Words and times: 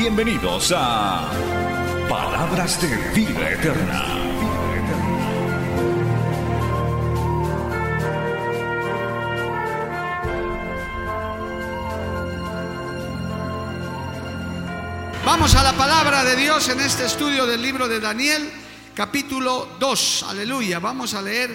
Bienvenidos 0.00 0.72
a 0.74 1.30
Palabras 2.08 2.80
de 2.80 2.88
Vida 3.12 3.50
Eterna. 3.50 4.06
Vamos 15.22 15.54
a 15.54 15.62
la 15.62 15.74
palabra 15.74 16.24
de 16.24 16.34
Dios 16.34 16.70
en 16.70 16.80
este 16.80 17.04
estudio 17.04 17.44
del 17.44 17.60
libro 17.60 17.86
de 17.86 18.00
Daniel, 18.00 18.50
capítulo 18.94 19.68
2. 19.78 20.24
Aleluya. 20.30 20.78
Vamos 20.78 21.12
a 21.12 21.20
leer 21.20 21.54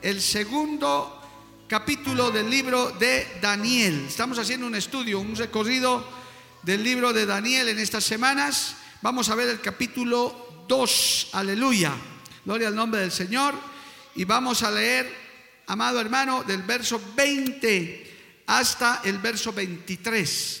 el 0.00 0.22
segundo 0.22 1.20
capítulo 1.66 2.30
del 2.30 2.48
libro 2.48 2.92
de 2.92 3.26
Daniel. 3.42 4.04
Estamos 4.06 4.38
haciendo 4.38 4.68
un 4.68 4.76
estudio, 4.76 5.18
un 5.18 5.34
recorrido 5.34 6.19
del 6.62 6.82
libro 6.82 7.12
de 7.12 7.26
Daniel 7.26 7.68
en 7.68 7.78
estas 7.78 8.04
semanas. 8.04 8.76
Vamos 9.02 9.28
a 9.28 9.34
ver 9.34 9.48
el 9.48 9.60
capítulo 9.60 10.64
2. 10.68 11.28
Aleluya. 11.32 11.92
Gloria 12.44 12.68
al 12.68 12.74
nombre 12.74 13.00
del 13.00 13.12
Señor. 13.12 13.54
Y 14.14 14.24
vamos 14.24 14.62
a 14.62 14.70
leer, 14.70 15.10
amado 15.66 16.00
hermano, 16.00 16.42
del 16.42 16.62
verso 16.62 17.00
20 17.14 18.42
hasta 18.46 19.00
el 19.04 19.18
verso 19.18 19.52
23 19.52 20.60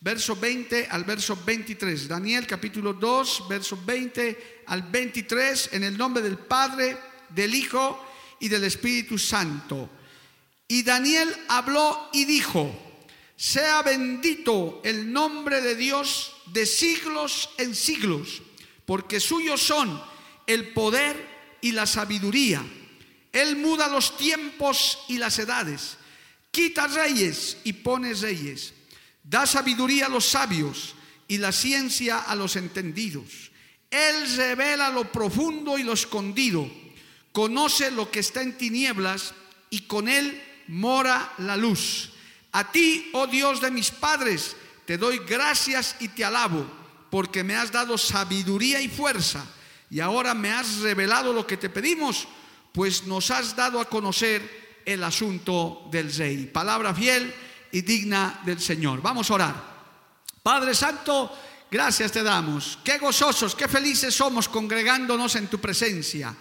verso 0.00 0.34
20 0.34 0.88
al 0.90 1.04
verso 1.04 1.38
23. 1.44 2.08
Daniel 2.08 2.46
capítulo 2.46 2.94
2, 2.94 3.46
verso 3.48 3.78
20 3.84 4.62
al 4.66 4.82
23, 4.82 5.70
en 5.72 5.84
el 5.84 5.96
nombre 5.96 6.22
del 6.22 6.38
Padre, 6.38 6.96
del 7.28 7.54
Hijo 7.54 8.02
y 8.40 8.48
del 8.48 8.64
Espíritu 8.64 9.18
Santo. 9.18 9.90
Y 10.66 10.82
Daniel 10.82 11.28
habló 11.48 12.08
y 12.12 12.24
dijo, 12.24 12.89
sea 13.40 13.80
bendito 13.80 14.82
el 14.84 15.10
nombre 15.10 15.62
de 15.62 15.74
Dios 15.74 16.34
de 16.52 16.66
siglos 16.66 17.48
en 17.56 17.74
siglos, 17.74 18.42
porque 18.84 19.18
suyos 19.18 19.62
son 19.62 19.98
el 20.46 20.74
poder 20.74 21.56
y 21.62 21.72
la 21.72 21.86
sabiduría. 21.86 22.62
Él 23.32 23.56
muda 23.56 23.88
los 23.88 24.18
tiempos 24.18 24.98
y 25.08 25.16
las 25.16 25.38
edades, 25.38 25.96
quita 26.50 26.86
reyes 26.86 27.56
y 27.64 27.72
pone 27.72 28.12
reyes 28.12 28.74
Da 29.22 29.46
sabiduría 29.46 30.06
a 30.06 30.10
los 30.10 30.26
sabios 30.26 30.94
y 31.26 31.38
la 31.38 31.52
ciencia 31.52 32.18
a 32.18 32.34
los 32.34 32.56
entendidos. 32.56 33.52
Él 33.90 34.36
revela 34.36 34.90
lo 34.90 35.10
profundo 35.10 35.78
y 35.78 35.82
lo 35.82 35.94
escondido. 35.94 36.70
Conoce 37.32 37.90
lo 37.90 38.10
que 38.10 38.20
está 38.20 38.42
en 38.42 38.58
tinieblas 38.58 39.32
y 39.70 39.82
con 39.82 40.08
él 40.08 40.42
mora 40.66 41.32
la 41.38 41.56
luz. 41.56 42.10
A 42.52 42.70
ti, 42.70 43.10
oh 43.12 43.26
Dios 43.26 43.60
de 43.60 43.70
mis 43.70 43.90
padres, 43.90 44.56
te 44.84 44.98
doy 44.98 45.18
gracias 45.18 45.96
y 46.00 46.08
te 46.08 46.24
alabo, 46.24 46.66
porque 47.10 47.44
me 47.44 47.54
has 47.54 47.70
dado 47.70 47.96
sabiduría 47.96 48.80
y 48.80 48.88
fuerza, 48.88 49.44
y 49.88 50.00
ahora 50.00 50.34
me 50.34 50.50
has 50.50 50.78
revelado 50.78 51.32
lo 51.32 51.46
que 51.46 51.56
te 51.56 51.70
pedimos, 51.70 52.26
pues 52.72 53.04
nos 53.04 53.30
has 53.30 53.54
dado 53.54 53.80
a 53.80 53.88
conocer 53.88 54.80
el 54.84 55.02
asunto 55.04 55.88
del 55.90 56.12
rey. 56.12 56.46
Palabra 56.46 56.94
fiel 56.94 57.32
y 57.72 57.82
digna 57.82 58.40
del 58.44 58.60
Señor. 58.60 59.02
Vamos 59.02 59.30
a 59.30 59.34
orar. 59.34 59.70
Padre 60.42 60.74
Santo, 60.74 61.36
gracias 61.70 62.12
te 62.12 62.22
damos. 62.22 62.78
Qué 62.84 62.98
gozosos, 62.98 63.54
qué 63.54 63.68
felices 63.68 64.14
somos 64.14 64.48
congregándonos 64.48 65.36
en 65.36 65.48
tu 65.48 65.60
presencia. 65.60 66.34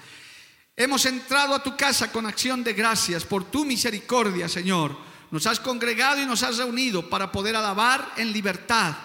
Hemos 0.75 1.05
entrado 1.05 1.55
a 1.55 1.63
tu 1.63 1.75
casa 1.75 2.11
con 2.11 2.25
acción 2.25 2.63
de 2.63 2.73
gracias 2.73 3.25
por 3.25 3.51
tu 3.51 3.65
misericordia, 3.65 4.47
Señor. 4.47 5.08
Nos 5.31 5.45
has 5.45 5.59
congregado 5.59 6.21
y 6.21 6.25
nos 6.25 6.43
has 6.43 6.57
reunido 6.57 7.09
para 7.09 7.31
poder 7.31 7.55
alabar 7.55 8.13
en 8.17 8.31
libertad. 8.31 8.95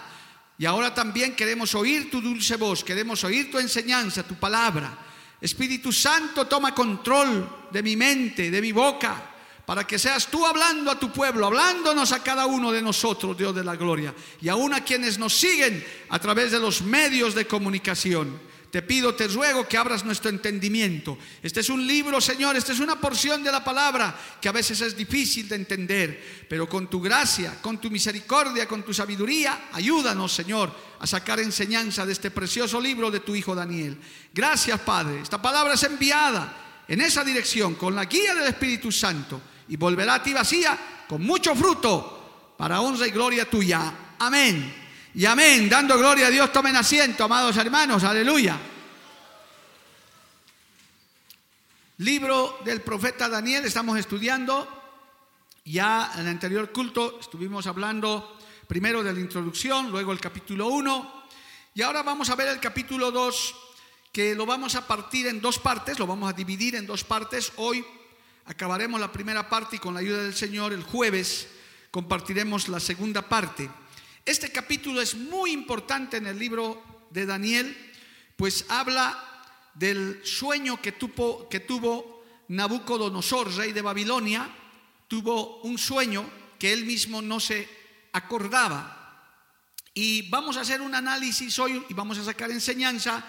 Y 0.57 0.65
ahora 0.65 0.93
también 0.93 1.35
queremos 1.35 1.75
oír 1.75 2.09
tu 2.09 2.21
dulce 2.21 2.55
voz, 2.55 2.83
queremos 2.83 3.23
oír 3.23 3.51
tu 3.51 3.59
enseñanza, 3.59 4.23
tu 4.23 4.35
palabra. 4.35 4.97
Espíritu 5.41 5.91
Santo, 5.91 6.47
toma 6.47 6.73
control 6.73 7.67
de 7.71 7.83
mi 7.83 7.95
mente, 7.95 8.49
de 8.49 8.61
mi 8.61 8.71
boca 8.71 9.31
para 9.65 9.85
que 9.85 9.97
seas 9.97 10.27
tú 10.27 10.45
hablando 10.45 10.91
a 10.91 10.99
tu 10.99 11.11
pueblo, 11.11 11.47
hablándonos 11.47 12.11
a 12.11 12.21
cada 12.21 12.45
uno 12.45 12.71
de 12.71 12.81
nosotros, 12.81 13.37
Dios 13.37 13.53
de 13.55 13.63
la 13.63 13.75
gloria, 13.75 14.13
y 14.41 14.47
aún 14.47 14.73
a 14.73 14.83
quienes 14.83 15.17
nos 15.17 15.33
siguen 15.33 15.83
a 16.09 16.19
través 16.19 16.51
de 16.51 16.59
los 16.59 16.83
medios 16.83 17.33
de 17.33 17.47
comunicación. 17.47 18.39
Te 18.75 18.81
pido, 18.81 19.15
te 19.15 19.29
ruego 19.29 19.65
que 19.65 19.77
abras 19.77 20.03
nuestro 20.03 20.29
entendimiento. 20.29 21.17
Este 21.41 21.61
es 21.61 21.69
un 21.69 21.87
libro, 21.87 22.19
Señor, 22.19 22.57
esta 22.57 22.73
es 22.73 22.81
una 22.81 22.99
porción 22.99 23.41
de 23.41 23.49
la 23.49 23.63
palabra 23.63 24.13
que 24.41 24.49
a 24.49 24.51
veces 24.51 24.81
es 24.81 24.97
difícil 24.97 25.47
de 25.47 25.55
entender, 25.55 26.45
pero 26.49 26.67
con 26.67 26.89
tu 26.89 26.99
gracia, 26.99 27.61
con 27.61 27.79
tu 27.79 27.89
misericordia, 27.89 28.67
con 28.67 28.83
tu 28.83 28.93
sabiduría, 28.93 29.69
ayúdanos, 29.71 30.33
Señor, 30.33 30.75
a 30.99 31.07
sacar 31.07 31.39
enseñanza 31.39 32.05
de 32.05 32.11
este 32.11 32.31
precioso 32.31 32.81
libro 32.81 33.09
de 33.09 33.21
tu 33.21 33.33
Hijo 33.33 33.55
Daniel. 33.55 33.97
Gracias, 34.33 34.77
Padre. 34.81 35.21
Esta 35.21 35.41
palabra 35.41 35.75
es 35.75 35.83
enviada 35.83 36.83
en 36.85 36.99
esa 36.99 37.23
dirección 37.23 37.75
con 37.75 37.95
la 37.95 38.03
guía 38.03 38.35
del 38.35 38.47
Espíritu 38.47 38.91
Santo 38.91 39.41
y 39.69 39.77
volverá 39.77 40.15
a 40.15 40.21
ti 40.21 40.33
vacía 40.33 41.05
con 41.07 41.23
mucho 41.23 41.55
fruto 41.55 42.55
para 42.57 42.81
honra 42.81 43.07
y 43.07 43.11
gloria 43.11 43.49
tuya. 43.49 43.93
Amén. 44.19 44.84
Y 45.15 45.25
amén. 45.25 45.69
Dando 45.69 45.97
gloria 45.97 46.27
a 46.27 46.29
Dios, 46.29 46.51
tomen 46.51 46.75
asiento, 46.75 47.23
amados 47.23 47.55
hermanos. 47.57 48.03
Aleluya. 48.03 48.59
Libro 51.97 52.59
del 52.65 52.81
profeta 52.81 53.29
Daniel, 53.29 53.65
estamos 53.65 53.97
estudiando. 53.97 54.67
Ya 55.63 56.11
en 56.15 56.21
el 56.21 56.27
anterior 56.27 56.71
culto 56.71 57.19
estuvimos 57.19 57.65
hablando 57.65 58.37
primero 58.67 59.01
de 59.01 59.13
la 59.13 59.19
introducción, 59.19 59.89
luego 59.89 60.11
el 60.11 60.19
capítulo 60.19 60.67
1. 60.67 61.23
Y 61.73 61.81
ahora 61.81 62.03
vamos 62.03 62.29
a 62.29 62.35
ver 62.35 62.49
el 62.49 62.59
capítulo 62.59 63.09
2, 63.09 63.55
que 64.11 64.35
lo 64.35 64.45
vamos 64.45 64.75
a 64.75 64.85
partir 64.85 65.27
en 65.27 65.41
dos 65.41 65.57
partes, 65.59 65.97
lo 65.97 66.05
vamos 66.05 66.29
a 66.29 66.33
dividir 66.35 66.75
en 66.75 66.85
dos 66.85 67.03
partes. 67.03 67.53
Hoy 67.55 67.83
Acabaremos 68.47 68.99
la 68.99 69.11
primera 69.11 69.49
parte 69.49 69.77
y 69.77 69.79
con 69.79 69.95
la 69.95 70.01
ayuda 70.01 70.21
del 70.21 70.35
Señor 70.35 70.71
el 70.71 70.83
jueves 70.83 71.47
compartiremos 71.89 72.67
la 72.67 72.79
segunda 72.79 73.23
parte. 73.23 73.69
Este 74.25 74.51
capítulo 74.51 75.01
es 75.01 75.13
muy 75.13 75.51
importante 75.51 76.17
en 76.17 76.25
el 76.25 76.39
libro 76.39 77.07
de 77.11 77.27
Daniel, 77.27 77.77
pues 78.35 78.65
habla 78.69 79.23
del 79.75 80.21
sueño 80.25 80.81
que 80.81 80.93
tuvo, 80.93 82.25
Nabucodonosor, 82.47 83.55
rey 83.55 83.71
de 83.71 83.83
Babilonia. 83.83 84.49
Tuvo 85.07 85.61
un 85.61 85.77
sueño 85.77 86.27
que 86.57 86.73
él 86.73 86.85
mismo 86.85 87.21
no 87.21 87.39
se 87.39 87.69
acordaba. 88.13 89.29
Y 89.93 90.27
vamos 90.29 90.57
a 90.57 90.61
hacer 90.61 90.81
un 90.81 90.95
análisis 90.95 91.59
hoy 91.59 91.85
y 91.87 91.93
vamos 91.93 92.17
a 92.17 92.25
sacar 92.25 92.49
enseñanza 92.49 93.23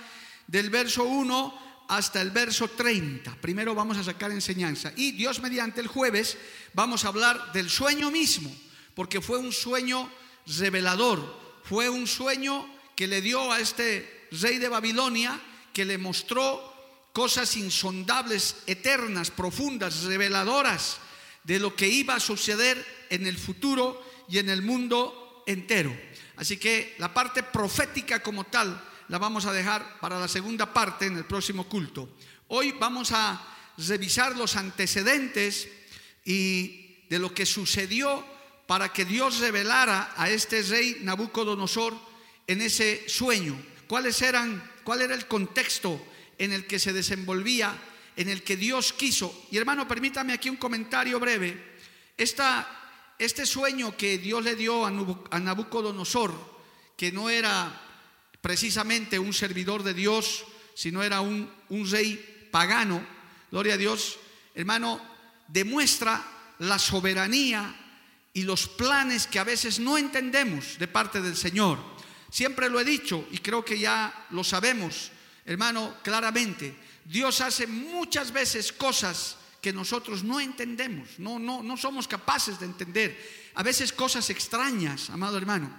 del 0.46 0.70
verso 0.70 1.04
1 1.04 1.86
hasta 1.90 2.22
el 2.22 2.30
verso 2.30 2.68
30. 2.68 3.36
Primero 3.42 3.74
vamos 3.74 3.98
a 3.98 4.04
sacar 4.04 4.30
enseñanza. 4.30 4.94
Y 4.96 5.12
Dios 5.12 5.40
mediante 5.40 5.82
el 5.82 5.88
jueves 5.88 6.38
vamos 6.72 7.04
a 7.04 7.08
hablar 7.08 7.52
del 7.52 7.68
sueño 7.68 8.10
mismo, 8.10 8.50
porque 8.94 9.20
fue 9.20 9.36
un 9.36 9.52
sueño 9.52 10.10
revelador, 10.46 11.40
fue 11.64 11.88
un 11.88 12.06
sueño 12.06 12.68
que 12.94 13.06
le 13.06 13.20
dio 13.20 13.52
a 13.52 13.60
este 13.60 14.28
rey 14.30 14.58
de 14.58 14.68
Babilonia, 14.68 15.40
que 15.72 15.84
le 15.84 15.98
mostró 15.98 16.74
cosas 17.12 17.56
insondables, 17.56 18.56
eternas, 18.66 19.30
profundas, 19.30 20.04
reveladoras 20.04 20.98
de 21.44 21.58
lo 21.58 21.74
que 21.74 21.88
iba 21.88 22.14
a 22.14 22.20
suceder 22.20 22.84
en 23.10 23.26
el 23.26 23.38
futuro 23.38 24.02
y 24.28 24.38
en 24.38 24.50
el 24.50 24.62
mundo 24.62 25.44
entero. 25.46 25.96
Así 26.36 26.56
que 26.56 26.94
la 26.98 27.14
parte 27.14 27.42
profética 27.42 28.22
como 28.22 28.44
tal 28.44 28.82
la 29.08 29.18
vamos 29.18 29.46
a 29.46 29.52
dejar 29.52 30.00
para 30.00 30.18
la 30.18 30.28
segunda 30.28 30.72
parte 30.72 31.06
en 31.06 31.16
el 31.16 31.24
próximo 31.24 31.68
culto. 31.68 32.16
Hoy 32.48 32.72
vamos 32.72 33.12
a 33.12 33.40
revisar 33.78 34.36
los 34.36 34.56
antecedentes 34.56 35.68
y 36.24 37.06
de 37.08 37.18
lo 37.18 37.32
que 37.32 37.46
sucedió 37.46 38.24
para 38.66 38.92
que 38.92 39.04
Dios 39.04 39.38
revelara 39.38 40.12
a 40.16 40.28
este 40.28 40.62
rey 40.62 40.98
Nabucodonosor 41.02 41.94
en 42.46 42.60
ese 42.60 43.08
sueño. 43.08 43.56
¿Cuáles 43.86 44.20
eran, 44.22 44.62
cuál 44.82 45.02
era 45.02 45.14
el 45.14 45.26
contexto 45.26 46.04
en 46.38 46.52
el 46.52 46.66
que 46.66 46.78
se 46.78 46.92
desenvolvía, 46.92 47.76
en 48.16 48.28
el 48.28 48.42
que 48.42 48.56
Dios 48.56 48.92
quiso? 48.92 49.46
Y 49.50 49.56
hermano, 49.56 49.86
permítame 49.86 50.32
aquí 50.32 50.50
un 50.50 50.56
comentario 50.56 51.20
breve. 51.20 51.76
este 53.18 53.46
sueño 53.46 53.96
que 53.96 54.18
Dios 54.18 54.42
le 54.42 54.56
dio 54.56 54.84
a 54.84 55.40
Nabucodonosor, 55.40 56.56
que 56.96 57.12
no 57.12 57.30
era 57.30 57.82
precisamente 58.40 59.18
un 59.18 59.32
servidor 59.32 59.84
de 59.84 59.94
Dios, 59.94 60.44
sino 60.74 61.02
era 61.02 61.20
un, 61.20 61.50
un 61.68 61.90
rey 61.90 62.48
pagano, 62.50 63.06
gloria 63.50 63.74
a 63.74 63.78
Dios, 63.78 64.18
hermano, 64.54 65.00
demuestra 65.48 66.24
la 66.58 66.78
soberanía 66.78 67.85
y 68.36 68.42
los 68.42 68.68
planes 68.68 69.26
que 69.26 69.38
a 69.38 69.44
veces 69.44 69.80
no 69.80 69.96
entendemos 69.96 70.76
de 70.78 70.86
parte 70.86 71.22
del 71.22 71.36
Señor. 71.36 71.78
Siempre 72.30 72.68
lo 72.68 72.78
he 72.78 72.84
dicho 72.84 73.26
y 73.30 73.38
creo 73.38 73.64
que 73.64 73.78
ya 73.78 74.26
lo 74.28 74.44
sabemos, 74.44 75.10
hermano, 75.46 75.96
claramente. 76.02 76.76
Dios 77.02 77.40
hace 77.40 77.66
muchas 77.66 78.30
veces 78.34 78.74
cosas 78.74 79.38
que 79.58 79.72
nosotros 79.72 80.22
no 80.22 80.38
entendemos, 80.38 81.18
no, 81.18 81.38
no, 81.38 81.62
no 81.62 81.78
somos 81.78 82.06
capaces 82.06 82.60
de 82.60 82.66
entender. 82.66 83.16
A 83.54 83.62
veces 83.62 83.90
cosas 83.90 84.28
extrañas, 84.28 85.08
amado 85.08 85.38
hermano. 85.38 85.74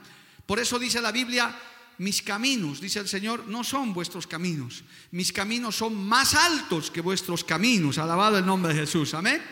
Por 0.47 0.57
eso 0.57 0.79
dice 0.79 0.99
la 0.99 1.11
Biblia, 1.11 1.55
mis 1.99 2.23
caminos, 2.23 2.81
dice 2.81 2.97
el 2.97 3.07
Señor, 3.07 3.45
no 3.45 3.63
son 3.63 3.93
vuestros 3.93 4.25
caminos. 4.25 4.83
Mis 5.11 5.31
caminos 5.31 5.75
son 5.75 5.95
más 5.95 6.33
altos 6.33 6.89
que 6.89 7.01
vuestros 7.01 7.43
caminos. 7.43 7.99
Alabado 7.99 8.39
el 8.39 8.47
nombre 8.47 8.73
de 8.73 8.79
Jesús. 8.79 9.13
Amén. 9.13 9.43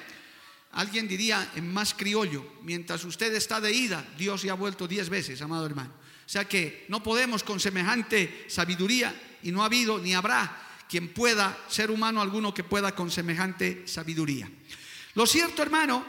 Alguien 0.75 1.07
diría 1.07 1.51
en 1.55 1.71
más 1.71 1.93
criollo, 1.93 2.45
mientras 2.61 3.03
usted 3.03 3.33
está 3.33 3.59
de 3.59 3.71
ida, 3.71 4.05
Dios 4.17 4.43
ya 4.43 4.51
ha 4.51 4.55
vuelto 4.55 4.87
diez 4.87 5.09
veces, 5.09 5.41
amado 5.41 5.65
hermano. 5.65 5.91
O 6.25 6.29
sea 6.29 6.45
que 6.45 6.85
no 6.89 7.01
podemos 7.01 7.43
con 7.43 7.59
semejante 7.59 8.45
sabiduría 8.47 9.13
y 9.43 9.51
no 9.51 9.61
ha 9.61 9.65
habido 9.65 9.99
ni 9.99 10.13
habrá 10.13 10.63
quien 10.89 11.13
pueda, 11.13 11.57
ser 11.67 11.91
humano 11.91 12.21
alguno 12.21 12.53
que 12.53 12.63
pueda 12.63 12.93
con 12.93 13.09
semejante 13.09 13.87
sabiduría. 13.87 14.49
Lo 15.15 15.25
cierto, 15.25 15.61
hermano, 15.61 16.05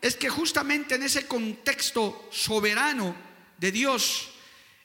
es 0.00 0.16
que 0.16 0.28
justamente 0.28 0.96
en 0.96 1.02
ese 1.02 1.26
contexto 1.26 2.28
soberano 2.30 3.14
de 3.56 3.72
Dios, 3.72 4.30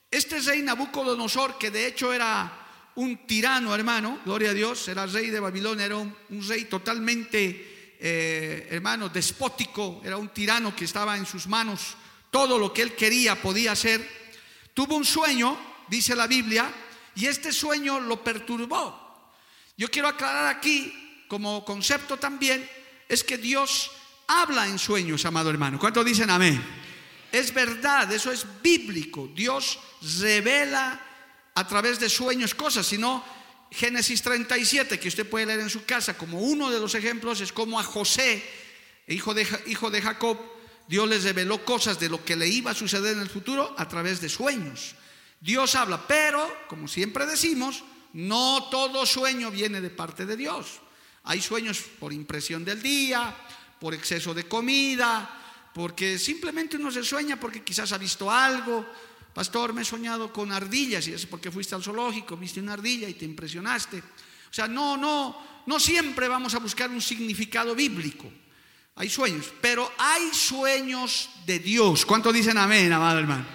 este 0.09 0.39
rey 0.39 0.61
Nabucodonosor, 0.61 1.57
que 1.57 1.71
de 1.71 1.87
hecho 1.87 2.13
era 2.13 2.59
un 2.95 3.25
tirano, 3.25 3.73
hermano, 3.73 4.19
gloria 4.25 4.51
a 4.51 4.53
Dios, 4.53 4.87
era 4.87 5.05
rey 5.05 5.29
de 5.29 5.39
Babilonia, 5.39 5.85
era 5.85 5.97
un, 5.97 6.15
rey 6.47 6.65
totalmente, 6.65 7.72
eh, 8.05 8.67
hermano, 8.69 9.07
despótico, 9.07 10.01
era 10.03 10.17
un 10.17 10.27
tirano 10.27 10.75
que 10.75 10.83
estaba 10.83 11.15
en 11.15 11.25
sus 11.25 11.47
manos, 11.47 11.95
todo 12.29 12.59
lo 12.59 12.73
que 12.73 12.81
él 12.81 12.95
quería 12.95 13.41
podía 13.41 13.71
hacer. 13.71 14.05
Tuvo 14.73 14.97
un 14.97 15.05
sueño, 15.05 15.57
dice 15.87 16.13
la 16.13 16.27
Biblia, 16.27 16.69
y 17.15 17.27
este 17.27 17.53
sueño 17.53 18.01
lo 18.01 18.21
perturbó. 18.21 19.31
Yo 19.77 19.89
quiero 19.89 20.09
aclarar 20.09 20.47
aquí, 20.47 21.23
como 21.29 21.63
concepto 21.63 22.17
también, 22.17 22.69
es 23.07 23.23
que 23.23 23.37
Dios 23.37 23.89
habla 24.27 24.67
en 24.67 24.79
sueños, 24.79 25.23
amado 25.23 25.49
hermano. 25.49 25.79
¿Cuántos 25.79 26.03
dicen 26.03 26.29
amén? 26.29 26.61
Es 27.31 27.53
verdad, 27.53 28.11
eso 28.11 28.33
es 28.33 28.45
bíblico. 28.61 29.31
Dios 29.33 29.79
revela 30.19 30.99
a 31.55 31.67
través 31.69 32.01
de 32.01 32.09
sueños 32.09 32.53
cosas, 32.53 32.85
sino 32.85 33.23
Génesis 33.73 34.21
37, 34.21 34.99
que 34.99 35.07
usted 35.07 35.27
puede 35.27 35.47
leer 35.47 35.61
en 35.61 35.69
su 35.69 35.83
casa, 35.83 36.15
como 36.15 36.39
uno 36.39 36.69
de 36.69 36.79
los 36.79 36.93
ejemplos, 36.93 37.41
es 37.41 37.51
como 37.51 37.79
a 37.79 37.83
José, 37.83 38.43
hijo 39.07 39.33
de, 39.33 39.47
hijo 39.65 39.89
de 39.89 40.01
Jacob, 40.01 40.37
Dios 40.87 41.09
les 41.09 41.23
reveló 41.23 41.65
cosas 41.65 41.99
de 41.99 42.09
lo 42.09 42.23
que 42.23 42.35
le 42.35 42.47
iba 42.47 42.71
a 42.71 42.75
suceder 42.75 43.13
en 43.13 43.21
el 43.21 43.29
futuro 43.29 43.73
a 43.77 43.87
través 43.87 44.21
de 44.21 44.29
sueños. 44.29 44.95
Dios 45.39 45.75
habla, 45.75 46.05
pero, 46.07 46.65
como 46.67 46.87
siempre 46.87 47.25
decimos, 47.25 47.83
no 48.13 48.69
todo 48.69 49.05
sueño 49.05 49.49
viene 49.49 49.81
de 49.81 49.89
parte 49.89 50.25
de 50.25 50.37
Dios. 50.37 50.79
Hay 51.23 51.41
sueños 51.41 51.79
por 51.99 52.13
impresión 52.13 52.63
del 52.63 52.81
día, 52.81 53.35
por 53.79 53.93
exceso 53.93 54.33
de 54.33 54.47
comida, 54.47 55.69
porque 55.73 56.19
simplemente 56.19 56.77
uno 56.77 56.91
se 56.91 57.03
sueña 57.03 57.39
porque 57.39 57.63
quizás 57.63 57.91
ha 57.91 57.97
visto 57.97 58.29
algo. 58.29 58.85
Pastor, 59.33 59.73
me 59.73 59.81
he 59.81 59.85
soñado 59.85 60.31
con 60.31 60.51
ardillas 60.51 61.07
y 61.07 61.13
es 61.13 61.25
porque 61.25 61.51
fuiste 61.51 61.73
al 61.73 61.83
zoológico, 61.83 62.37
viste 62.37 62.59
una 62.59 62.73
ardilla 62.73 63.09
y 63.09 63.15
te 63.15 63.25
impresionaste. 63.25 63.97
O 63.99 64.53
sea, 64.53 64.67
no, 64.67 64.95
no, 64.95 65.35
no 65.65 65.79
siempre 65.79 66.27
vamos 66.27 66.53
a 66.53 66.59
buscar 66.59 66.89
un 66.91 67.01
significado 67.01 67.73
bíblico. 67.73 68.31
Hay 68.95 69.09
sueños, 69.09 69.51
pero 69.59 69.91
hay 69.97 70.31
sueños 70.33 71.29
de 71.47 71.57
Dios. 71.57 72.05
¿Cuánto 72.05 72.31
dicen 72.31 72.59
amén, 72.59 72.93
amado 72.93 73.19
hermano? 73.19 73.45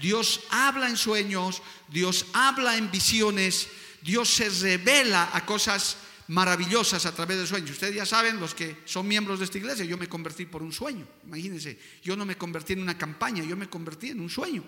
Dios 0.00 0.40
habla 0.50 0.88
en 0.88 0.96
sueños, 0.96 1.62
Dios 1.88 2.26
habla 2.32 2.76
en 2.78 2.90
visiones, 2.90 3.68
Dios 4.00 4.30
se 4.30 4.48
revela 4.48 5.30
a 5.32 5.44
cosas 5.44 5.98
maravillosas 6.28 7.04
a 7.04 7.14
través 7.14 7.38
de 7.38 7.46
sueños. 7.46 7.70
Ustedes 7.70 7.94
ya 7.94 8.06
saben, 8.06 8.40
los 8.40 8.54
que 8.54 8.78
son 8.86 9.06
miembros 9.06 9.38
de 9.38 9.44
esta 9.44 9.58
iglesia, 9.58 9.84
yo 9.84 9.98
me 9.98 10.08
convertí 10.08 10.46
por 10.46 10.62
un 10.62 10.72
sueño. 10.72 11.06
Imagínense, 11.26 11.78
yo 12.02 12.16
no 12.16 12.24
me 12.24 12.36
convertí 12.36 12.72
en 12.72 12.80
una 12.80 12.96
campaña, 12.96 13.44
yo 13.44 13.56
me 13.56 13.68
convertí 13.68 14.08
en 14.08 14.20
un 14.20 14.30
sueño. 14.30 14.64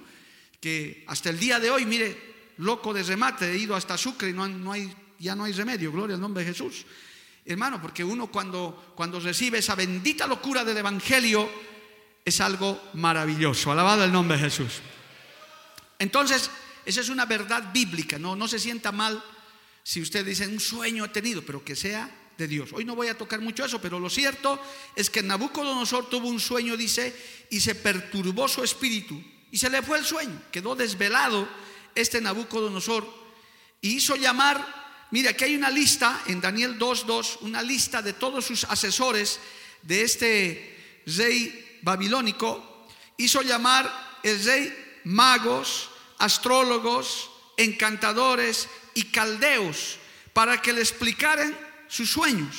Que 0.65 1.05
hasta 1.09 1.29
el 1.29 1.39
día 1.39 1.61
de 1.61 1.71
hoy, 1.71 1.85
mire, 1.85 2.17
loco 2.57 2.95
de 2.95 3.03
remate, 3.03 3.53
he 3.53 3.59
ido 3.59 3.77
hasta 3.77 3.99
Sucre 3.99 4.31
y 4.31 4.33
no, 4.33 4.73
hay, 4.73 4.91
ya 5.19 5.37
no 5.37 5.45
hay 5.45 5.53
remedio, 5.53 5.93
gloria 5.93 6.15
al 6.15 6.23
nombre 6.23 6.43
de 6.43 6.53
Jesús. 6.53 6.87
Hermano, 7.45 7.83
porque 7.83 8.03
uno 8.03 8.29
cuando, 8.29 8.95
cuando 8.97 9.21
recibe 9.21 9.59
esa 9.59 9.75
bendita 9.75 10.27
locura 10.27 10.65
del 10.65 10.79
Evangelio 10.79 11.51
es 12.25 12.41
algo 12.41 12.81
maravilloso. 12.95 13.73
Alabado 13.73 14.05
el 14.05 14.13
nombre 14.13 14.39
de 14.39 14.45
Jesús. 14.45 14.81
Entonces, 15.99 16.51
esa 16.87 17.03
es 17.03 17.11
una 17.11 17.27
verdad 17.27 17.71
bíblica, 17.71 18.19
no, 18.19 18.35
no 18.35 18.49
se 18.49 18.59
sienta 18.59 18.91
mal 18.91 19.23
si 19.83 20.01
usted 20.01 20.25
dice 20.25 20.49
un 20.49 20.61
sueño 20.61 21.05
ha 21.05 21.13
tenido, 21.13 21.43
pero 21.43 21.63
que 21.63 21.77
sea 21.77 22.11
de 22.39 22.49
Dios. 22.49 22.73
Hoy 22.73 22.87
no 22.87 22.97
voy 22.97 23.09
a 23.09 23.19
tocar 23.19 23.43
mucho 23.43 23.67
eso, 23.67 23.83
pero 23.83 24.01
lo 24.01 24.09
cierto 24.09 24.59
es 24.97 25.11
que 25.11 25.23
Nabucodonosor 25.23 26.09
tuvo 26.09 26.29
un 26.29 26.41
sueño, 26.41 26.75
dice, 26.75 27.15
y 27.51 27.61
se 27.61 27.75
perturbó 27.75 28.49
su 28.49 28.65
espíritu 28.65 29.34
y 29.55 29.57
se 29.57 29.71
le 29.71 29.83
fue 29.83 29.99
el 29.99 30.05
sueño. 30.05 30.37
Quedó 30.51 30.75
desvelado 30.75 31.49
este 31.95 32.21
Nabucodonosor 32.21 33.07
y 33.81 33.99
hizo 33.99 34.17
llamar, 34.17 35.07
mira, 35.13 35.31
aquí 35.31 35.45
hay 35.45 35.55
una 35.55 35.71
lista 35.71 36.23
en 36.27 36.41
Daniel 36.41 36.77
2.2, 36.77 37.37
una 37.43 37.63
lista 37.63 38.03
de 38.03 38.15
todos 38.15 38.45
sus 38.45 38.65
asesores 38.65 39.39
de 39.83 40.03
este 40.03 41.03
rey 41.07 41.79
babilónico. 41.83 42.89
Hizo 43.17 43.43
llamar 43.43 44.19
el 44.25 44.45
rey 44.45 45.01
magos, 45.05 45.89
astrólogos, 46.19 47.31
encantadores 47.57 48.69
y 48.95 49.05
caldeos 49.05 49.99
para 50.33 50.61
que 50.61 50.73
le 50.73 50.81
explicaran 50.81 51.57
sus 51.87 52.11
sueños. 52.11 52.57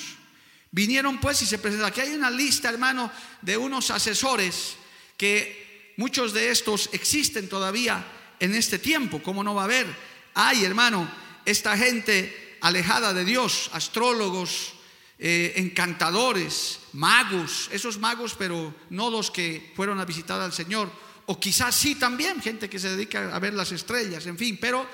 Vinieron 0.72 1.20
pues 1.20 1.42
y 1.42 1.46
se 1.46 1.60
presentaron. 1.60 1.92
Aquí 1.92 2.00
hay 2.00 2.16
una 2.16 2.32
lista, 2.32 2.70
hermano, 2.70 3.12
de 3.42 3.58
unos 3.58 3.92
asesores 3.92 4.78
que 5.18 5.65
muchos 5.98 6.34
de 6.34 6.50
estos 6.50 6.90
existen 6.92 7.50
todavía 7.50 8.06
en 8.40 8.54
este 8.54 8.80
tiempo. 8.80 9.22
¿Cómo 9.24 9.44
no 9.44 9.56
va 9.56 9.62
a 9.64 9.66
haber? 9.66 9.88
Hay, 10.34 10.66
hermano, 10.66 11.10
esta 11.46 11.78
gente 11.78 12.58
alejada 12.62 13.14
de 13.14 13.26
Dios, 13.26 13.70
astrólogos, 13.74 14.74
eh, 15.18 15.54
encantadores, 15.56 16.80
magos, 16.94 17.70
esos 17.72 18.00
magos, 18.00 18.36
pero 18.38 18.74
no 18.90 19.10
los 19.10 19.32
que 19.32 19.72
fueron 19.76 20.00
a 20.00 20.06
visitar 20.06 20.42
al 20.42 20.52
Señor 20.52 20.92
o 21.28 21.40
quizás 21.40 21.76
sí 21.76 21.96
también, 21.96 22.42
gente 22.42 22.70
que 22.70 22.80
se 22.80 22.90
dedica 22.90 23.36
a 23.36 23.40
ver 23.40 23.54
las 23.54 23.72
estrellas, 23.72 24.26
en 24.28 24.38
fin, 24.38 24.58
pero 24.62 24.88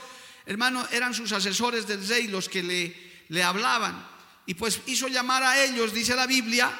hermano, 0.45 0.85
eran 0.91 1.13
sus 1.13 1.31
asesores 1.31 1.87
del 1.87 2.07
rey 2.07 2.27
los 2.27 2.47
que 2.47 2.63
le, 2.63 2.95
le 3.29 3.43
hablaban. 3.43 4.07
Y 4.45 4.53
pues 4.53 4.81
hizo 4.87 5.07
llamar 5.07 5.43
a 5.43 5.63
ellos, 5.63 5.93
dice 5.93 6.15
la 6.15 6.27
Biblia, 6.27 6.71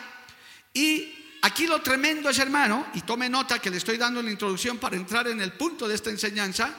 y 0.73 1.20
aquí 1.41 1.67
lo 1.67 1.81
tremendo 1.81 2.29
es, 2.29 2.39
hermano, 2.39 2.87
y 2.93 3.01
tome 3.01 3.29
nota 3.29 3.59
que 3.59 3.69
le 3.69 3.77
estoy 3.77 3.97
dando 3.97 4.21
la 4.21 4.31
introducción 4.31 4.77
para 4.77 4.95
entrar 4.95 5.27
en 5.27 5.41
el 5.41 5.53
punto 5.53 5.87
de 5.87 5.95
esta 5.95 6.09
enseñanza, 6.09 6.73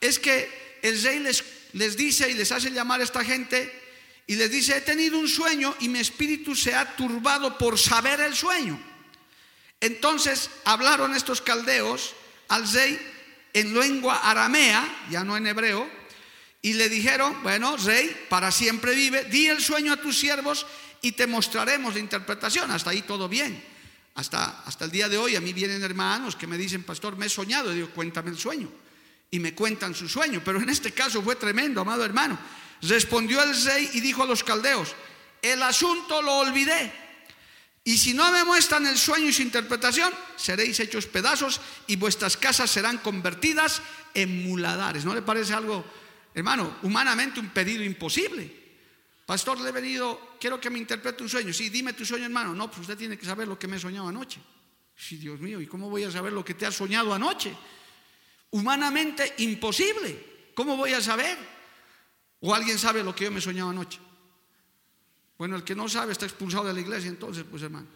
es 0.00 0.18
que 0.18 0.78
el 0.82 1.02
rey 1.02 1.18
les, 1.20 1.44
les 1.72 1.96
dice 1.96 2.30
y 2.30 2.34
les 2.34 2.52
hace 2.52 2.70
llamar 2.70 3.00
a 3.00 3.04
esta 3.04 3.24
gente 3.24 3.80
y 4.26 4.36
les 4.36 4.50
dice, 4.50 4.76
he 4.76 4.80
tenido 4.80 5.18
un 5.18 5.28
sueño 5.28 5.74
y 5.80 5.88
mi 5.88 5.98
espíritu 5.98 6.54
se 6.54 6.74
ha 6.74 6.96
turbado 6.96 7.58
por 7.58 7.78
saber 7.78 8.20
el 8.20 8.34
sueño. 8.34 8.80
Entonces 9.80 10.50
hablaron 10.64 11.14
estos 11.14 11.40
caldeos 11.40 12.14
al 12.48 12.70
rey 12.72 12.98
en 13.52 13.74
lengua 13.74 14.20
aramea, 14.22 15.06
ya 15.10 15.24
no 15.24 15.36
en 15.36 15.46
hebreo, 15.46 15.88
y 16.62 16.74
le 16.74 16.88
dijeron, 16.88 17.42
bueno, 17.42 17.76
rey, 17.78 18.26
para 18.28 18.52
siempre 18.52 18.94
vive, 18.94 19.24
di 19.24 19.46
el 19.46 19.60
sueño 19.62 19.94
a 19.94 19.96
tus 19.96 20.18
siervos 20.18 20.66
y 21.00 21.12
te 21.12 21.26
mostraremos 21.26 21.94
la 21.94 22.00
interpretación. 22.00 22.70
Hasta 22.70 22.90
ahí 22.90 23.02
todo 23.02 23.28
bien. 23.28 23.69
Hasta, 24.20 24.64
hasta 24.66 24.84
el 24.84 24.90
día 24.90 25.08
de 25.08 25.16
hoy 25.16 25.34
a 25.34 25.40
mí 25.40 25.54
vienen 25.54 25.82
hermanos 25.82 26.36
que 26.36 26.46
me 26.46 26.58
dicen, 26.58 26.82
pastor, 26.82 27.16
me 27.16 27.24
he 27.24 27.30
soñado. 27.30 27.72
Y 27.72 27.76
digo, 27.76 27.88
cuéntame 27.88 28.30
el 28.30 28.36
sueño. 28.36 28.68
Y 29.30 29.40
me 29.40 29.54
cuentan 29.54 29.94
su 29.94 30.10
sueño. 30.10 30.42
Pero 30.44 30.60
en 30.60 30.68
este 30.68 30.92
caso 30.92 31.22
fue 31.22 31.36
tremendo, 31.36 31.80
amado 31.80 32.04
hermano. 32.04 32.38
Respondió 32.82 33.42
el 33.42 33.64
rey 33.64 33.90
y 33.94 34.00
dijo 34.00 34.22
a 34.22 34.26
los 34.26 34.44
caldeos, 34.44 34.94
el 35.40 35.62
asunto 35.62 36.20
lo 36.20 36.36
olvidé 36.36 36.92
y 37.82 37.96
si 37.96 38.12
no 38.12 38.30
me 38.30 38.44
muestran 38.44 38.86
el 38.86 38.98
sueño 38.98 39.28
y 39.28 39.32
su 39.32 39.40
interpretación, 39.40 40.12
seréis 40.36 40.78
hechos 40.80 41.06
pedazos 41.06 41.62
y 41.86 41.96
vuestras 41.96 42.36
casas 42.36 42.70
serán 42.70 42.98
convertidas 42.98 43.80
en 44.12 44.44
muladares. 44.44 45.06
¿No 45.06 45.14
le 45.14 45.22
parece 45.22 45.54
algo, 45.54 45.82
hermano, 46.34 46.76
humanamente 46.82 47.40
un 47.40 47.48
pedido 47.48 47.82
imposible? 47.82 48.59
Pastor, 49.30 49.60
le 49.60 49.68
he 49.68 49.72
venido, 49.72 50.34
quiero 50.40 50.60
que 50.60 50.68
me 50.70 50.80
interprete 50.80 51.22
un 51.22 51.28
sueño. 51.28 51.52
Sí, 51.52 51.68
dime 51.68 51.92
tu 51.92 52.04
sueño, 52.04 52.24
hermano. 52.24 52.52
No, 52.52 52.66
pues 52.66 52.80
usted 52.80 52.98
tiene 52.98 53.16
que 53.16 53.24
saber 53.24 53.46
lo 53.46 53.56
que 53.56 53.68
me 53.68 53.76
he 53.76 53.78
soñado 53.78 54.08
anoche. 54.08 54.40
Sí, 54.96 55.18
Dios 55.18 55.38
mío, 55.38 55.60
¿y 55.60 55.68
cómo 55.68 55.88
voy 55.88 56.02
a 56.02 56.10
saber 56.10 56.32
lo 56.32 56.44
que 56.44 56.54
te 56.54 56.66
has 56.66 56.74
soñado 56.74 57.14
anoche? 57.14 57.56
Humanamente 58.50 59.34
imposible. 59.38 60.50
¿Cómo 60.52 60.76
voy 60.76 60.94
a 60.94 61.00
saber? 61.00 61.38
¿O 62.40 62.52
alguien 62.52 62.76
sabe 62.76 63.04
lo 63.04 63.14
que 63.14 63.22
yo 63.22 63.30
me 63.30 63.40
soñaba 63.40 63.70
anoche? 63.70 64.00
Bueno, 65.38 65.54
el 65.54 65.62
que 65.62 65.76
no 65.76 65.88
sabe 65.88 66.10
está 66.10 66.26
expulsado 66.26 66.64
de 66.64 66.74
la 66.74 66.80
iglesia, 66.80 67.08
entonces, 67.08 67.44
pues 67.48 67.62
hermano. 67.62 67.86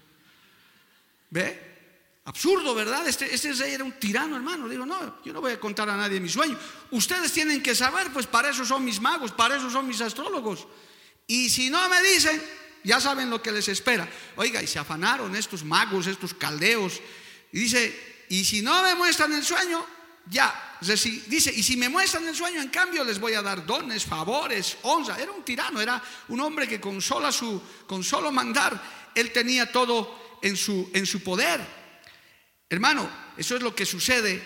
¿Ve? 1.31 2.21
Absurdo, 2.27 2.77
¿verdad? 2.77 3.09
Este, 3.09 3.35
este 3.35 3.53
rey 3.55 3.75
era 3.75 3.83
un 3.83 3.99
tirano, 3.99 4.37
hermano. 4.37 4.69
Digo, 4.69 4.87
no, 4.87 5.21
yo 5.25 5.33
no 5.33 5.41
voy 5.41 5.51
a 5.51 5.59
contar 5.59 5.91
a 5.91 5.97
nadie 5.97 6.21
mi 6.21 6.29
sueño. 6.29 6.57
Ustedes 6.93 7.33
tienen 7.33 7.61
que 7.61 7.75
saber, 7.75 8.13
pues 8.13 8.29
para 8.29 8.51
eso 8.51 8.65
son 8.65 8.85
mis 8.85 9.01
magos, 9.01 9.33
para 9.33 9.57
eso 9.57 9.69
son 9.69 9.89
mis 9.89 10.01
astrólogos. 10.01 10.69
Y 11.27 11.49
si 11.49 11.71
no 11.71 11.89
me 11.89 12.03
dicen, 12.03 12.43
ya 12.83 13.01
saben 13.01 13.31
lo 13.31 13.43
que 13.43 13.53
les 13.53 13.69
espera. 13.69 14.09
Oiga, 14.37 14.63
y 14.63 14.67
se 14.67 14.79
afanaron 14.79 15.35
estos 15.35 15.65
magos, 15.65 16.07
estos 16.07 16.35
caldeos. 16.35 17.01
Y 17.53 17.61
dice, 17.61 18.25
y 18.29 18.45
si 18.45 18.63
no 18.63 18.83
me 18.83 18.95
muestran 18.95 19.33
el 19.33 19.45
sueño, 19.45 19.85
ya. 20.27 20.79
Dice, 20.81 21.53
y 21.53 21.63
si 21.63 21.77
me 21.77 21.89
muestran 21.89 22.27
el 22.29 22.35
sueño, 22.35 22.61
en 22.61 22.69
cambio 22.69 23.05
les 23.05 23.19
voy 23.19 23.33
a 23.35 23.43
dar 23.43 23.65
dones, 23.65 24.05
favores, 24.05 24.77
honra. 24.83 25.19
Era 25.19 25.33
un 25.33 25.45
tirano, 25.45 25.81
era 25.81 26.03
un 26.29 26.41
hombre 26.41 26.69
que 26.69 26.81
con 26.81 27.01
solo, 27.01 27.33
su, 27.33 27.61
con 27.87 28.05
solo 28.05 28.31
mandar, 28.31 29.11
él 29.15 29.33
tenía 29.33 29.73
todo 29.73 30.39
en 30.43 30.57
su, 30.57 30.91
en 30.93 31.07
su 31.07 31.23
poder. 31.23 31.61
Hermano, 32.69 33.09
eso 33.37 33.57
es 33.57 33.63
lo 33.63 33.75
que 33.75 33.87
sucede 33.87 34.43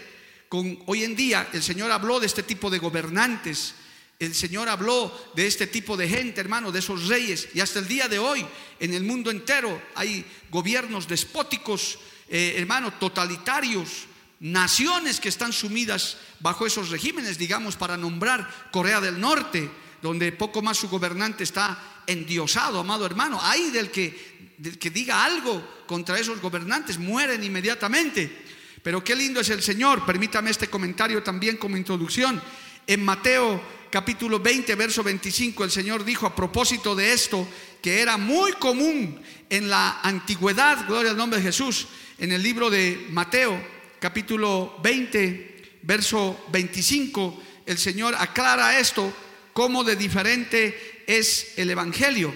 con 0.48 0.80
hoy 0.86 1.02
en 1.02 1.16
día. 1.16 1.48
El 1.52 1.62
Señor 1.62 1.90
habló 1.90 2.20
de 2.20 2.26
este 2.26 2.44
tipo 2.44 2.70
de 2.70 2.78
gobernantes. 2.78 3.74
El 4.18 4.34
Señor 4.34 4.68
habló 4.68 5.12
de 5.34 5.46
este 5.46 5.66
tipo 5.66 5.96
de 5.96 6.08
gente, 6.08 6.40
hermano, 6.40 6.72
de 6.72 6.80
esos 6.80 7.06
reyes. 7.06 7.48
Y 7.54 7.60
hasta 7.60 7.78
el 7.78 7.86
día 7.86 8.08
de 8.08 8.18
hoy, 8.18 8.44
en 8.80 8.92
el 8.92 9.04
mundo 9.04 9.30
entero, 9.30 9.80
hay 9.94 10.24
gobiernos 10.50 11.06
despóticos, 11.06 11.98
eh, 12.28 12.54
hermano, 12.56 12.92
totalitarios, 12.94 14.06
naciones 14.40 15.20
que 15.20 15.28
están 15.28 15.52
sumidas 15.52 16.16
bajo 16.40 16.66
esos 16.66 16.90
regímenes, 16.90 17.38
digamos, 17.38 17.76
para 17.76 17.96
nombrar 17.96 18.70
Corea 18.72 19.00
del 19.00 19.20
Norte, 19.20 19.70
donde 20.02 20.32
poco 20.32 20.62
más 20.62 20.78
su 20.78 20.88
gobernante 20.88 21.44
está 21.44 22.02
endiosado, 22.06 22.80
amado 22.80 23.06
hermano. 23.06 23.38
Hay 23.42 23.70
del 23.70 23.90
que 23.90 24.38
que 24.80 24.90
diga 24.90 25.24
algo 25.24 25.84
contra 25.86 26.18
esos 26.18 26.40
gobernantes, 26.40 26.98
mueren 26.98 27.42
inmediatamente. 27.44 28.46
Pero 28.82 29.02
qué 29.02 29.14
lindo 29.14 29.40
es 29.40 29.50
el 29.50 29.62
Señor. 29.62 30.04
Permítame 30.04 30.50
este 30.50 30.68
comentario 30.68 31.22
también 31.22 31.56
como 31.56 31.76
introducción. 31.76 32.40
En 32.86 33.04
Mateo 33.04 33.60
capítulo 33.90 34.38
20, 34.40 34.74
verso 34.74 35.02
25, 35.02 35.64
el 35.64 35.70
Señor 35.70 36.04
dijo 36.04 36.26
a 36.26 36.34
propósito 36.34 36.94
de 36.94 37.12
esto, 37.12 37.48
que 37.80 38.00
era 38.00 38.16
muy 38.16 38.52
común 38.52 39.20
en 39.48 39.68
la 39.68 40.00
antigüedad, 40.02 40.86
gloria 40.86 41.12
al 41.12 41.16
nombre 41.16 41.38
de 41.38 41.46
Jesús, 41.46 41.86
en 42.18 42.32
el 42.32 42.42
libro 42.42 42.70
de 42.70 43.06
Mateo 43.10 43.78
capítulo 43.98 44.76
20, 44.82 45.80
verso 45.82 46.44
25, 46.52 47.42
el 47.66 47.78
Señor 47.78 48.14
aclara 48.16 48.78
esto, 48.78 49.12
cómo 49.52 49.84
de 49.84 49.96
diferente 49.96 51.04
es 51.06 51.54
el 51.56 51.70
Evangelio. 51.70 52.32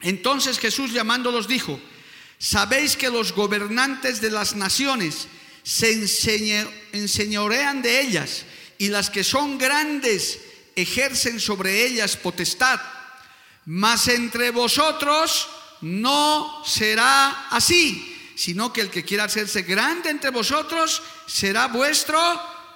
Entonces 0.00 0.58
Jesús 0.58 0.92
llamándolos 0.92 1.48
dijo, 1.48 1.78
sabéis 2.38 2.96
que 2.96 3.10
los 3.10 3.32
gobernantes 3.32 4.20
de 4.20 4.30
las 4.30 4.54
naciones 4.54 5.28
se 5.62 5.92
enseñorean 6.92 7.82
de 7.82 8.00
ellas 8.00 8.44
y 8.78 8.88
las 8.88 9.10
que 9.10 9.24
son 9.24 9.58
grandes 9.58 10.40
ejercen 10.76 11.40
sobre 11.40 11.84
ellas 11.84 12.16
potestad. 12.16 12.80
Mas 13.66 14.08
entre 14.08 14.50
vosotros 14.52 15.48
no 15.82 16.62
será 16.64 17.48
así, 17.50 18.32
sino 18.36 18.72
que 18.72 18.80
el 18.80 18.90
que 18.90 19.04
quiera 19.04 19.24
hacerse 19.24 19.62
grande 19.62 20.10
entre 20.10 20.30
vosotros 20.30 21.02
será 21.26 21.66
vuestro 21.66 22.18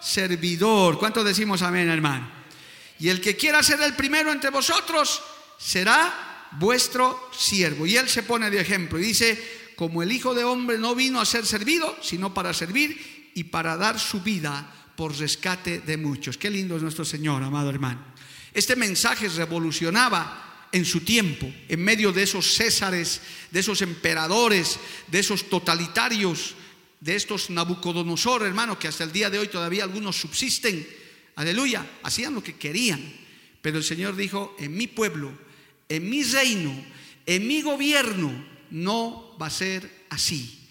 servidor. 0.01 0.99
¿Cuánto 0.99 1.23
decimos 1.23 1.63
amén, 1.63 1.89
hermano? 1.89 2.31
Y 2.99 3.09
el 3.09 3.21
que 3.21 3.37
quiera 3.37 3.63
ser 3.63 3.81
el 3.81 3.95
primero 3.95 4.33
entre 4.33 4.51
vosotros 4.51 5.23
será 5.57 6.49
vuestro 6.53 7.31
siervo. 7.37 7.87
Y 7.87 7.97
él 7.97 8.09
se 8.09 8.25
pone 8.25 8.51
de 8.51 8.61
ejemplo 8.61 8.99
y 8.99 9.03
dice, 9.03 9.73
como 9.77 10.03
el 10.03 10.13
Hijo 10.13 10.35
de 10.35 10.45
Hombre 10.45 10.79
no 10.79 10.95
vino 10.95 11.21
a 11.21 11.25
ser 11.25 11.47
servido, 11.47 11.97
sino 12.03 12.35
para 12.35 12.53
servir 12.53 13.31
y 13.35 13.45
para 13.45 13.77
dar 13.77 13.99
su 13.99 14.21
vida 14.21 14.82
por 15.03 15.19
rescate 15.19 15.81
de 15.81 15.97
muchos. 15.97 16.39
Qué 16.39 16.49
lindo 16.49 16.77
es 16.77 16.83
nuestro 16.83 17.05
Señor, 17.05 17.43
amado 17.43 17.71
hermano. 17.71 18.05
Este 18.55 18.77
mensaje 18.77 19.29
revolucionaba 19.29 20.69
en 20.71 20.85
su 20.85 21.01
tiempo, 21.01 21.53
en 21.67 21.83
medio 21.83 22.13
de 22.13 22.23
esos 22.23 22.55
césares, 22.55 23.21
de 23.51 23.59
esos 23.59 23.83
emperadores, 23.83 24.79
de 25.09 25.19
esos 25.19 25.51
totalitarios, 25.51 26.55
de 27.01 27.17
estos 27.17 27.51
Nabucodonosor, 27.51 28.45
hermano, 28.45 28.79
que 28.79 28.87
hasta 28.87 29.03
el 29.03 29.11
día 29.11 29.29
de 29.29 29.41
hoy 29.41 29.49
todavía 29.49 29.83
algunos 29.83 30.21
subsisten. 30.21 30.87
Aleluya, 31.35 31.85
hacían 32.05 32.35
lo 32.35 32.45
que 32.45 32.55
querían. 32.55 33.03
Pero 33.61 33.79
el 33.79 33.85
Señor 33.85 34.15
dijo, 34.15 34.55
en 34.61 34.77
mi 34.77 34.87
pueblo 34.87 35.37
en 35.89 36.09
mi 36.09 36.23
reino, 36.23 36.73
en 37.27 37.49
mi 37.49 37.61
gobierno, 37.61 38.33
no 38.71 39.37
va 39.37 39.49
a 39.49 39.51
ser 39.51 40.07
así. 40.11 40.69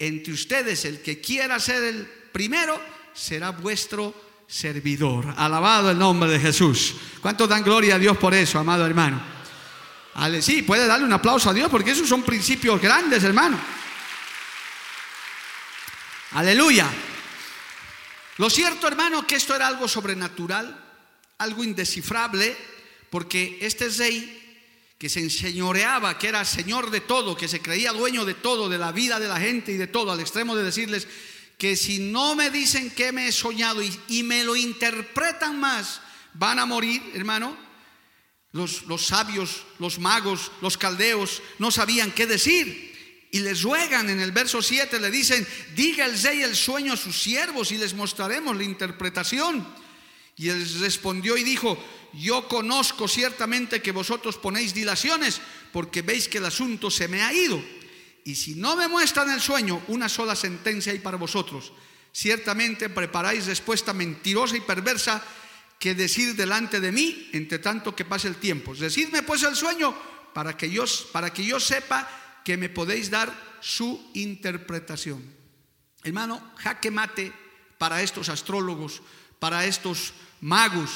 Entre 0.00 0.32
ustedes, 0.32 0.84
el 0.84 1.00
que 1.00 1.20
quiera 1.20 1.60
ser 1.60 1.84
el 1.84 2.08
primero, 2.32 2.97
será 3.18 3.50
vuestro 3.50 4.14
servidor. 4.46 5.34
Alabado 5.36 5.90
el 5.90 5.98
nombre 5.98 6.30
de 6.30 6.38
Jesús. 6.38 6.94
¿Cuánto 7.20 7.46
dan 7.46 7.62
gloria 7.62 7.96
a 7.96 7.98
Dios 7.98 8.16
por 8.16 8.34
eso, 8.34 8.58
amado 8.58 8.86
hermano? 8.86 9.20
Sí, 10.40 10.62
puede 10.62 10.86
darle 10.86 11.04
un 11.04 11.12
aplauso 11.12 11.50
a 11.50 11.54
Dios 11.54 11.68
porque 11.70 11.92
esos 11.92 12.08
son 12.08 12.22
principios 12.22 12.80
grandes, 12.80 13.22
hermano. 13.24 13.58
Aleluya. 16.32 16.88
Lo 18.38 18.50
cierto, 18.50 18.86
hermano, 18.86 19.26
que 19.26 19.36
esto 19.36 19.54
era 19.54 19.66
algo 19.66 19.88
sobrenatural, 19.88 20.84
algo 21.38 21.64
indescifrable, 21.64 22.56
porque 23.10 23.58
este 23.60 23.88
rey 23.88 24.34
que 24.98 25.08
se 25.08 25.20
enseñoreaba, 25.20 26.18
que 26.18 26.28
era 26.28 26.44
señor 26.44 26.90
de 26.90 27.00
todo, 27.00 27.36
que 27.36 27.48
se 27.48 27.60
creía 27.60 27.92
dueño 27.92 28.24
de 28.24 28.34
todo, 28.34 28.68
de 28.68 28.78
la 28.78 28.92
vida 28.92 29.20
de 29.20 29.28
la 29.28 29.38
gente 29.38 29.72
y 29.72 29.76
de 29.76 29.86
todo, 29.86 30.10
al 30.12 30.20
extremo 30.20 30.56
de 30.56 30.64
decirles 30.64 31.06
que 31.58 31.74
si 31.74 31.98
no 31.98 32.36
me 32.36 32.50
dicen 32.50 32.90
que 32.90 33.10
me 33.10 33.26
he 33.26 33.32
soñado 33.32 33.82
y, 33.82 34.22
me 34.22 34.44
lo 34.44 34.54
interpretan 34.54 35.58
más, 35.58 36.00
van 36.34 36.60
a 36.60 36.66
morir, 36.66 37.02
hermano. 37.14 37.56
Los, 38.52 38.84
sabios, 39.04 39.64
los 39.78 39.98
magos, 39.98 40.52
los 40.62 40.78
caldeos 40.78 41.42
no 41.58 41.70
sabían 41.70 42.12
qué 42.12 42.26
decir. 42.26 43.28
Y 43.32 43.40
les 43.40 43.62
ruegan 43.62 44.08
en 44.08 44.20
el 44.20 44.32
verso 44.32 44.62
7, 44.62 45.00
le 45.00 45.10
dicen, 45.10 45.46
diga 45.74 46.06
el 46.06 46.20
rey 46.22 46.42
el 46.42 46.56
sueño 46.56 46.94
a 46.94 46.96
sus 46.96 47.20
siervos 47.20 47.72
y 47.72 47.76
les 47.76 47.92
mostraremos 47.92 48.56
la 48.56 48.64
interpretación. 48.64 49.66
Y 50.36 50.48
él 50.48 50.80
respondió 50.80 51.36
y 51.36 51.42
dijo, 51.42 51.76
yo 52.14 52.48
conozco 52.48 53.08
ciertamente 53.08 53.82
que 53.82 53.92
vosotros 53.92 54.38
ponéis 54.38 54.72
dilaciones 54.72 55.40
porque 55.72 56.02
veis 56.02 56.28
que 56.28 56.38
el 56.38 56.46
asunto 56.46 56.90
se 56.90 57.08
me 57.08 57.22
ha 57.22 57.34
ido. 57.34 57.62
Y 58.28 58.34
si 58.34 58.56
no 58.56 58.76
me 58.76 58.88
muestran 58.88 59.30
el 59.30 59.40
sueño, 59.40 59.80
una 59.88 60.06
sola 60.06 60.36
sentencia 60.36 60.92
hay 60.92 60.98
para 60.98 61.16
vosotros. 61.16 61.72
Ciertamente 62.12 62.90
preparáis 62.90 63.46
respuesta 63.46 63.94
mentirosa 63.94 64.54
y 64.54 64.60
perversa 64.60 65.24
que 65.78 65.94
decir 65.94 66.36
delante 66.36 66.78
de 66.78 66.92
mí, 66.92 67.30
entre 67.32 67.58
tanto 67.58 67.96
que 67.96 68.04
pase 68.04 68.28
el 68.28 68.36
tiempo. 68.36 68.74
Decidme 68.74 69.22
pues 69.22 69.44
el 69.44 69.56
sueño 69.56 69.96
para 70.34 70.58
que 70.58 70.68
yo, 70.68 70.84
para 71.10 71.32
que 71.32 71.42
yo 71.42 71.58
sepa 71.58 72.06
que 72.44 72.58
me 72.58 72.68
podéis 72.68 73.08
dar 73.08 73.32
su 73.62 74.10
interpretación. 74.12 75.24
Hermano, 76.04 76.52
jaque 76.56 76.90
mate 76.90 77.32
para 77.78 78.02
estos 78.02 78.28
astrólogos, 78.28 79.00
para 79.38 79.64
estos 79.64 80.12
magos, 80.42 80.90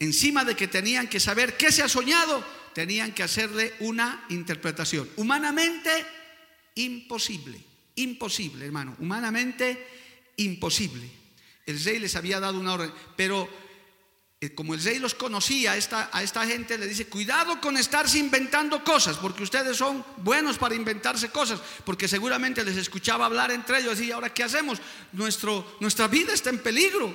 encima 0.00 0.44
de 0.44 0.56
que 0.56 0.66
tenían 0.66 1.06
que 1.06 1.20
saber 1.20 1.56
qué 1.56 1.70
se 1.70 1.84
ha 1.84 1.88
soñado, 1.88 2.44
tenían 2.74 3.12
que 3.12 3.22
hacerle 3.22 3.76
una 3.78 4.24
interpretación. 4.28 5.08
Humanamente 5.14 6.21
imposible, 6.74 7.60
imposible, 7.96 8.64
hermano, 8.64 8.96
humanamente 8.98 9.86
imposible. 10.36 11.08
El 11.66 11.82
rey 11.82 11.98
les 11.98 12.16
había 12.16 12.40
dado 12.40 12.58
una 12.58 12.74
orden, 12.74 12.92
pero 13.16 13.48
eh, 14.42 14.54
como 14.54 14.74
el 14.74 14.82
rey 14.82 14.98
los 14.98 15.14
conocía, 15.14 15.72
a 15.72 15.76
esta, 15.76 16.10
a 16.12 16.20
esta 16.20 16.44
gente 16.44 16.76
le 16.76 16.88
dice, 16.88 17.06
cuidado 17.06 17.60
con 17.60 17.76
estarse 17.76 18.18
inventando 18.18 18.82
cosas, 18.82 19.16
porque 19.18 19.44
ustedes 19.44 19.76
son 19.76 20.04
buenos 20.16 20.58
para 20.58 20.74
inventarse 20.74 21.30
cosas, 21.30 21.60
porque 21.84 22.08
seguramente 22.08 22.64
les 22.64 22.76
escuchaba 22.76 23.26
hablar 23.26 23.52
entre 23.52 23.78
ellos 23.78 24.00
y 24.00 24.10
ahora 24.10 24.34
qué 24.34 24.42
hacemos, 24.42 24.80
Nuestro, 25.12 25.76
nuestra 25.78 26.08
vida 26.08 26.32
está 26.32 26.50
en 26.50 26.58
peligro. 26.58 27.14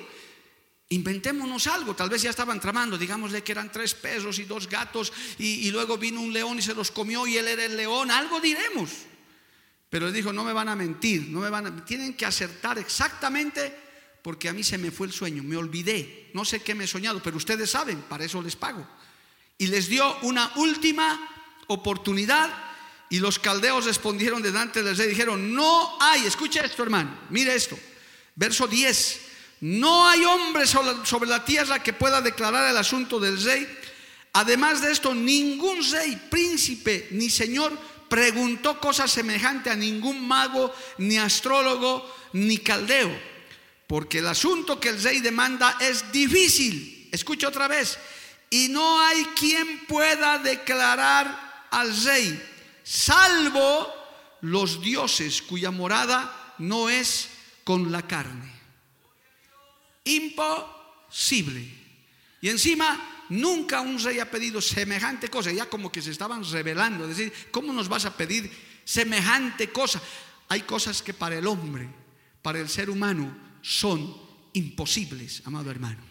Inventémonos 0.90 1.68
algo, 1.68 1.96
tal 1.96 2.10
vez 2.10 2.22
ya 2.22 2.30
estaban 2.30 2.62
tramando, 2.62 2.98
digámosle 2.98 3.44
que 3.44 3.52
eran 3.52 3.74
tres 3.74 3.94
perros 3.94 4.40
y 4.40 4.46
dos 4.46 4.70
gatos 4.70 5.12
y, 5.38 5.70
luego 5.70 5.98
vino 5.98 6.22
un 6.22 6.32
león 6.32 6.60
y 6.60 6.62
se 6.62 6.74
los 6.74 6.92
comió 6.92 7.28
y 7.28 7.36
él 7.36 7.50
era 7.50 7.66
el 7.66 7.76
león, 7.76 8.10
algo 8.10 8.40
diremos. 8.40 8.90
Pero 9.90 10.08
él 10.08 10.14
dijo, 10.14 10.34
no 10.34 10.44
me 10.44 10.54
van 10.54 10.70
a 10.70 10.76
mentir, 10.76 11.30
no 11.30 11.40
me 11.40 11.50
van 11.50 11.68
a, 11.68 11.86
tienen 11.86 12.14
que 12.14 12.26
acertar 12.26 12.78
exactamente 12.78 13.74
porque 14.22 14.50
a 14.50 14.54
mí 14.54 14.64
se 14.64 14.78
me 14.78 14.92
fue 14.92 15.08
el 15.08 15.14
sueño, 15.14 15.44
me 15.44 15.56
olvidé, 15.56 16.30
no 16.34 16.44
sé 16.44 16.62
qué 16.62 16.76
me 16.76 16.84
he 16.84 16.88
soñado, 16.88 17.22
pero 17.24 17.38
ustedes 17.38 17.70
saben, 17.70 18.02
para 18.02 18.26
eso 18.26 18.42
les 18.42 18.56
pago. 18.56 18.86
Y 19.58 19.68
les 19.68 19.88
dio 19.88 20.18
una 20.24 20.52
última 20.58 21.20
oportunidad 21.68 22.54
y 23.10 23.20
los 23.20 23.40
caldeos 23.40 23.86
respondieron 23.86 24.42
delante 24.42 24.84
del 24.84 24.98
rey, 24.98 25.08
dijeron, 25.08 25.54
no 25.54 25.98
hay, 26.02 26.26
escucha 26.26 26.66
esto 26.66 26.84
hermano, 26.84 27.18
mire 27.30 27.56
esto, 27.56 27.80
verso 28.36 28.68
10 28.68 29.28
no 29.62 30.08
hay 30.08 30.24
hombre 30.24 30.68
sobre 30.68 31.28
la 31.28 31.44
tierra 31.44 31.82
que 31.82 31.94
pueda 31.94 32.22
declarar 32.22 32.70
el 32.70 32.78
asunto 32.78 33.20
del 33.20 33.42
rey. 33.44 33.68
Además 34.34 34.82
de 34.82 34.92
esto, 34.92 35.16
ningún 35.16 35.80
rey, 35.92 36.16
príncipe 36.30 37.08
ni 37.12 37.30
señor 37.30 37.78
preguntó 38.10 38.80
cosa 38.80 39.08
semejante 39.08 39.70
a 39.70 39.76
ningún 39.76 40.28
mago, 40.28 40.74
ni 40.98 41.18
astrólogo, 41.18 42.16
ni 42.34 42.58
caldeo. 42.60 43.12
Porque 43.88 44.20
el 44.20 44.28
asunto 44.28 44.80
que 44.80 44.90
el 44.90 45.02
rey 45.02 45.22
demanda 45.22 45.78
es 45.80 46.12
difícil. 46.12 47.10
Escucha 47.12 47.48
otra 47.48 47.68
vez. 47.68 47.98
Y 48.50 48.70
no 48.70 49.02
hay 49.02 49.24
quien 49.36 49.86
pueda 49.86 50.38
declarar 50.38 51.68
al 51.70 52.04
rey, 52.04 52.42
salvo 52.84 53.94
los 54.42 54.82
dioses 54.82 55.42
cuya 55.42 55.72
morada 55.72 56.56
no 56.60 56.90
es 56.90 57.30
con 57.64 57.92
la 57.92 58.08
carne. 58.08 58.54
Imposible. 60.06 61.68
Y 62.40 62.50
encima, 62.50 63.17
nunca 63.30 63.82
un 63.82 64.00
rey 64.00 64.20
ha 64.20 64.30
pedido 64.30 64.62
semejante 64.62 65.30
cosa, 65.30 65.52
ya 65.52 65.70
como 65.70 65.92
que 65.92 66.02
se 66.02 66.12
estaban 66.12 66.44
revelando, 66.50 67.08
decir, 67.08 67.34
¿cómo 67.52 67.74
nos 67.74 67.90
vas 67.90 68.06
a 68.06 68.16
pedir 68.16 68.52
semejante 68.84 69.72
cosa? 69.72 70.02
Hay 70.50 70.62
cosas 70.62 71.02
que 71.02 71.14
para 71.14 71.38
el 71.38 71.48
hombre, 71.48 71.90
para 72.42 72.60
el 72.60 72.70
ser 72.70 72.90
humano, 72.90 73.36
son 73.62 74.16
imposibles, 74.54 75.42
amado 75.46 75.70
hermano. 75.70 76.02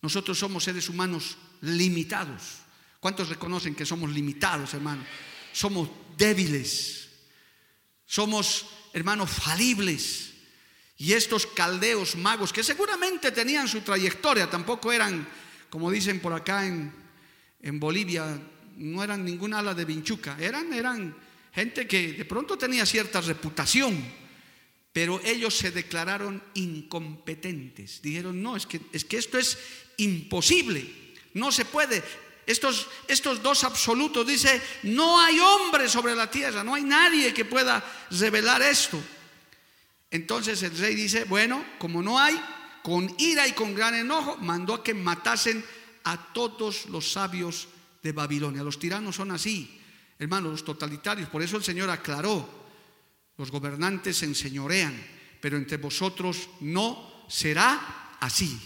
Nosotros 0.00 0.38
somos 0.38 0.64
seres 0.64 0.88
humanos 0.88 1.36
limitados. 1.60 2.62
¿Cuántos 3.00 3.28
reconocen 3.28 3.74
que 3.74 3.86
somos 3.86 4.10
limitados, 4.10 4.74
hermano? 4.74 5.04
Somos 5.52 5.88
débiles. 6.16 7.08
Somos, 8.06 8.66
hermanos, 8.92 9.30
falibles. 9.30 10.32
Y 10.98 11.14
estos 11.14 11.46
caldeos 11.46 12.14
magos, 12.14 12.52
que 12.52 12.62
seguramente 12.62 13.32
tenían 13.32 13.66
su 13.66 13.80
trayectoria, 13.80 14.50
tampoco 14.50 14.92
eran, 14.92 15.26
como 15.72 15.90
dicen 15.90 16.20
por 16.20 16.34
acá 16.34 16.66
en, 16.66 16.92
en 17.62 17.80
Bolivia, 17.80 18.38
no 18.76 19.02
eran 19.02 19.24
ninguna 19.24 19.60
ala 19.60 19.72
de 19.72 19.86
vinchuca, 19.86 20.36
eran, 20.38 20.70
eran 20.70 21.16
gente 21.50 21.86
que 21.86 22.12
de 22.12 22.26
pronto 22.26 22.58
tenía 22.58 22.84
cierta 22.84 23.22
reputación, 23.22 23.96
pero 24.92 25.18
ellos 25.24 25.56
se 25.56 25.70
declararon 25.70 26.42
incompetentes. 26.52 28.02
Dijeron, 28.02 28.42
no, 28.42 28.54
es 28.54 28.66
que, 28.66 28.82
es 28.92 29.06
que 29.06 29.16
esto 29.16 29.38
es 29.38 29.56
imposible, 29.96 30.86
no 31.32 31.50
se 31.50 31.64
puede. 31.64 32.04
Estos, 32.44 32.88
estos 33.08 33.42
dos 33.42 33.64
absolutos 33.64 34.26
dice, 34.26 34.60
no 34.82 35.18
hay 35.22 35.40
hombre 35.40 35.88
sobre 35.88 36.14
la 36.14 36.30
tierra, 36.30 36.62
no 36.62 36.74
hay 36.74 36.84
nadie 36.84 37.32
que 37.32 37.46
pueda 37.46 37.82
revelar 38.10 38.60
esto. 38.60 39.02
Entonces 40.10 40.62
el 40.64 40.76
rey 40.76 40.94
dice, 40.94 41.24
bueno, 41.24 41.64
como 41.78 42.02
no 42.02 42.18
hay, 42.18 42.38
con 42.82 43.14
ira 43.18 43.46
y 43.46 43.52
con 43.52 43.74
gran 43.74 43.94
enojo, 43.94 44.36
mandó 44.38 44.74
a 44.74 44.82
que 44.82 44.94
matasen 44.94 45.64
a 46.04 46.32
todos 46.32 46.86
los 46.86 47.12
sabios 47.12 47.68
de 48.02 48.12
Babilonia. 48.12 48.62
Los 48.62 48.78
tiranos 48.78 49.16
son 49.16 49.30
así, 49.30 49.80
hermanos, 50.18 50.52
los 50.52 50.64
totalitarios. 50.64 51.28
Por 51.28 51.42
eso 51.42 51.56
el 51.56 51.64
Señor 51.64 51.90
aclaró, 51.90 52.48
los 53.36 53.50
gobernantes 53.50 54.18
se 54.18 54.26
enseñorean, 54.26 54.94
pero 55.40 55.56
entre 55.56 55.76
vosotros 55.76 56.48
no 56.60 57.26
será 57.28 58.16
así. 58.20 58.58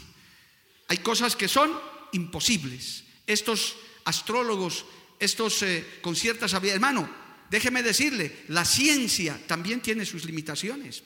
Hay 0.88 0.98
cosas 0.98 1.36
que 1.36 1.48
son 1.48 1.72
imposibles. 2.12 3.04
Estos 3.26 3.76
astrólogos, 4.04 4.84
estos 5.18 5.62
eh, 5.62 5.98
con 6.00 6.16
ciertas 6.16 6.54
habilidades, 6.54 6.82
hermano, 6.82 7.08
déjeme 7.50 7.82
decirle, 7.82 8.44
la 8.48 8.64
ciencia 8.64 9.38
también 9.46 9.80
tiene 9.80 10.06
sus 10.06 10.24
limitaciones 10.24 11.02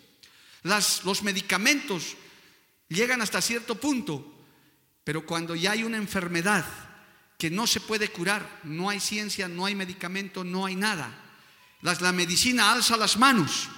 los 0.62 1.22
medicamentos 1.22 2.16
llegan 2.90 3.22
hasta 3.22 3.40
cierto 3.40 3.76
punto, 3.76 4.22
pero 5.04 5.24
cuando 5.24 5.54
ya 5.54 5.72
hay 5.72 5.84
una 5.84 5.96
enfermedad 5.96 6.64
que 7.38 7.50
no 7.50 7.66
se 7.66 7.80
puede 7.80 8.08
curar, 8.08 8.60
no 8.64 8.90
hay 8.90 9.00
ciencia, 9.00 9.48
no 9.48 9.64
hay 9.64 9.74
medicamento, 9.74 10.44
no 10.44 10.66
hay 10.66 10.76
nada. 10.76 11.10
la 11.80 12.12
medicina 12.12 12.70
alza 12.70 12.98
las 12.98 13.16
manos, 13.16 13.68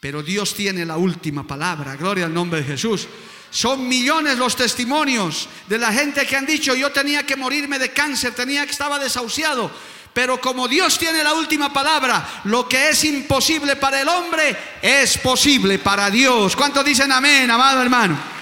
pero 0.00 0.22
Dios 0.22 0.54
tiene 0.54 0.86
la 0.86 0.96
última 0.96 1.46
palabra. 1.46 1.96
Gloria 1.96 2.24
al 2.24 2.32
nombre 2.32 2.60
de 2.60 2.66
Jesús. 2.66 3.06
Son 3.50 3.86
millones 3.86 4.38
los 4.38 4.56
testimonios 4.56 5.48
de 5.68 5.78
la 5.78 5.92
gente 5.92 6.26
que 6.26 6.34
han 6.34 6.46
dicho, 6.46 6.74
yo 6.74 6.90
tenía 6.90 7.24
que 7.24 7.36
morirme 7.36 7.78
de 7.78 7.92
cáncer, 7.92 8.34
tenía 8.34 8.64
que 8.64 8.72
estaba 8.72 8.98
desahuciado, 8.98 9.70
pero 10.12 10.40
como 10.40 10.66
Dios 10.66 10.98
tiene 10.98 11.22
la 11.22 11.34
última 11.34 11.72
palabra, 11.72 12.42
lo 12.44 12.68
que 12.68 12.88
es 12.88 13.04
imposible 13.04 13.76
para 13.76 14.00
el 14.00 14.08
hombre 14.08 14.56
es 14.82 15.18
posible 15.18 15.78
para 15.78 16.10
Dios. 16.10 16.56
¿Cuántos 16.56 16.84
dicen 16.84 17.12
amén, 17.12 17.50
amado 17.50 17.80
hermano? 17.80 18.33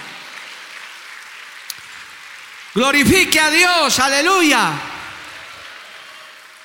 Glorifique 2.73 3.39
a 3.39 3.51
Dios, 3.51 3.99
aleluya. 3.99 4.81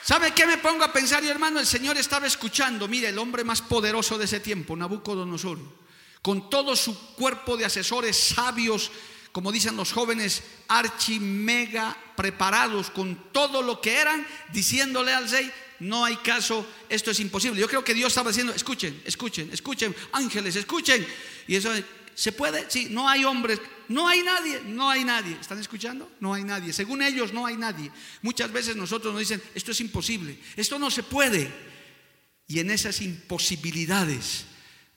¿Sabe 0.03 0.33
qué 0.33 0.47
me 0.47 0.57
pongo 0.57 0.85
a 0.85 0.93
pensar, 0.93 1.23
yo, 1.23 1.31
hermano? 1.31 1.61
El 1.61 1.67
Señor 1.67 1.99
estaba 1.99 2.27
escuchando, 2.27 2.89
mire, 2.89 3.09
el 3.09 3.19
hombre 3.19 3.45
más 3.45 3.61
poderoso 3.61 4.17
de 4.17 4.25
ese 4.25 4.41
tiempo, 4.41 4.75
Nabucodonosor, 4.75 5.59
con 6.23 6.49
todo 6.49 6.75
su 6.77 7.15
cuerpo 7.15 7.59
de 7.59 7.67
asesores 7.67 8.17
sabios, 8.17 8.91
como 9.33 9.53
dicen 9.53 9.77
los 9.77 9.93
jóvenes, 9.93 10.43
archi 10.69 11.21
mega 11.21 11.95
preparados 12.17 12.89
con 12.89 13.31
todo 13.31 13.61
lo 13.61 13.83
que 13.83 13.99
eran, 13.99 14.27
diciéndole 14.51 15.13
al 15.13 15.31
rey, 15.31 15.53
no 15.81 16.07
hay 16.07 16.17
caso, 16.17 16.67
esto 16.89 17.11
es 17.11 17.21
imposible. 17.21 17.61
Yo 17.61 17.69
creo 17.69 17.85
que 17.85 17.93
Dios 17.93 18.09
estaba 18.09 18.31
diciendo, 18.31 18.55
escuchen, 18.55 19.03
escuchen, 19.05 19.51
escuchen, 19.53 19.95
ángeles, 20.13 20.57
escuchen. 20.57 21.07
Y 21.47 21.57
eso, 21.57 21.71
¿se 22.19 22.33
puede? 22.33 22.67
Sí, 22.69 22.89
no 22.91 23.09
hay 23.09 23.25
hombres, 23.25 23.61
no 23.87 24.09
hay 24.09 24.25
nadie, 24.25 24.61
no 24.67 24.91
hay 24.91 25.05
nadie. 25.05 25.37
¿Están 25.41 25.61
escuchando? 25.61 26.11
No 26.19 26.35
hay 26.35 26.43
nadie. 26.43 26.73
Según 26.73 27.01
ellos, 27.01 27.33
no 27.33 27.47
hay 27.47 27.57
nadie. 27.57 27.93
Muchas 28.23 28.53
veces 28.53 28.75
nosotros 28.75 29.13
nos 29.13 29.21
dicen, 29.21 29.41
esto 29.55 29.71
es 29.71 29.81
imposible, 29.81 30.37
esto 30.57 30.81
no 30.81 30.91
se 30.91 31.05
puede. 31.05 31.49
Y 32.49 32.59
en 32.59 32.73
esas 32.73 33.03
imposibilidades, 33.03 34.47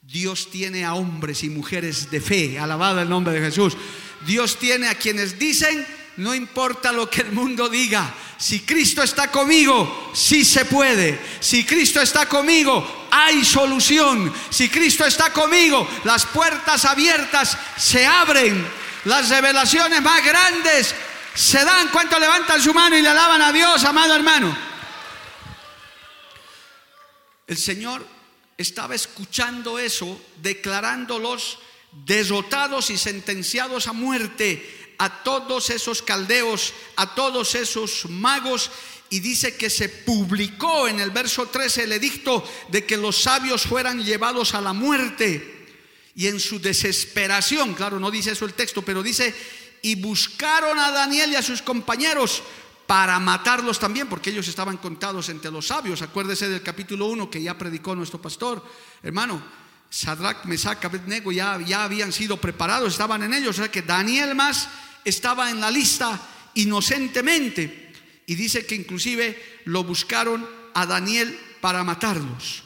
Dios 0.01 0.49
tiene 0.49 0.83
a 0.83 0.95
hombres 0.95 1.43
y 1.43 1.49
mujeres 1.49 2.09
de 2.09 2.21
fe, 2.21 2.57
alabado 2.57 2.99
el 2.99 3.09
nombre 3.09 3.35
de 3.35 3.41
Jesús. 3.41 3.77
Dios 4.25 4.57
tiene 4.57 4.87
a 4.87 4.95
quienes 4.95 5.37
dicen, 5.37 5.85
no 6.17 6.33
importa 6.33 6.91
lo 6.91 7.07
que 7.07 7.21
el 7.21 7.33
mundo 7.33 7.69
diga, 7.69 8.15
si 8.39 8.61
Cristo 8.61 9.03
está 9.03 9.29
conmigo, 9.29 10.11
sí 10.15 10.43
se 10.43 10.65
puede. 10.65 11.19
Si 11.39 11.65
Cristo 11.65 12.01
está 12.01 12.25
conmigo, 12.25 13.00
hay 13.11 13.45
solución. 13.45 14.33
Si 14.49 14.69
Cristo 14.69 15.05
está 15.05 15.31
conmigo, 15.31 15.87
las 16.05 16.25
puertas 16.25 16.85
abiertas 16.85 17.57
se 17.77 18.05
abren. 18.05 18.65
Las 19.05 19.29
revelaciones 19.29 20.01
más 20.01 20.23
grandes 20.23 20.95
se 21.35 21.63
dan. 21.63 21.89
¿Cuánto 21.89 22.17
levantan 22.17 22.61
su 22.61 22.73
mano 22.73 22.97
y 22.97 23.01
le 23.01 23.09
alaban 23.09 23.41
a 23.41 23.51
Dios, 23.51 23.83
amado 23.83 24.15
hermano? 24.15 24.57
El 27.45 27.57
Señor 27.57 28.07
estaba 28.57 28.95
escuchando 28.95 29.77
eso, 29.77 30.19
declarándolos 30.37 31.59
derrotados 31.91 32.89
y 32.89 32.97
sentenciados 32.97 33.87
a 33.87 33.93
muerte 33.93 34.81
a 35.01 35.23
todos 35.23 35.71
esos 35.71 36.03
caldeos, 36.03 36.73
a 36.95 37.15
todos 37.15 37.55
esos 37.55 38.05
magos. 38.05 38.69
Y 39.11 39.19
dice 39.19 39.57
que 39.57 39.69
se 39.69 39.89
publicó 39.89 40.87
en 40.87 41.01
el 41.01 41.11
verso 41.11 41.47
13 41.47 41.83
el 41.83 41.91
edicto 41.91 42.49
de 42.69 42.85
que 42.85 42.95
los 42.95 43.21
sabios 43.21 43.63
fueran 43.63 44.01
llevados 44.03 44.55
a 44.55 44.61
la 44.61 44.71
muerte. 44.71 45.67
Y 46.15 46.27
en 46.27 46.39
su 46.39 46.61
desesperación, 46.61 47.73
claro, 47.73 47.99
no 47.99 48.09
dice 48.09 48.31
eso 48.31 48.45
el 48.45 48.53
texto, 48.53 48.81
pero 48.83 49.03
dice, 49.03 49.35
y 49.81 49.95
buscaron 49.95 50.79
a 50.79 50.91
Daniel 50.91 51.33
y 51.33 51.35
a 51.35 51.41
sus 51.41 51.61
compañeros 51.61 52.41
para 52.87 53.19
matarlos 53.19 53.79
también, 53.79 54.07
porque 54.07 54.29
ellos 54.29 54.47
estaban 54.47 54.77
contados 54.77 55.27
entre 55.27 55.51
los 55.51 55.67
sabios. 55.67 56.01
Acuérdese 56.01 56.47
del 56.47 56.63
capítulo 56.63 57.07
1 57.07 57.29
que 57.29 57.43
ya 57.43 57.57
predicó 57.57 57.93
nuestro 57.93 58.21
pastor, 58.21 58.65
hermano. 59.03 59.43
Sadrach, 59.89 60.45
Mesach, 60.45 60.85
Abednego 60.85 61.33
ya, 61.33 61.59
ya 61.59 61.83
habían 61.83 62.13
sido 62.13 62.37
preparados, 62.37 62.93
estaban 62.93 63.23
en 63.23 63.33
ellos. 63.33 63.49
O 63.59 63.61
sea 63.61 63.69
que 63.69 63.81
Daniel 63.81 64.35
más 64.35 64.69
estaba 65.03 65.51
en 65.51 65.59
la 65.59 65.69
lista 65.69 66.17
inocentemente. 66.53 67.90
Y 68.31 68.35
dice 68.35 68.65
que 68.65 68.75
inclusive 68.75 69.37
lo 69.65 69.83
buscaron 69.83 70.47
a 70.73 70.85
Daniel 70.85 71.37
para 71.59 71.83
matarlos. 71.83 72.63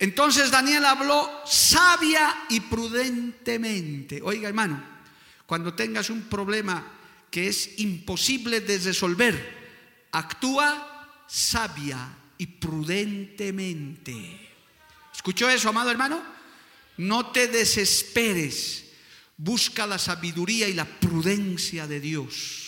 Entonces 0.00 0.50
Daniel 0.50 0.84
habló 0.84 1.30
sabia 1.46 2.34
y 2.48 2.58
prudentemente. 2.58 4.20
Oiga 4.20 4.48
hermano, 4.48 4.82
cuando 5.46 5.74
tengas 5.74 6.10
un 6.10 6.22
problema 6.22 6.92
que 7.30 7.46
es 7.46 7.78
imposible 7.78 8.62
de 8.62 8.78
resolver, 8.78 10.08
actúa 10.10 11.22
sabia 11.28 12.08
y 12.36 12.48
prudentemente. 12.48 14.50
¿Escuchó 15.14 15.48
eso, 15.48 15.68
amado 15.68 15.92
hermano? 15.92 16.20
No 16.96 17.30
te 17.30 17.46
desesperes. 17.46 18.86
Busca 19.36 19.86
la 19.86 20.00
sabiduría 20.00 20.66
y 20.66 20.72
la 20.72 20.84
prudencia 20.84 21.86
de 21.86 22.00
Dios. 22.00 22.65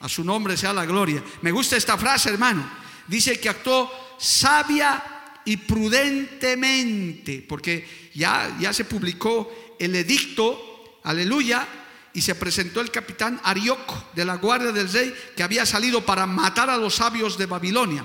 A 0.00 0.08
su 0.08 0.24
nombre 0.24 0.56
sea 0.56 0.72
la 0.72 0.86
gloria. 0.86 1.22
Me 1.42 1.52
gusta 1.52 1.76
esta 1.76 1.96
frase, 1.96 2.30
hermano. 2.30 2.68
Dice 3.06 3.38
que 3.38 3.48
actuó 3.48 3.90
sabia 4.18 5.02
y 5.44 5.56
prudentemente, 5.56 7.44
porque 7.48 8.10
ya, 8.14 8.56
ya 8.58 8.72
se 8.72 8.84
publicó 8.84 9.76
el 9.78 9.94
edicto 9.94 10.70
aleluya, 11.04 11.66
y 12.12 12.22
se 12.22 12.34
presentó 12.34 12.80
el 12.80 12.90
capitán 12.90 13.40
Arioc 13.44 14.12
de 14.14 14.24
la 14.24 14.36
guardia 14.36 14.72
del 14.72 14.92
rey 14.92 15.14
que 15.36 15.42
había 15.42 15.64
salido 15.64 16.04
para 16.04 16.26
matar 16.26 16.68
a 16.68 16.76
los 16.76 16.96
sabios 16.96 17.38
de 17.38 17.46
Babilonia. 17.46 18.04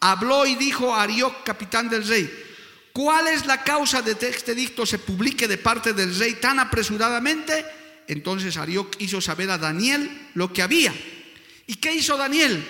Habló 0.00 0.44
y 0.44 0.56
dijo 0.56 0.94
a 0.94 1.02
Arioc, 1.02 1.44
capitán 1.44 1.88
del 1.88 2.06
rey, 2.06 2.28
¿cuál 2.92 3.28
es 3.28 3.46
la 3.46 3.62
causa 3.62 4.02
de 4.02 4.16
que 4.16 4.28
este 4.28 4.54
dicto 4.54 4.84
se 4.84 4.98
publique 4.98 5.46
de 5.46 5.58
parte 5.58 5.92
del 5.92 6.16
rey 6.18 6.34
tan 6.34 6.58
apresuradamente? 6.58 7.64
Entonces 8.08 8.56
Arioc 8.56 8.96
hizo 8.98 9.20
saber 9.20 9.50
a 9.50 9.58
Daniel 9.58 10.30
lo 10.34 10.52
que 10.52 10.62
había. 10.62 10.92
¿Y 11.68 11.76
qué 11.76 11.94
hizo 11.94 12.16
Daniel? 12.16 12.66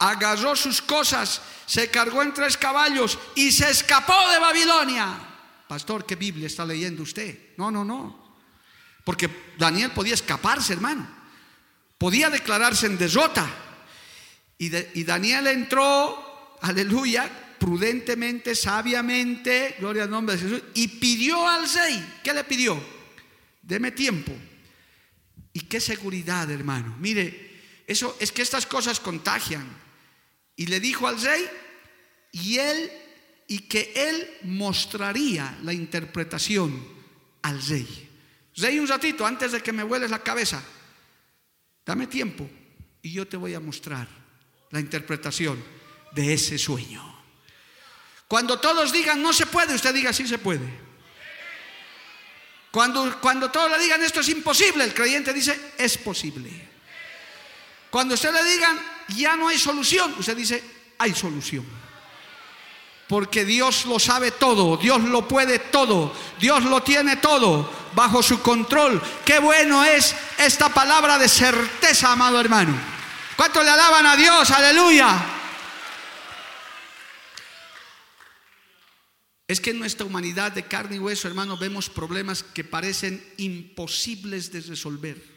Agarró 0.00 0.56
sus 0.56 0.82
cosas, 0.82 1.40
se 1.64 1.88
cargó 1.90 2.22
en 2.22 2.34
tres 2.34 2.56
caballos 2.56 3.16
y 3.36 3.52
se 3.52 3.70
escapó 3.70 4.28
de 4.30 4.38
Babilonia. 4.40 5.16
Pastor, 5.68 6.04
¿qué 6.04 6.16
Biblia 6.16 6.48
está 6.48 6.66
leyendo 6.66 7.04
usted? 7.04 7.54
No, 7.56 7.70
no, 7.70 7.84
no. 7.84 8.36
Porque 9.04 9.30
Daniel 9.56 9.92
podía 9.92 10.14
escaparse, 10.14 10.72
hermano. 10.72 11.08
Podía 11.96 12.30
declararse 12.30 12.86
en 12.86 12.98
derrota. 12.98 13.48
Y, 14.58 15.04
Daniel 15.04 15.46
entró, 15.46 16.58
aleluya, 16.62 17.30
prudentemente, 17.58 18.56
sabiamente, 18.56 19.76
gloria 19.78 20.02
al 20.02 20.10
nombre 20.10 20.36
de 20.36 20.42
Jesús, 20.42 20.62
y 20.74 20.88
pidió 20.88 21.48
al 21.48 21.72
rey, 21.72 22.20
¿qué 22.24 22.32
le 22.32 22.42
pidió? 22.42 22.80
Deme 23.62 23.92
tiempo. 23.92 24.32
Y 25.52 25.60
qué 25.60 25.80
seguridad, 25.80 26.50
hermano. 26.50 26.96
Mire, 26.98 27.51
eso 27.92 28.16
es 28.20 28.32
que 28.32 28.42
estas 28.42 28.66
cosas 28.66 29.00
contagian. 29.00 29.66
Y 30.56 30.66
le 30.66 30.80
dijo 30.80 31.06
al 31.06 31.20
rey, 31.20 31.48
y 32.32 32.58
él, 32.58 32.90
y 33.48 33.60
que 33.60 33.92
él 33.94 34.38
mostraría 34.42 35.58
la 35.62 35.72
interpretación 35.72 36.84
al 37.42 37.62
rey. 37.62 38.10
Rey, 38.56 38.78
un 38.78 38.88
ratito, 38.88 39.26
antes 39.26 39.52
de 39.52 39.62
que 39.62 39.72
me 39.72 39.84
hueles 39.84 40.10
la 40.10 40.22
cabeza, 40.22 40.62
dame 41.86 42.06
tiempo 42.06 42.48
y 43.02 43.12
yo 43.12 43.26
te 43.26 43.36
voy 43.36 43.54
a 43.54 43.60
mostrar 43.60 44.06
la 44.70 44.80
interpretación 44.80 45.62
de 46.12 46.34
ese 46.34 46.58
sueño. 46.58 47.02
Cuando 48.28 48.58
todos 48.58 48.92
digan 48.92 49.22
no 49.22 49.32
se 49.32 49.46
puede, 49.46 49.74
usted 49.74 49.94
diga 49.94 50.12
sí 50.12 50.26
se 50.26 50.38
puede. 50.38 50.92
Cuando, 52.70 53.20
cuando 53.20 53.50
todos 53.50 53.70
le 53.70 53.78
digan 53.78 54.02
esto 54.02 54.20
es 54.20 54.28
imposible, 54.30 54.84
el 54.84 54.94
creyente 54.94 55.32
dice 55.32 55.74
es 55.76 55.98
posible. 55.98 56.71
Cuando 57.92 58.14
usted 58.14 58.32
le 58.32 58.42
digan 58.42 58.80
ya 59.08 59.36
no 59.36 59.48
hay 59.48 59.58
solución, 59.58 60.14
usted 60.18 60.34
dice 60.34 60.64
hay 60.96 61.14
solución. 61.14 61.66
Porque 63.06 63.44
Dios 63.44 63.84
lo 63.84 63.98
sabe 63.98 64.30
todo, 64.30 64.78
Dios 64.78 65.02
lo 65.02 65.28
puede 65.28 65.58
todo, 65.58 66.10
Dios 66.40 66.64
lo 66.64 66.82
tiene 66.82 67.16
todo 67.16 67.70
bajo 67.94 68.22
su 68.22 68.40
control. 68.40 69.02
Qué 69.26 69.38
bueno 69.40 69.84
es 69.84 70.16
esta 70.38 70.70
palabra 70.70 71.18
de 71.18 71.28
certeza, 71.28 72.12
amado 72.12 72.40
hermano. 72.40 72.74
¿Cuánto 73.36 73.62
le 73.62 73.68
alaban 73.68 74.06
a 74.06 74.16
Dios? 74.16 74.50
Aleluya. 74.50 75.26
Es 79.46 79.60
que 79.60 79.72
en 79.72 79.80
nuestra 79.80 80.06
humanidad 80.06 80.52
de 80.52 80.62
carne 80.62 80.96
y 80.96 80.98
hueso, 80.98 81.28
hermano, 81.28 81.58
vemos 81.58 81.90
problemas 81.90 82.42
que 82.42 82.64
parecen 82.64 83.22
imposibles 83.36 84.50
de 84.50 84.62
resolver. 84.62 85.31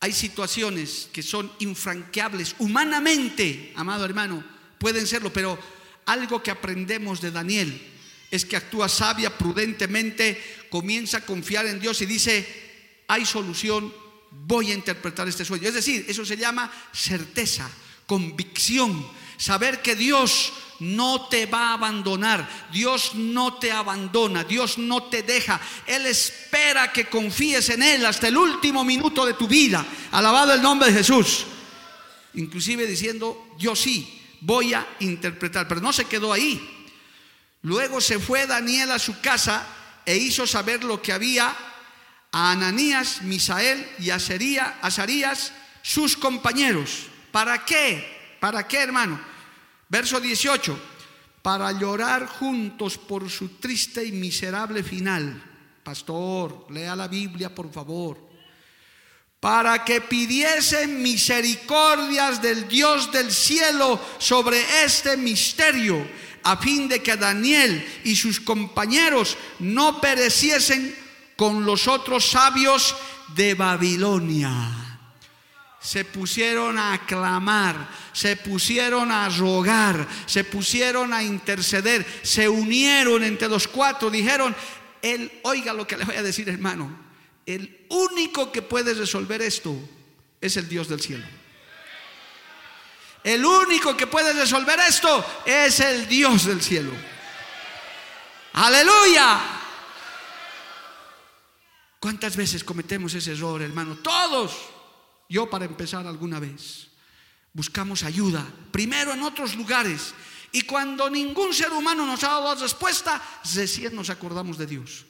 Hay 0.00 0.12
situaciones 0.12 1.08
que 1.12 1.22
son 1.22 1.50
infranqueables 1.58 2.54
humanamente, 2.58 3.72
amado 3.74 4.04
hermano, 4.04 4.44
pueden 4.78 5.06
serlo, 5.06 5.32
pero 5.32 5.58
algo 6.06 6.42
que 6.42 6.52
aprendemos 6.52 7.20
de 7.20 7.32
Daniel 7.32 7.80
es 8.30 8.44
que 8.44 8.56
actúa 8.56 8.88
sabia, 8.88 9.36
prudentemente, 9.36 10.40
comienza 10.70 11.18
a 11.18 11.26
confiar 11.26 11.66
en 11.66 11.80
Dios 11.80 12.00
y 12.02 12.06
dice, 12.06 12.46
hay 13.08 13.24
solución, 13.26 13.92
voy 14.30 14.70
a 14.70 14.74
interpretar 14.74 15.26
este 15.26 15.44
sueño. 15.44 15.66
Es 15.66 15.74
decir, 15.74 16.04
eso 16.08 16.24
se 16.24 16.36
llama 16.36 16.70
certeza, 16.92 17.68
convicción, 18.06 19.04
saber 19.36 19.82
que 19.82 19.96
Dios 19.96 20.52
no 20.80 21.28
te 21.28 21.46
va 21.46 21.70
a 21.70 21.74
abandonar, 21.74 22.48
Dios 22.72 23.14
no 23.14 23.54
te 23.54 23.72
abandona, 23.72 24.44
Dios 24.44 24.78
no 24.78 25.04
te 25.04 25.22
deja, 25.22 25.60
Él 25.86 26.06
espera 26.06 26.92
que 26.92 27.06
confíes 27.06 27.68
en 27.70 27.82
Él 27.82 28.06
hasta 28.06 28.28
el 28.28 28.36
último 28.36 28.84
minuto 28.84 29.26
de 29.26 29.34
tu 29.34 29.48
vida. 29.48 29.84
Alabado 30.12 30.54
el 30.54 30.62
nombre 30.62 30.88
de 30.88 30.98
Jesús. 30.98 31.46
Inclusive 32.34 32.86
diciendo, 32.86 33.48
yo 33.58 33.74
sí, 33.74 34.22
voy 34.40 34.74
a 34.74 34.86
interpretar, 35.00 35.66
pero 35.66 35.80
no 35.80 35.92
se 35.92 36.04
quedó 36.04 36.32
ahí. 36.32 36.86
Luego 37.62 38.00
se 38.00 38.18
fue 38.18 38.46
Daniel 38.46 38.92
a 38.92 38.98
su 38.98 39.20
casa 39.20 39.66
e 40.06 40.16
hizo 40.16 40.46
saber 40.46 40.84
lo 40.84 41.02
que 41.02 41.12
había 41.12 41.54
a 42.30 42.52
Ananías, 42.52 43.22
Misael 43.22 43.86
y 43.98 44.10
Azarías, 44.10 45.52
sus 45.82 46.16
compañeros. 46.16 47.06
¿Para 47.32 47.64
qué? 47.64 48.36
¿Para 48.40 48.66
qué, 48.68 48.78
hermano? 48.78 49.20
Verso 49.88 50.20
18, 50.20 50.78
para 51.40 51.72
llorar 51.72 52.26
juntos 52.26 52.98
por 52.98 53.30
su 53.30 53.58
triste 53.58 54.04
y 54.04 54.12
miserable 54.12 54.82
final. 54.82 55.42
Pastor, 55.82 56.66
lea 56.70 56.94
la 56.94 57.08
Biblia, 57.08 57.54
por 57.54 57.72
favor. 57.72 58.28
Para 59.40 59.84
que 59.84 60.02
pidiesen 60.02 61.00
misericordias 61.00 62.42
del 62.42 62.68
Dios 62.68 63.10
del 63.12 63.32
cielo 63.32 63.98
sobre 64.18 64.60
este 64.84 65.16
misterio, 65.16 66.06
a 66.42 66.56
fin 66.58 66.88
de 66.88 67.02
que 67.02 67.16
Daniel 67.16 68.00
y 68.04 68.14
sus 68.14 68.40
compañeros 68.40 69.38
no 69.60 70.00
pereciesen 70.00 70.94
con 71.36 71.64
los 71.64 71.88
otros 71.88 72.28
sabios 72.30 72.94
de 73.34 73.54
Babilonia 73.54 74.87
se 75.88 76.04
pusieron 76.04 76.78
a 76.78 77.06
clamar, 77.06 77.88
se 78.12 78.36
pusieron 78.36 79.10
a 79.10 79.26
rogar, 79.30 80.06
se 80.26 80.44
pusieron 80.44 81.14
a 81.14 81.22
interceder, 81.22 82.06
se 82.22 82.46
unieron 82.46 83.24
entre 83.24 83.48
los 83.48 83.66
cuatro, 83.66 84.10
dijeron, 84.10 84.54
él, 85.00 85.40
oiga 85.44 85.72
lo 85.72 85.86
que 85.86 85.96
le 85.96 86.04
voy 86.04 86.16
a 86.16 86.22
decir 86.22 86.46
hermano, 86.50 86.94
el 87.46 87.86
único 87.88 88.52
que 88.52 88.60
puede 88.60 88.92
resolver 88.92 89.40
esto 89.40 89.74
es 90.42 90.58
el 90.58 90.68
Dios 90.68 90.90
del 90.90 91.00
cielo. 91.00 91.24
El 93.24 93.42
único 93.42 93.96
que 93.96 94.06
puede 94.06 94.34
resolver 94.34 94.78
esto 94.80 95.24
es 95.46 95.80
el 95.80 96.06
Dios 96.06 96.44
del 96.44 96.60
cielo. 96.60 96.92
Aleluya. 98.52 99.40
¿Cuántas 101.98 102.36
veces 102.36 102.62
cometemos 102.62 103.14
ese 103.14 103.32
error, 103.32 103.62
hermano? 103.62 103.96
Todos. 103.96 104.76
Yo 105.28 105.48
para 105.50 105.66
empezar 105.66 106.06
alguna 106.06 106.40
vez. 106.40 106.88
Buscamos 107.52 108.02
ayuda, 108.02 108.46
primero 108.70 109.12
en 109.12 109.22
otros 109.22 109.56
lugares. 109.56 110.14
Y 110.52 110.62
cuando 110.62 111.10
ningún 111.10 111.52
ser 111.52 111.72
humano 111.72 112.06
nos 112.06 112.24
ha 112.24 112.28
dado 112.28 112.54
respuesta, 112.54 113.20
recién 113.54 113.94
nos 113.94 114.10
acordamos 114.10 114.56
de 114.56 114.66
Dios. 114.66 115.04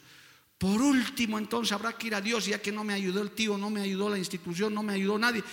Por 0.58 0.82
último, 0.82 1.38
entonces 1.38 1.72
habrá 1.72 1.92
que 1.92 2.08
ir 2.08 2.14
a 2.16 2.20
Dios, 2.20 2.46
ya 2.46 2.60
que 2.60 2.72
no 2.72 2.82
me 2.82 2.92
ayudó 2.92 3.22
el 3.22 3.30
tío, 3.30 3.56
no 3.56 3.70
me 3.70 3.80
ayudó 3.80 4.08
la 4.08 4.18
institución, 4.18 4.74
no 4.74 4.82
me 4.82 4.94
ayudó 4.94 5.16
nadie. 5.16 5.44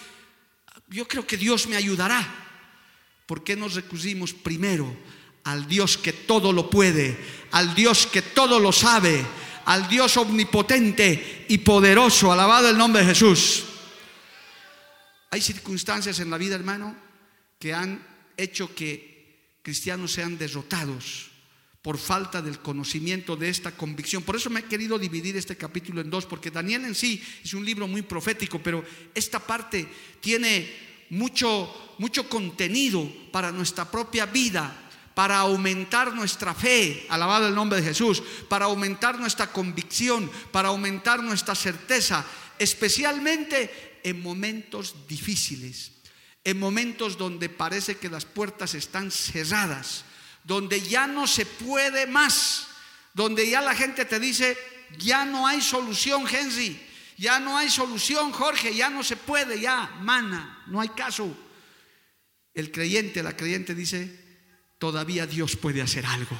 Yo 0.87 1.07
creo 1.07 1.27
que 1.27 1.37
Dios 1.37 1.67
me 1.67 1.75
ayudará. 1.75 2.25
¿Por 3.27 3.43
qué 3.43 3.55
nos 3.55 3.75
recurrimos 3.75 4.33
primero 4.33 4.95
al 5.43 5.67
Dios 5.67 5.97
que 5.97 6.13
todo 6.13 6.51
lo 6.51 6.69
puede, 6.69 7.17
al 7.51 7.75
Dios 7.75 8.07
que 8.07 8.23
todo 8.23 8.59
lo 8.59 8.71
sabe, 8.71 9.23
al 9.65 9.87
Dios 9.87 10.17
omnipotente 10.17 11.45
y 11.49 11.59
poderoso? 11.59 12.31
Alabado 12.31 12.69
el 12.69 12.77
nombre 12.77 13.03
de 13.03 13.09
Jesús. 13.09 13.65
Hay 15.31 15.41
circunstancias 15.41 16.19
en 16.19 16.29
la 16.29 16.37
vida, 16.37 16.55
hermano, 16.55 16.95
que 17.59 17.73
han 17.73 18.05
hecho 18.37 18.73
que 18.73 19.57
cristianos 19.61 20.11
sean 20.11 20.37
derrotados 20.37 21.31
por 21.81 21.99
falta 21.99 22.41
del 22.41 22.59
conocimiento 22.59 23.35
de 23.35 23.49
esta 23.49 23.77
convicción. 23.77 24.23
Por 24.23 24.35
eso 24.35 24.49
me 24.49 24.61
he 24.61 24.63
querido 24.63 24.97
dividir 24.97 25.37
este 25.37 25.55
capítulo 25.55 26.01
en 26.01 26.09
dos, 26.09 26.25
porque 26.25 26.49
Daniel 26.49 26.85
en 26.85 26.95
sí 26.95 27.23
es 27.43 27.53
un 27.53 27.63
libro 27.63 27.87
muy 27.87 28.01
profético, 28.01 28.57
pero 28.57 28.83
esta 29.13 29.39
parte 29.39 29.87
tiene 30.19 31.05
mucho, 31.11 31.95
mucho 31.99 32.27
contenido 32.27 33.07
para 33.31 33.51
nuestra 33.51 33.89
propia 33.89 34.25
vida, 34.25 34.89
para 35.13 35.37
aumentar 35.37 36.13
nuestra 36.13 36.55
fe, 36.55 37.05
alabado 37.07 37.47
el 37.47 37.53
nombre 37.55 37.79
de 37.79 37.87
Jesús, 37.87 38.23
para 38.49 38.65
aumentar 38.65 39.19
nuestra 39.19 39.51
convicción, 39.51 40.29
para 40.51 40.69
aumentar 40.69 41.21
nuestra 41.21 41.53
certeza, 41.53 42.25
especialmente 42.57 43.94
en 44.05 44.21
momentos 44.21 45.07
difíciles, 45.07 45.91
en 46.43 46.59
momentos 46.59 47.17
donde 47.17 47.49
parece 47.49 47.97
que 47.97 48.07
las 48.07 48.23
puertas 48.23 48.75
están 48.75 49.09
cerradas, 49.09 50.05
donde 50.43 50.79
ya 50.79 51.07
no 51.07 51.25
se 51.25 51.47
puede 51.47 52.05
más, 52.05 52.67
donde 53.15 53.49
ya 53.49 53.61
la 53.61 53.73
gente 53.73 54.05
te 54.05 54.19
dice, 54.19 54.55
ya 54.99 55.25
no 55.25 55.47
hay 55.47 55.59
solución, 55.59 56.27
Henry, 56.31 56.79
ya 57.17 57.39
no 57.39 57.57
hay 57.57 57.67
solución, 57.71 58.31
Jorge, 58.31 58.75
ya 58.75 58.91
no 58.91 59.01
se 59.01 59.17
puede, 59.17 59.59
ya, 59.59 59.97
mana, 60.01 60.63
no 60.67 60.79
hay 60.79 60.89
caso. 60.89 61.35
El 62.53 62.71
creyente, 62.71 63.23
la 63.23 63.35
creyente 63.35 63.73
dice, 63.73 64.23
todavía 64.77 65.25
Dios 65.25 65.55
puede 65.55 65.81
hacer 65.81 66.05
algo. 66.05 66.37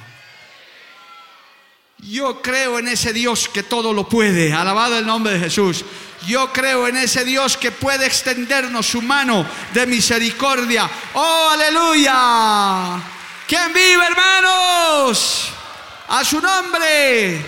Yo 1.98 2.42
creo 2.42 2.78
en 2.78 2.88
ese 2.88 3.12
Dios 3.12 3.48
que 3.48 3.62
todo 3.62 3.92
lo 3.92 4.08
puede. 4.08 4.52
Alabado 4.52 4.98
el 4.98 5.06
nombre 5.06 5.34
de 5.34 5.40
Jesús. 5.40 5.84
Yo 6.26 6.52
creo 6.52 6.88
en 6.88 6.96
ese 6.96 7.24
Dios 7.24 7.56
que 7.56 7.70
puede 7.70 8.06
extendernos 8.06 8.86
su 8.86 9.00
mano 9.00 9.46
de 9.72 9.86
misericordia. 9.86 10.90
Oh, 11.14 11.50
aleluya. 11.52 13.00
¿Quién 13.46 13.72
vive, 13.72 14.04
hermanos? 14.04 15.52
A 16.08 16.24
su 16.24 16.40
nombre. 16.40 17.44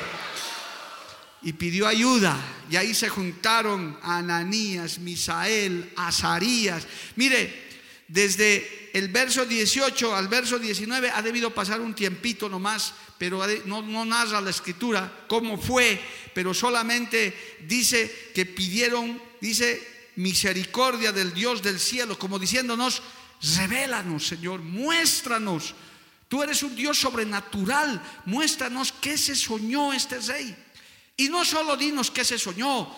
Y 1.42 1.52
pidió 1.52 1.86
ayuda. 1.86 2.36
Y 2.70 2.76
ahí 2.76 2.94
se 2.94 3.08
juntaron 3.08 3.98
Ananías, 4.02 4.98
Misael, 4.98 5.92
Azarías. 5.96 6.86
Mire, 7.16 7.68
desde 8.08 8.90
el 8.92 9.08
verso 9.08 9.44
18 9.44 10.14
al 10.14 10.28
verso 10.28 10.58
19 10.58 11.10
ha 11.10 11.22
debido 11.22 11.50
pasar 11.52 11.80
un 11.80 11.94
tiempito 11.94 12.48
nomás 12.48 12.94
pero 13.18 13.44
no, 13.66 14.04
narra 14.04 14.40
la 14.40 14.50
escritura 14.50 15.24
cómo 15.26 15.58
fue, 15.58 16.00
pero 16.32 16.54
solamente 16.54 17.56
dice 17.66 18.30
que 18.34 18.46
pidieron, 18.46 19.20
dice, 19.40 20.12
misericordia 20.16 21.12
del 21.12 21.34
Dios 21.34 21.62
del 21.62 21.80
cielo, 21.80 22.18
como 22.18 22.38
diciéndonos, 22.38 23.02
revélanos, 23.56 24.26
Señor, 24.26 24.60
muéstranos. 24.60 25.74
Tú 26.28 26.42
eres 26.42 26.62
un 26.62 26.76
Dios 26.76 26.98
sobrenatural, 26.98 28.00
muéstranos 28.26 28.92
qué 28.92 29.18
se 29.18 29.34
soñó 29.34 29.92
este 29.92 30.20
rey. 30.20 30.56
Y 31.16 31.28
no 31.28 31.44
solo 31.44 31.76
dinos 31.76 32.10
qué 32.10 32.24
se 32.24 32.38
soñó, 32.38 32.88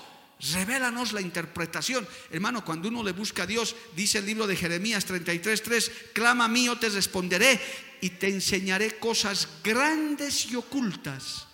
Revélanos 0.40 1.12
la 1.12 1.20
interpretación. 1.20 2.08
Hermano, 2.30 2.64
cuando 2.64 2.88
uno 2.88 3.02
le 3.02 3.12
busca 3.12 3.42
a 3.42 3.46
Dios, 3.46 3.76
dice 3.94 4.18
el 4.18 4.26
libro 4.26 4.46
de 4.46 4.56
Jeremías 4.56 5.06
33:3, 5.06 6.12
clama 6.14 6.46
a 6.46 6.48
mí, 6.48 6.64
yo 6.64 6.78
te 6.78 6.88
responderé 6.88 7.60
y 8.00 8.10
te 8.10 8.28
enseñaré 8.28 8.98
cosas 8.98 9.48
grandes 9.62 10.46
y 10.46 10.56
ocultas 10.56 11.46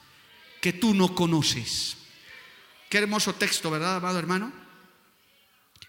que 0.61 0.73
tú 0.73 0.95
no 0.95 1.15
conoces. 1.15 1.97
Qué 2.89 2.99
hermoso 2.99 3.35
texto, 3.35 3.71
¿verdad, 3.71 3.97
amado 3.97 4.19
hermano? 4.19 4.53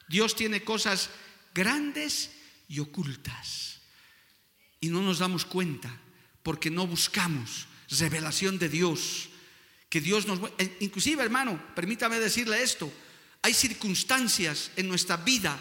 Dios 0.07 0.35
tiene 0.35 0.63
cosas 0.63 1.11
grandes 1.53 2.31
y 2.67 2.79
ocultas. 2.79 3.81
Y 4.79 4.89
no 4.89 5.01
nos 5.01 5.19
damos 5.19 5.45
cuenta 5.45 5.95
porque 6.41 6.71
no 6.71 6.87
buscamos 6.87 7.67
revelación 7.89 8.57
de 8.57 8.69
Dios. 8.69 9.29
Que 9.89 10.01
Dios 10.01 10.27
nos... 10.27 10.39
Eh, 10.57 10.77
inclusive, 10.81 11.23
hermano, 11.23 11.61
permítame 11.75 12.19
decirle 12.19 12.61
esto. 12.61 12.91
Hay 13.41 13.53
circunstancias 13.53 14.71
en 14.75 14.87
nuestra 14.87 15.17
vida, 15.17 15.57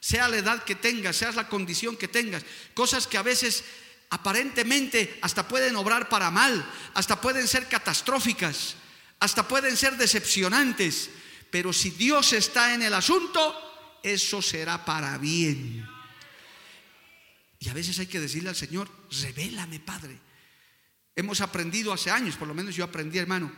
sea 0.00 0.28
la 0.28 0.38
edad 0.38 0.64
que 0.64 0.74
tengas, 0.74 1.16
sea 1.16 1.32
la 1.32 1.48
condición 1.48 1.96
que 1.96 2.08
tengas, 2.08 2.44
cosas 2.74 3.06
que 3.06 3.18
a 3.18 3.22
veces 3.22 3.64
aparentemente 4.10 5.18
hasta 5.22 5.46
pueden 5.48 5.76
obrar 5.76 6.08
para 6.08 6.30
mal, 6.30 6.64
hasta 6.94 7.20
pueden 7.20 7.46
ser 7.48 7.68
catastróficas, 7.68 8.76
hasta 9.18 9.46
pueden 9.46 9.76
ser 9.76 9.96
decepcionantes, 9.96 11.10
pero 11.50 11.72
si 11.72 11.90
Dios 11.90 12.32
está 12.32 12.74
en 12.74 12.82
el 12.82 12.94
asunto, 12.94 13.98
eso 14.02 14.40
será 14.40 14.84
para 14.84 15.18
bien. 15.18 15.86
Y 17.58 17.68
a 17.68 17.74
veces 17.74 17.98
hay 17.98 18.06
que 18.06 18.20
decirle 18.20 18.50
al 18.50 18.56
Señor, 18.56 18.88
revélame, 19.22 19.80
Padre. 19.80 20.18
Hemos 21.14 21.40
aprendido 21.40 21.92
hace 21.92 22.10
años, 22.10 22.36
por 22.36 22.46
lo 22.46 22.54
menos 22.54 22.76
yo 22.76 22.84
aprendí, 22.84 23.18
hermano, 23.18 23.50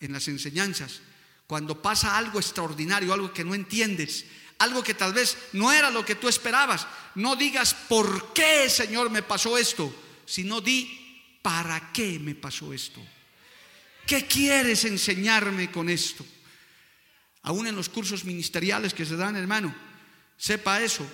en 0.00 0.12
las 0.12 0.28
enseñanzas, 0.28 1.00
cuando 1.46 1.80
pasa 1.80 2.16
algo 2.16 2.38
extraordinario, 2.38 3.12
algo 3.12 3.32
que 3.32 3.44
no 3.44 3.54
entiendes, 3.54 4.26
algo 4.58 4.82
que 4.82 4.94
tal 4.94 5.12
vez 5.12 5.36
no 5.52 5.72
era 5.72 5.90
lo 5.90 6.04
que 6.04 6.14
tú 6.14 6.28
esperabas. 6.28 6.86
No 7.14 7.36
digas 7.36 7.74
por 7.74 8.32
qué, 8.32 8.68
Señor, 8.68 9.10
me 9.10 9.22
pasó 9.22 9.56
esto, 9.56 9.94
sino 10.26 10.60
di 10.60 11.40
para 11.42 11.92
qué 11.92 12.18
me 12.18 12.34
pasó 12.34 12.72
esto. 12.72 13.00
¿Qué 14.06 14.26
quieres 14.26 14.84
enseñarme 14.84 15.70
con 15.70 15.88
esto? 15.88 16.24
Aún 17.42 17.66
en 17.66 17.76
los 17.76 17.88
cursos 17.88 18.24
ministeriales 18.24 18.92
que 18.92 19.06
se 19.06 19.16
dan, 19.16 19.36
hermano, 19.36 19.74
sepa 20.36 20.82
eso, 20.82 21.06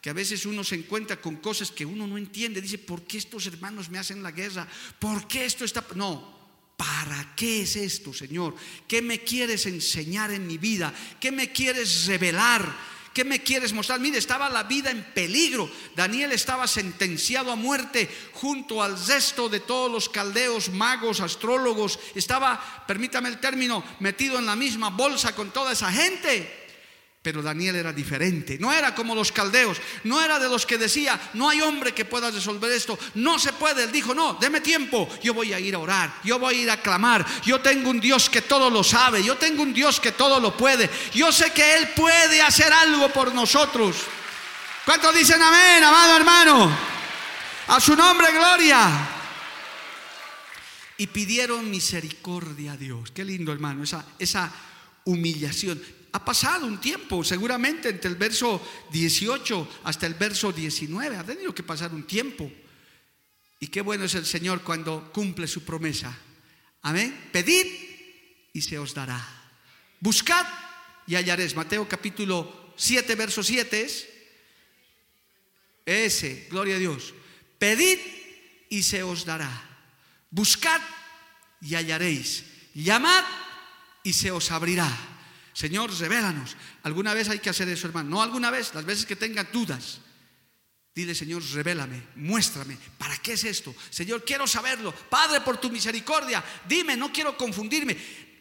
que 0.00 0.10
a 0.10 0.14
veces 0.14 0.46
uno 0.46 0.64
se 0.64 0.76
encuentra 0.76 1.20
con 1.20 1.36
cosas 1.36 1.70
que 1.70 1.84
uno 1.84 2.06
no 2.06 2.18
entiende. 2.18 2.60
Dice, 2.60 2.78
¿por 2.78 3.02
qué 3.02 3.18
estos 3.18 3.46
hermanos 3.46 3.90
me 3.90 3.98
hacen 3.98 4.22
la 4.22 4.30
guerra? 4.32 4.66
¿Por 4.98 5.28
qué 5.28 5.44
esto 5.44 5.64
está.? 5.64 5.84
No, 5.94 6.41
¿Para 6.82 7.36
qué 7.36 7.62
es 7.62 7.76
esto, 7.76 8.12
Señor? 8.12 8.56
¿Qué 8.88 9.02
me 9.02 9.20
quieres 9.20 9.66
enseñar 9.66 10.32
en 10.32 10.48
mi 10.48 10.58
vida? 10.58 10.92
¿Qué 11.20 11.30
me 11.30 11.52
quieres 11.52 12.06
revelar? 12.06 12.74
¿Qué 13.14 13.24
me 13.24 13.40
quieres 13.40 13.72
mostrar? 13.72 14.00
Mire, 14.00 14.18
estaba 14.18 14.50
la 14.50 14.64
vida 14.64 14.90
en 14.90 15.04
peligro. 15.14 15.70
Daniel 15.94 16.32
estaba 16.32 16.66
sentenciado 16.66 17.52
a 17.52 17.56
muerte 17.56 18.10
junto 18.32 18.82
al 18.82 18.98
resto 19.06 19.48
de 19.48 19.60
todos 19.60 19.92
los 19.92 20.08
caldeos, 20.08 20.70
magos, 20.70 21.20
astrólogos. 21.20 22.00
Estaba, 22.16 22.84
permítame 22.88 23.28
el 23.28 23.38
término, 23.38 23.84
metido 24.00 24.40
en 24.40 24.46
la 24.46 24.56
misma 24.56 24.90
bolsa 24.90 25.36
con 25.36 25.52
toda 25.52 25.74
esa 25.74 25.92
gente. 25.92 26.61
Pero 27.22 27.40
Daniel 27.40 27.76
era 27.76 27.92
diferente, 27.92 28.58
no 28.58 28.72
era 28.72 28.96
como 28.96 29.14
los 29.14 29.30
caldeos, 29.30 29.80
no 30.02 30.20
era 30.20 30.40
de 30.40 30.48
los 30.48 30.66
que 30.66 30.76
decía, 30.76 31.30
no 31.34 31.48
hay 31.48 31.60
hombre 31.60 31.94
que 31.94 32.04
pueda 32.04 32.32
resolver 32.32 32.72
esto, 32.72 32.98
no 33.14 33.38
se 33.38 33.52
puede. 33.52 33.84
Él 33.84 33.92
dijo, 33.92 34.12
no, 34.12 34.34
deme 34.40 34.60
tiempo, 34.60 35.08
yo 35.22 35.32
voy 35.32 35.52
a 35.52 35.60
ir 35.60 35.76
a 35.76 35.78
orar, 35.78 36.12
yo 36.24 36.40
voy 36.40 36.56
a 36.56 36.62
ir 36.62 36.70
a 36.72 36.82
clamar, 36.82 37.24
yo 37.44 37.60
tengo 37.60 37.90
un 37.90 38.00
Dios 38.00 38.28
que 38.28 38.42
todo 38.42 38.68
lo 38.68 38.82
sabe, 38.82 39.22
yo 39.22 39.36
tengo 39.36 39.62
un 39.62 39.72
Dios 39.72 40.00
que 40.00 40.10
todo 40.10 40.40
lo 40.40 40.56
puede, 40.56 40.90
yo 41.14 41.30
sé 41.30 41.52
que 41.52 41.76
Él 41.76 41.90
puede 41.94 42.42
hacer 42.42 42.72
algo 42.72 43.08
por 43.10 43.32
nosotros. 43.32 43.98
¿Cuántos 44.84 45.14
dicen 45.14 45.40
amén, 45.40 45.84
amado 45.84 46.16
hermano? 46.16 46.76
A 47.68 47.78
su 47.78 47.94
nombre, 47.94 48.32
gloria. 48.32 49.08
Y 50.96 51.06
pidieron 51.06 51.70
misericordia 51.70 52.72
a 52.72 52.76
Dios. 52.76 53.12
Qué 53.12 53.24
lindo, 53.24 53.52
hermano, 53.52 53.84
esa, 53.84 54.04
esa 54.18 54.52
humillación 55.04 55.80
ha 56.12 56.24
pasado 56.24 56.66
un 56.66 56.80
tiempo, 56.80 57.24
seguramente 57.24 57.88
entre 57.88 58.10
el 58.10 58.16
verso 58.16 58.60
18 58.92 59.80
hasta 59.84 60.06
el 60.06 60.14
verso 60.14 60.52
19, 60.52 61.16
ha 61.16 61.24
tenido 61.24 61.54
que 61.54 61.62
pasar 61.62 61.92
un 61.94 62.06
tiempo. 62.06 62.50
Y 63.60 63.68
qué 63.68 63.80
bueno 63.80 64.04
es 64.04 64.14
el 64.14 64.26
Señor 64.26 64.62
cuando 64.62 65.10
cumple 65.12 65.46
su 65.46 65.64
promesa. 65.64 66.16
Amén. 66.82 67.30
Pedid 67.32 67.66
y 68.52 68.60
se 68.60 68.78
os 68.78 68.92
dará. 68.92 69.24
Buscad 70.00 70.46
y 71.06 71.14
hallaréis. 71.14 71.56
Mateo 71.56 71.88
capítulo 71.88 72.74
7, 72.76 73.14
verso 73.14 73.42
7 73.42 73.84
es 73.84 74.08
ese, 75.86 76.46
gloria 76.50 76.76
a 76.76 76.78
Dios. 76.78 77.14
Pedid 77.58 77.98
y 78.68 78.82
se 78.82 79.02
os 79.02 79.24
dará. 79.24 79.50
Buscad 80.30 80.80
y 81.60 81.74
hallaréis. 81.74 82.44
Llamad 82.74 83.24
y 84.02 84.12
se 84.12 84.30
os 84.30 84.50
abrirá. 84.50 85.11
Señor, 85.52 85.92
revélanos. 85.98 86.56
Alguna 86.82 87.14
vez 87.14 87.28
hay 87.28 87.38
que 87.38 87.50
hacer 87.50 87.68
eso, 87.68 87.86
hermano. 87.86 88.10
No 88.10 88.22
alguna 88.22 88.50
vez, 88.50 88.74
las 88.74 88.84
veces 88.84 89.06
que 89.06 89.16
tenga 89.16 89.44
dudas. 89.44 90.00
Dile, 90.94 91.14
Señor, 91.14 91.42
revélame, 91.52 92.02
muéstrame, 92.16 92.76
¿para 92.98 93.16
qué 93.16 93.32
es 93.32 93.44
esto? 93.44 93.74
Señor, 93.88 94.24
quiero 94.24 94.46
saberlo. 94.46 94.92
Padre, 94.92 95.40
por 95.40 95.56
tu 95.56 95.70
misericordia, 95.70 96.44
dime, 96.68 96.96
no 96.98 97.10
quiero 97.10 97.34
confundirme. 97.34 97.96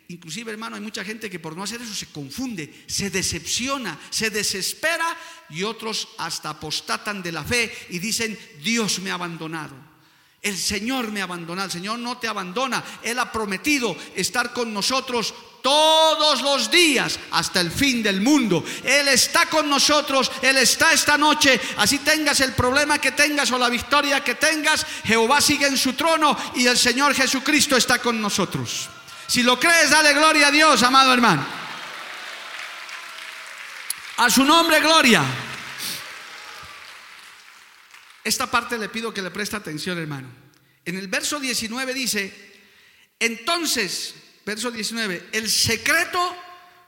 Inclusive, 0.09 0.51
hermano, 0.51 0.75
hay 0.75 0.81
mucha 0.81 1.05
gente 1.05 1.29
que 1.29 1.39
por 1.39 1.55
no 1.55 1.63
hacer 1.63 1.81
eso 1.81 1.93
se 1.93 2.07
confunde, 2.07 2.83
se 2.87 3.09
decepciona, 3.09 3.97
se 4.09 4.29
desespera 4.29 5.17
y 5.49 5.63
otros 5.63 6.09
hasta 6.17 6.49
apostatan 6.49 7.23
de 7.23 7.31
la 7.31 7.45
fe 7.45 7.73
y 7.89 7.99
dicen, 7.99 8.37
Dios 8.61 8.99
me 8.99 9.11
ha 9.11 9.13
abandonado. 9.13 9.73
El 10.41 10.57
Señor 10.57 11.09
me 11.11 11.21
abandona, 11.21 11.63
el 11.63 11.71
Señor 11.71 11.99
no 11.99 12.17
te 12.17 12.27
abandona. 12.27 12.83
Él 13.03 13.19
ha 13.19 13.31
prometido 13.31 13.95
estar 14.13 14.51
con 14.51 14.73
nosotros 14.73 15.33
todos 15.61 16.41
los 16.41 16.69
días 16.69 17.19
hasta 17.31 17.61
el 17.61 17.71
fin 17.71 18.03
del 18.03 18.21
mundo. 18.21 18.63
Él 18.83 19.07
está 19.07 19.45
con 19.47 19.69
nosotros, 19.69 20.31
Él 20.41 20.57
está 20.57 20.93
esta 20.93 21.17
noche. 21.17 21.59
Así 21.77 21.99
tengas 21.99 22.39
el 22.41 22.53
problema 22.53 22.99
que 22.99 23.11
tengas 23.11 23.51
o 23.51 23.57
la 23.57 23.69
victoria 23.69 24.23
que 24.23 24.35
tengas, 24.35 24.85
Jehová 25.03 25.41
sigue 25.41 25.67
en 25.67 25.77
su 25.77 25.93
trono 25.93 26.37
y 26.55 26.67
el 26.67 26.77
Señor 26.77 27.13
Jesucristo 27.13 27.77
está 27.77 27.99
con 27.99 28.21
nosotros. 28.21 28.89
Si 29.27 29.43
lo 29.43 29.59
crees, 29.59 29.89
dale 29.89 30.13
gloria 30.13 30.47
a 30.47 30.51
Dios, 30.51 30.83
amado 30.83 31.13
hermano. 31.13 31.45
A 34.17 34.29
su 34.29 34.43
nombre, 34.43 34.79
gloria. 34.81 35.23
Esta 38.23 38.49
parte 38.49 38.77
le 38.77 38.89
pido 38.89 39.13
que 39.13 39.21
le 39.21 39.31
preste 39.31 39.55
atención, 39.55 39.97
hermano. 39.97 40.27
En 40.85 40.97
el 40.97 41.07
verso 41.07 41.39
19 41.39 41.93
dice, 41.93 42.51
entonces, 43.19 44.15
verso 44.45 44.71
19, 44.71 45.29
el 45.31 45.49
secreto 45.49 46.35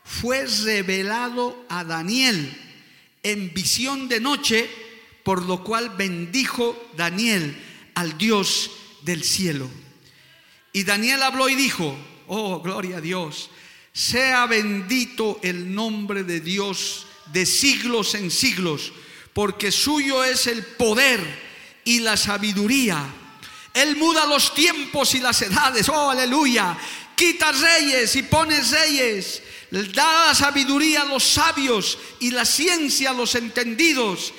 fue 0.03 0.45
revelado 0.45 1.65
a 1.69 1.83
Daniel 1.83 2.55
en 3.23 3.53
visión 3.53 4.07
de 4.07 4.19
noche, 4.19 4.69
por 5.23 5.43
lo 5.43 5.63
cual 5.63 5.89
bendijo 5.91 6.91
Daniel 6.97 7.55
al 7.95 8.17
Dios 8.17 8.71
del 9.01 9.23
cielo. 9.23 9.69
Y 10.73 10.83
Daniel 10.83 11.23
habló 11.23 11.47
y 11.49 11.55
dijo, 11.55 11.95
oh, 12.27 12.61
gloria 12.61 12.97
a 12.97 13.01
Dios, 13.01 13.49
sea 13.93 14.45
bendito 14.47 15.39
el 15.43 15.73
nombre 15.73 16.23
de 16.23 16.39
Dios 16.39 17.07
de 17.31 17.45
siglos 17.45 18.15
en 18.15 18.31
siglos 18.31 18.91
porque 19.33 19.71
suyo 19.71 20.23
es 20.23 20.47
el 20.47 20.63
poder 20.63 21.19
y 21.83 21.99
la 21.99 22.15
sabiduría. 22.15 23.03
Él 23.73 23.97
muda 23.97 24.27
los 24.27 24.53
tiempos 24.53 25.15
y 25.15 25.19
las 25.19 25.41
edades. 25.41 25.89
Oh, 25.89 26.11
aleluya. 26.11 26.77
Quita 27.15 27.52
reyes 27.52 28.15
y 28.15 28.23
pones 28.23 28.71
reyes. 28.71 29.41
Da 29.71 30.36
sabiduría 30.36 31.02
a 31.02 31.06
los 31.06 31.23
sabios 31.23 31.97
y 32.19 32.32
la 32.32 32.45
ciencia 32.45 33.12
a 33.12 33.13
los 33.13 33.36
entendidos. 33.36 34.34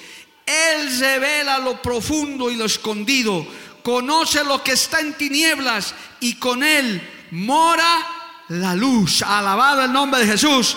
Él 0.47 0.99
revela 0.99 1.59
lo 1.59 1.81
profundo 1.81 2.51
y 2.51 2.57
lo 2.57 2.67
escondido. 2.67 3.47
Conoce 3.83 4.45
lo 4.45 4.63
que 4.63 4.73
está 4.73 5.01
en 5.01 5.15
tinieblas 5.15 5.95
y 6.21 6.35
con 6.37 6.63
él 6.63 7.03
mora 7.33 8.07
la 8.49 8.75
luz. 8.75 9.23
Alabado 9.23 9.85
el 9.85 9.93
nombre 9.93 10.21
de 10.21 10.33
Jesús. 10.33 10.77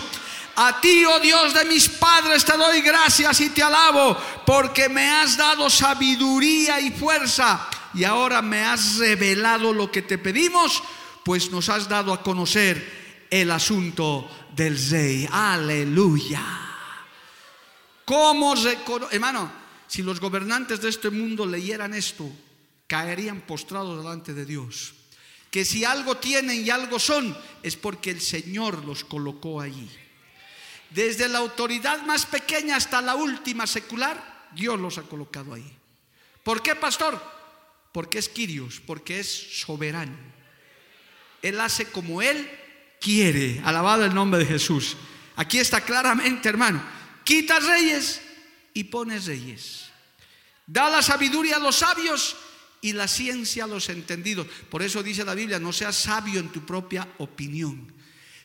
A 0.55 0.81
ti, 0.81 1.05
oh 1.05 1.19
Dios 1.19 1.53
de 1.53 1.65
mis 1.65 1.87
padres, 1.87 2.43
te 2.43 2.57
doy 2.57 2.81
gracias 2.81 3.39
y 3.41 3.49
te 3.49 3.61
alabo 3.61 4.17
porque 4.43 4.89
me 4.89 5.07
has 5.07 5.37
dado 5.37 5.69
sabiduría 5.69 6.79
y 6.79 6.89
fuerza 6.89 7.69
y 7.93 8.03
ahora 8.03 8.41
me 8.41 8.63
has 8.63 8.97
revelado 8.97 9.73
lo 9.73 9.91
que 9.91 10.01
te 10.01 10.17
pedimos, 10.17 10.81
pues 11.27 11.51
nos 11.51 11.67
has 11.67 11.89
dado 11.89 12.13
a 12.13 12.23
conocer 12.23 13.27
el 13.29 13.51
asunto 13.51 14.31
del 14.55 14.79
rey. 14.89 15.27
Aleluya. 15.29 16.41
¿Cómo 18.05 18.55
Hermano, 19.11 19.51
si 19.89 20.03
los 20.03 20.21
gobernantes 20.21 20.79
de 20.79 20.87
este 20.87 21.09
mundo 21.09 21.45
leyeran 21.45 21.93
esto, 21.93 22.31
caerían 22.87 23.41
postrados 23.41 24.01
delante 24.01 24.33
de 24.33 24.45
Dios. 24.45 24.93
Que 25.51 25.65
si 25.65 25.83
algo 25.83 26.15
tienen 26.15 26.65
y 26.65 26.69
algo 26.69 26.97
son, 26.97 27.37
es 27.61 27.75
porque 27.75 28.11
el 28.11 28.21
Señor 28.21 28.85
los 28.85 29.03
colocó 29.03 29.59
allí. 29.59 29.91
Desde 30.91 31.27
la 31.27 31.39
autoridad 31.39 32.03
más 32.03 32.25
pequeña 32.25 32.77
hasta 32.77 33.01
la 33.01 33.15
última 33.15 33.67
secular, 33.67 34.47
Dios 34.55 34.79
los 34.79 34.97
ha 34.97 35.03
colocado 35.03 35.55
ahí. 35.55 35.77
¿Por 36.41 36.63
qué, 36.63 36.73
pastor? 36.75 37.21
Porque 37.91 38.17
es 38.17 38.29
Quirios, 38.29 38.79
porque 38.79 39.19
es 39.19 39.59
soberano. 39.59 40.36
Él 41.49 41.59
hace 41.59 41.85
como 41.85 42.21
Él 42.21 42.49
quiere. 42.99 43.61
Alabado 43.63 44.05
el 44.05 44.13
nombre 44.13 44.39
de 44.39 44.45
Jesús. 44.45 44.97
Aquí 45.35 45.59
está 45.59 45.81
claramente, 45.81 46.49
hermano. 46.49 46.81
Quita 47.23 47.59
reyes 47.59 48.21
y 48.73 48.85
pones 48.85 49.25
reyes. 49.25 49.85
Da 50.65 50.89
la 50.89 51.01
sabiduría 51.01 51.57
a 51.57 51.59
los 51.59 51.77
sabios 51.77 52.35
y 52.81 52.93
la 52.93 53.07
ciencia 53.07 53.63
a 53.63 53.67
los 53.67 53.89
entendidos. 53.89 54.47
Por 54.69 54.81
eso 54.81 55.01
dice 55.03 55.25
la 55.25 55.35
Biblia, 55.35 55.59
no 55.59 55.73
seas 55.73 55.95
sabio 55.95 56.39
en 56.39 56.49
tu 56.49 56.65
propia 56.65 57.07
opinión. 57.19 57.93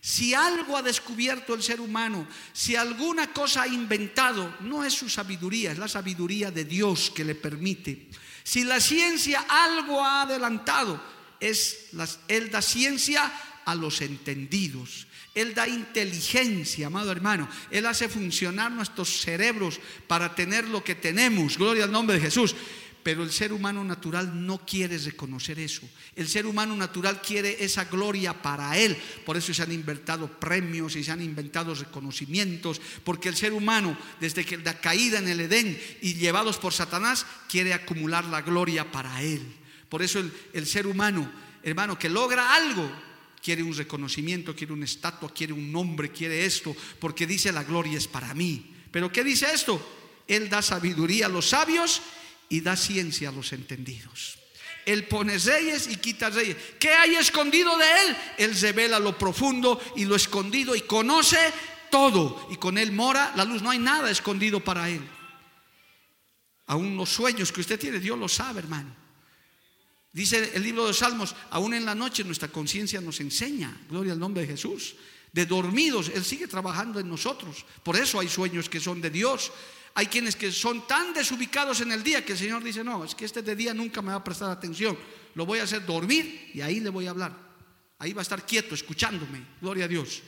Si 0.01 0.35
algo 0.35 0.77
ha 0.77 0.83
descubierto 0.83 1.55
el 1.55 1.63
ser 1.63 1.81
humano, 1.81 2.27
si 2.53 2.75
alguna 2.75 3.33
cosa 3.33 3.63
ha 3.63 3.69
inventado, 3.69 4.57
no 4.61 4.85
es 4.85 4.95
su 4.95 5.09
sabiduría, 5.09 5.71
es 5.71 5.79
la 5.79 5.87
sabiduría 5.87 6.51
de 6.51 6.65
Dios 6.65 7.13
que 7.15 7.25
le 7.25 7.37
permite. 7.37 8.09
Si 8.43 8.65
la 8.65 8.81
ciencia 8.81 9.47
algo 9.49 10.03
ha 10.03 10.23
adelantado, 10.23 11.01
es 11.43 11.89
Él 12.29 12.51
da 12.51 12.63
ciencia 12.63 13.33
a 13.65 13.75
los 13.75 14.01
entendidos. 14.01 15.07
Él 15.35 15.55
da 15.55 15.67
inteligencia, 15.67 16.87
amado 16.87 17.11
hermano. 17.11 17.49
Él 17.71 17.87
hace 17.87 18.09
funcionar 18.09 18.71
nuestros 18.71 19.21
cerebros 19.21 19.81
para 20.07 20.35
tener 20.35 20.69
lo 20.69 20.85
que 20.85 20.95
tenemos. 20.95 21.59
Gloria 21.59 21.85
al 21.85 21.93
nombre 21.93 22.17
de 22.17 22.23
Jesús. 22.23 22.55
Pero 23.03 23.25
el 23.25 23.33
ser 23.33 23.53
humano 23.53 23.83
natural 23.83 24.47
no 24.47 24.65
quiere 24.65 24.97
reconocer 24.97 25.59
eso. 25.59 25.83
El 26.15 26.29
ser 26.29 26.47
humano 26.47 26.77
natural 26.77 27.21
quiere 27.21 27.65
esa 27.65 27.87
gloria 27.87 28.41
para 28.41 28.79
él. 28.79 28.97
Por 29.27 29.37
eso 29.37 29.53
se 29.53 29.63
han 29.63 29.73
inventado 29.73 30.29
premios 30.39 30.95
y 30.95 31.03
se 31.03 31.11
han 31.11 31.23
inventado 31.23 31.75
reconocimientos. 31.75 32.81
Porque 33.03 33.29
el 33.29 33.35
ser 33.35 33.55
humano, 33.55 33.99
desde 34.21 34.45
que 34.45 34.59
la 34.59 34.81
caída 34.81 35.19
en 35.19 35.29
el 35.29 35.41
Edén 35.41 35.81
y 36.01 36.15
llevados 36.15 36.59
por 36.59 36.73
Satanás, 36.73 37.27
quiere 37.49 37.75
acumular 37.75 38.25
la 38.27 38.43
gloria 38.43 38.93
para 38.93 39.21
él. 39.23 39.43
Por 39.93 40.01
eso 40.01 40.25
el, 40.55 40.67
ser 40.67 40.87
humano, 40.87 41.31
hermano, 41.63 41.99
que 41.99 42.09
logra 42.09 42.55
algo, 42.55 42.91
quiere 43.43 43.63
un 43.63 43.77
reconocimiento, 43.77 44.57
quiere 44.57 44.73
una 44.73 44.87
estatua, 44.87 45.35
quiere 45.35 45.53
un 45.53 45.71
nombre, 45.71 46.11
quiere 46.11 46.47
esto, 46.47 46.75
porque 46.99 47.27
dice 47.27 47.53
la 47.53 47.63
gloria 47.63 47.99
es 47.99 48.09
para 48.09 48.33
mí. 48.33 48.75
Pero 48.91 49.13
¿qué 49.13 49.23
dice 49.23 49.53
esto? 49.53 49.79
Él 50.27 50.49
da 50.49 50.63
sabiduría 50.63 51.27
a 51.27 51.29
los 51.29 51.51
sabios 51.51 52.01
y 52.49 52.63
da 52.63 52.75
ciencia 52.75 53.29
a 53.29 53.33
los 53.33 53.53
entendidos. 53.53 54.39
Él 54.87 55.07
pone 55.09 55.37
reyes 55.37 55.87
y 55.87 55.97
quita 55.97 56.31
reyes. 56.31 56.57
¿Qué 56.81 56.89
hay 56.95 57.17
escondido 57.17 57.77
de 57.77 57.85
Él? 57.85 58.17
Él 58.39 58.59
revela 58.59 58.99
lo 58.99 59.19
profundo 59.19 59.79
y 59.95 60.07
lo 60.07 60.17
escondido 60.17 60.75
y 60.75 60.81
conoce 60.81 61.37
todo. 61.91 62.49
Y 62.51 62.57
con 62.57 62.79
Él 62.79 62.93
mora 62.93 63.35
la 63.37 63.45
luz. 63.45 63.61
No 63.61 63.69
hay 63.69 63.79
nada 63.79 64.11
escondido 64.11 64.59
para 64.61 64.89
Él. 64.89 65.07
Aún 66.65 66.97
los 66.97 67.11
sueños 67.11 67.53
que 67.53 67.61
usted 67.61 67.79
tiene, 67.79 68.01
Dios 68.01 68.19
lo 68.19 68.27
sabe, 68.27 68.61
hermano. 68.61 69.02
Dice 70.13 70.53
el 70.55 70.63
libro 70.63 70.87
de 70.87 70.93
Salmos, 70.93 71.35
aún 71.51 71.73
en 71.73 71.87
la 71.87 71.95
noche 71.95 72.23
nuestra 72.23 72.49
conciencia 72.49 73.01
nos 73.01 73.21
enseña, 73.21 73.75
gloria 73.89 74.13
al 74.13 74.19
nombre 74.19 74.43
de 74.43 74.49
Jesús. 74.49 74.95
De 75.33 75.47
dormidos, 75.47 76.11
Él 76.15 76.23
sigue 76.25 76.47
trabajando 76.47 77.01
en 77.01 77.09
nosotros. 77.09 77.65
Por 77.83 77.97
eso 77.97 78.21
hay 78.21 78.29
sueños 78.29 78.69
que 78.69 78.81
son 78.81 79.01
de 79.01 79.09
Dios. 79.09 79.51
Hay 79.95 80.07
quienes 80.07 80.37
que 80.37 80.53
son 80.53 80.87
tan 80.87 81.15
desubicados 81.15 81.81
en 81.81 81.93
el 81.93 82.03
día 82.03 82.25
que 82.25 82.33
el 82.33 82.39
Señor 82.39 82.63
dice, 82.63 82.85
no, 82.85 83.05
es 83.05 83.15
que 83.15 83.25
este 83.25 83.41
de 83.41 83.57
día 83.57 83.73
nunca 83.73 84.03
me 84.03 84.09
va 84.09 84.17
a 84.17 84.25
prestar 84.25 84.51
atención. 84.51 84.99
Lo 85.35 85.47
voy 85.47 85.61
a 85.61 85.63
hacer 85.63 85.87
dormir 85.87 86.51
y 86.53 86.61
ahí 86.61 86.81
le 86.81 86.91
voy 86.91 87.07
a 87.07 87.11
hablar. 87.11 87.35
Ahí 87.99 88.13
va 88.13 88.21
a 88.21 88.23
estar 88.23 88.45
quieto, 88.45 88.75
escuchándome. 88.75 89.43
Gloria 89.61 89.87
a 89.87 89.89
Dios. 89.89 90.23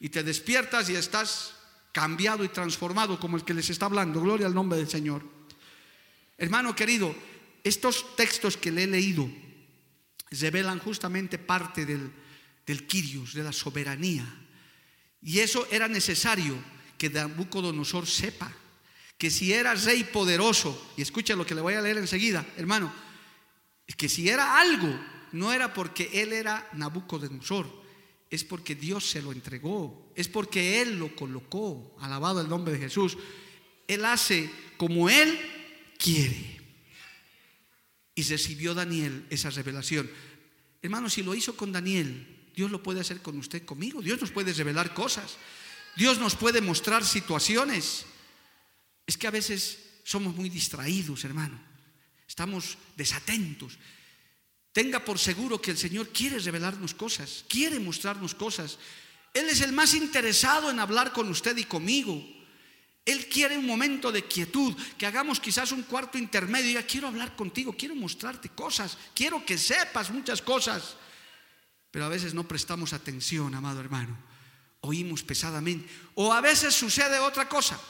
Y 0.00 0.08
te 0.08 0.22
despiertas 0.22 0.88
y 0.88 0.94
estás 0.94 1.54
cambiado 1.92 2.44
y 2.44 2.48
transformado 2.48 3.18
como 3.18 3.36
el 3.36 3.44
que 3.44 3.52
les 3.52 3.68
está 3.68 3.86
hablando. 3.86 4.20
Gloria 4.20 4.46
al 4.46 4.54
nombre 4.54 4.78
del 4.78 4.88
Señor. 4.88 5.22
Hermano 6.38 6.74
querido, 6.74 7.14
estos 7.68 8.16
textos 8.16 8.56
que 8.56 8.70
le 8.70 8.84
he 8.84 8.86
leído 8.86 9.28
revelan 10.30 10.78
justamente 10.78 11.38
parte 11.38 11.84
del, 11.84 12.12
del 12.66 12.86
de 12.86 13.42
la 13.42 13.52
soberanía. 13.52 14.24
Y 15.22 15.40
eso 15.40 15.66
era 15.70 15.88
necesario 15.88 16.56
que 16.98 17.10
Nabucodonosor 17.10 18.06
sepa 18.06 18.52
que 19.18 19.30
si 19.30 19.52
era 19.52 19.74
rey 19.74 20.04
poderoso, 20.04 20.92
y 20.96 21.02
escucha 21.02 21.34
lo 21.34 21.46
que 21.46 21.54
le 21.54 21.62
voy 21.62 21.74
a 21.74 21.80
leer 21.80 21.98
enseguida, 21.98 22.46
hermano, 22.56 22.92
que 23.96 24.08
si 24.08 24.28
era 24.28 24.60
algo, 24.60 24.88
no 25.32 25.52
era 25.52 25.72
porque 25.72 26.10
él 26.12 26.32
era 26.32 26.68
Nabucodonosor, 26.74 27.66
es 28.30 28.44
porque 28.44 28.74
Dios 28.74 29.08
se 29.08 29.22
lo 29.22 29.32
entregó, 29.32 30.12
es 30.14 30.28
porque 30.28 30.82
Él 30.82 30.98
lo 30.98 31.14
colocó, 31.14 31.96
alabado 32.00 32.40
el 32.40 32.48
nombre 32.48 32.72
de 32.74 32.80
Jesús. 32.80 33.16
Él 33.86 34.04
hace 34.04 34.50
como 34.76 35.08
Él 35.08 35.38
quiere. 35.98 36.55
Y 38.16 38.24
recibió 38.24 38.74
Daniel 38.74 39.26
esa 39.30 39.50
revelación. 39.50 40.10
Hermano, 40.82 41.08
si 41.08 41.22
lo 41.22 41.34
hizo 41.34 41.56
con 41.56 41.70
Daniel, 41.70 42.50
Dios 42.56 42.70
lo 42.70 42.82
puede 42.82 43.00
hacer 43.00 43.22
con 43.22 43.38
usted, 43.38 43.64
conmigo. 43.64 44.02
Dios 44.02 44.20
nos 44.20 44.32
puede 44.32 44.52
revelar 44.52 44.94
cosas. 44.94 45.36
Dios 45.94 46.18
nos 46.18 46.34
puede 46.34 46.60
mostrar 46.60 47.04
situaciones. 47.04 48.06
Es 49.06 49.16
que 49.16 49.28
a 49.28 49.30
veces 49.30 49.78
somos 50.02 50.34
muy 50.34 50.48
distraídos, 50.48 51.24
hermano. 51.24 51.60
Estamos 52.26 52.78
desatentos. 52.96 53.78
Tenga 54.72 55.04
por 55.04 55.18
seguro 55.18 55.60
que 55.60 55.70
el 55.70 55.78
Señor 55.78 56.10
quiere 56.10 56.38
revelarnos 56.38 56.92
cosas, 56.92 57.44
quiere 57.48 57.78
mostrarnos 57.80 58.34
cosas. 58.34 58.78
Él 59.32 59.48
es 59.48 59.60
el 59.60 59.72
más 59.72 59.94
interesado 59.94 60.70
en 60.70 60.80
hablar 60.80 61.12
con 61.12 61.28
usted 61.30 61.56
y 61.56 61.64
conmigo. 61.64 62.22
Él 63.06 63.28
quiere 63.28 63.56
un 63.56 63.64
momento 63.64 64.10
de 64.10 64.24
quietud, 64.24 64.76
que 64.98 65.06
hagamos 65.06 65.38
quizás 65.38 65.70
un 65.70 65.84
cuarto 65.84 66.18
intermedio. 66.18 66.72
Ya 66.72 66.84
quiero 66.84 67.06
hablar 67.06 67.36
contigo, 67.36 67.72
quiero 67.72 67.94
mostrarte 67.94 68.48
cosas, 68.48 68.98
quiero 69.14 69.46
que 69.46 69.56
sepas 69.56 70.10
muchas 70.10 70.42
cosas. 70.42 70.96
Pero 71.92 72.04
a 72.04 72.08
veces 72.08 72.34
no 72.34 72.48
prestamos 72.48 72.92
atención, 72.92 73.54
amado 73.54 73.78
hermano. 73.78 74.18
Oímos 74.80 75.22
pesadamente. 75.22 75.88
O 76.16 76.32
a 76.32 76.40
veces 76.40 76.74
sucede 76.74 77.20
otra 77.20 77.48
cosa. 77.48 77.80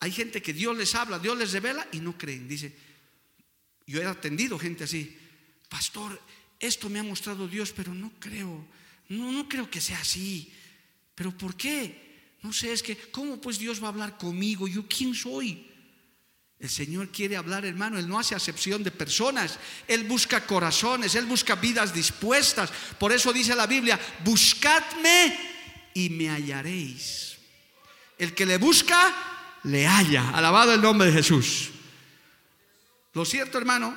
Hay 0.00 0.12
gente 0.12 0.42
que 0.42 0.52
Dios 0.52 0.76
les 0.76 0.94
habla, 0.94 1.18
Dios 1.18 1.36
les 1.38 1.52
revela 1.52 1.88
y 1.90 2.00
no 2.00 2.18
creen. 2.18 2.46
Dice, 2.46 2.76
yo 3.86 4.02
he 4.02 4.04
atendido 4.04 4.58
gente 4.58 4.84
así, 4.84 5.18
pastor, 5.70 6.20
esto 6.60 6.90
me 6.90 6.98
ha 6.98 7.02
mostrado 7.02 7.48
Dios, 7.48 7.72
pero 7.72 7.94
no 7.94 8.12
creo, 8.18 8.66
no, 9.08 9.32
no 9.32 9.48
creo 9.48 9.70
que 9.70 9.80
sea 9.80 10.00
así. 10.00 10.52
¿Pero 11.14 11.36
por 11.36 11.56
qué? 11.56 12.07
No 12.42 12.52
sé, 12.52 12.72
es 12.72 12.82
que, 12.82 12.96
¿cómo 13.10 13.40
pues 13.40 13.58
Dios 13.58 13.82
va 13.82 13.86
a 13.86 13.90
hablar 13.90 14.16
conmigo? 14.16 14.68
¿Yo 14.68 14.86
quién 14.86 15.14
soy? 15.14 15.66
El 16.58 16.68
Señor 16.68 17.10
quiere 17.10 17.36
hablar, 17.36 17.64
hermano. 17.64 17.98
Él 17.98 18.08
no 18.08 18.18
hace 18.18 18.34
acepción 18.34 18.82
de 18.82 18.90
personas. 18.90 19.58
Él 19.86 20.04
busca 20.04 20.44
corazones, 20.44 21.14
Él 21.14 21.26
busca 21.26 21.54
vidas 21.54 21.94
dispuestas. 21.94 22.70
Por 22.98 23.12
eso 23.12 23.32
dice 23.32 23.54
la 23.54 23.66
Biblia, 23.66 23.98
buscadme 24.24 25.38
y 25.94 26.10
me 26.10 26.28
hallaréis. 26.28 27.38
El 28.18 28.34
que 28.34 28.46
le 28.46 28.58
busca, 28.58 29.60
le 29.64 29.86
haya. 29.86 30.30
Alabado 30.30 30.74
el 30.74 30.82
nombre 30.82 31.08
de 31.08 31.14
Jesús. 31.14 31.70
Lo 33.14 33.24
cierto, 33.24 33.58
hermano, 33.58 33.96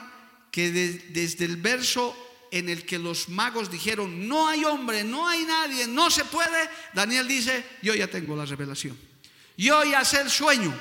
que 0.51 0.71
desde 0.71 1.45
el 1.45 1.57
verso 1.57 2.15
en 2.51 2.67
el 2.67 2.85
que 2.85 2.99
los 2.99 3.29
magos 3.29 3.71
dijeron, 3.71 4.27
no 4.27 4.47
hay 4.47 4.65
hombre, 4.65 5.03
no 5.03 5.27
hay 5.27 5.45
nadie, 5.45 5.87
no 5.87 6.11
se 6.11 6.25
puede, 6.25 6.69
Daniel 6.93 7.27
dice, 7.27 7.65
yo 7.81 7.95
ya 7.95 8.07
tengo 8.07 8.35
la 8.35 8.45
revelación. 8.45 8.97
Yo 9.57 9.83
ya 9.85 10.03
sé 10.03 10.21
el 10.21 10.29
sueño 10.29 10.73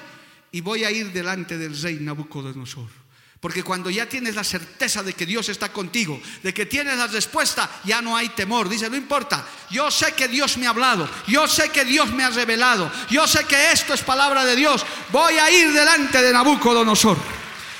y 0.51 0.61
voy 0.61 0.85
a 0.85 0.91
ir 0.91 1.13
delante 1.13 1.57
del 1.57 1.81
rey 1.81 1.99
Nabucodonosor. 2.01 3.01
Porque 3.41 3.63
cuando 3.63 3.89
ya 3.89 4.07
tienes 4.07 4.35
la 4.35 4.45
certeza 4.45 5.03
de 5.03 5.15
que 5.15 5.25
Dios 5.25 5.49
está 5.49 5.73
contigo, 5.73 6.21
de 6.43 6.53
que 6.53 6.67
tienes 6.67 6.99
la 6.99 7.07
respuesta, 7.07 7.71
ya 7.85 8.03
no 8.03 8.15
hay 8.15 8.29
temor. 8.31 8.69
Dice, 8.69 8.91
no 8.91 8.97
importa, 8.97 9.47
yo 9.71 9.91
sé 9.91 10.13
que 10.13 10.29
Dios 10.29 10.59
me 10.59 10.67
ha 10.67 10.71
hablado, 10.71 11.09
yo 11.27 11.49
sé 11.49 11.71
que 11.71 11.87
Dios 11.87 12.11
me 12.13 12.23
ha 12.23 12.31
revelado, 12.31 12.93
yo 13.09 13.27
sé 13.27 13.45
que 13.45 13.73
esto 13.73 13.95
es 13.95 14.03
palabra 14.03 14.45
de 14.45 14.57
Dios. 14.57 14.85
Voy 15.11 15.39
a 15.39 15.51
ir 15.51 15.73
delante 15.73 16.21
de 16.21 16.33
Nabucodonosor. 16.33 17.17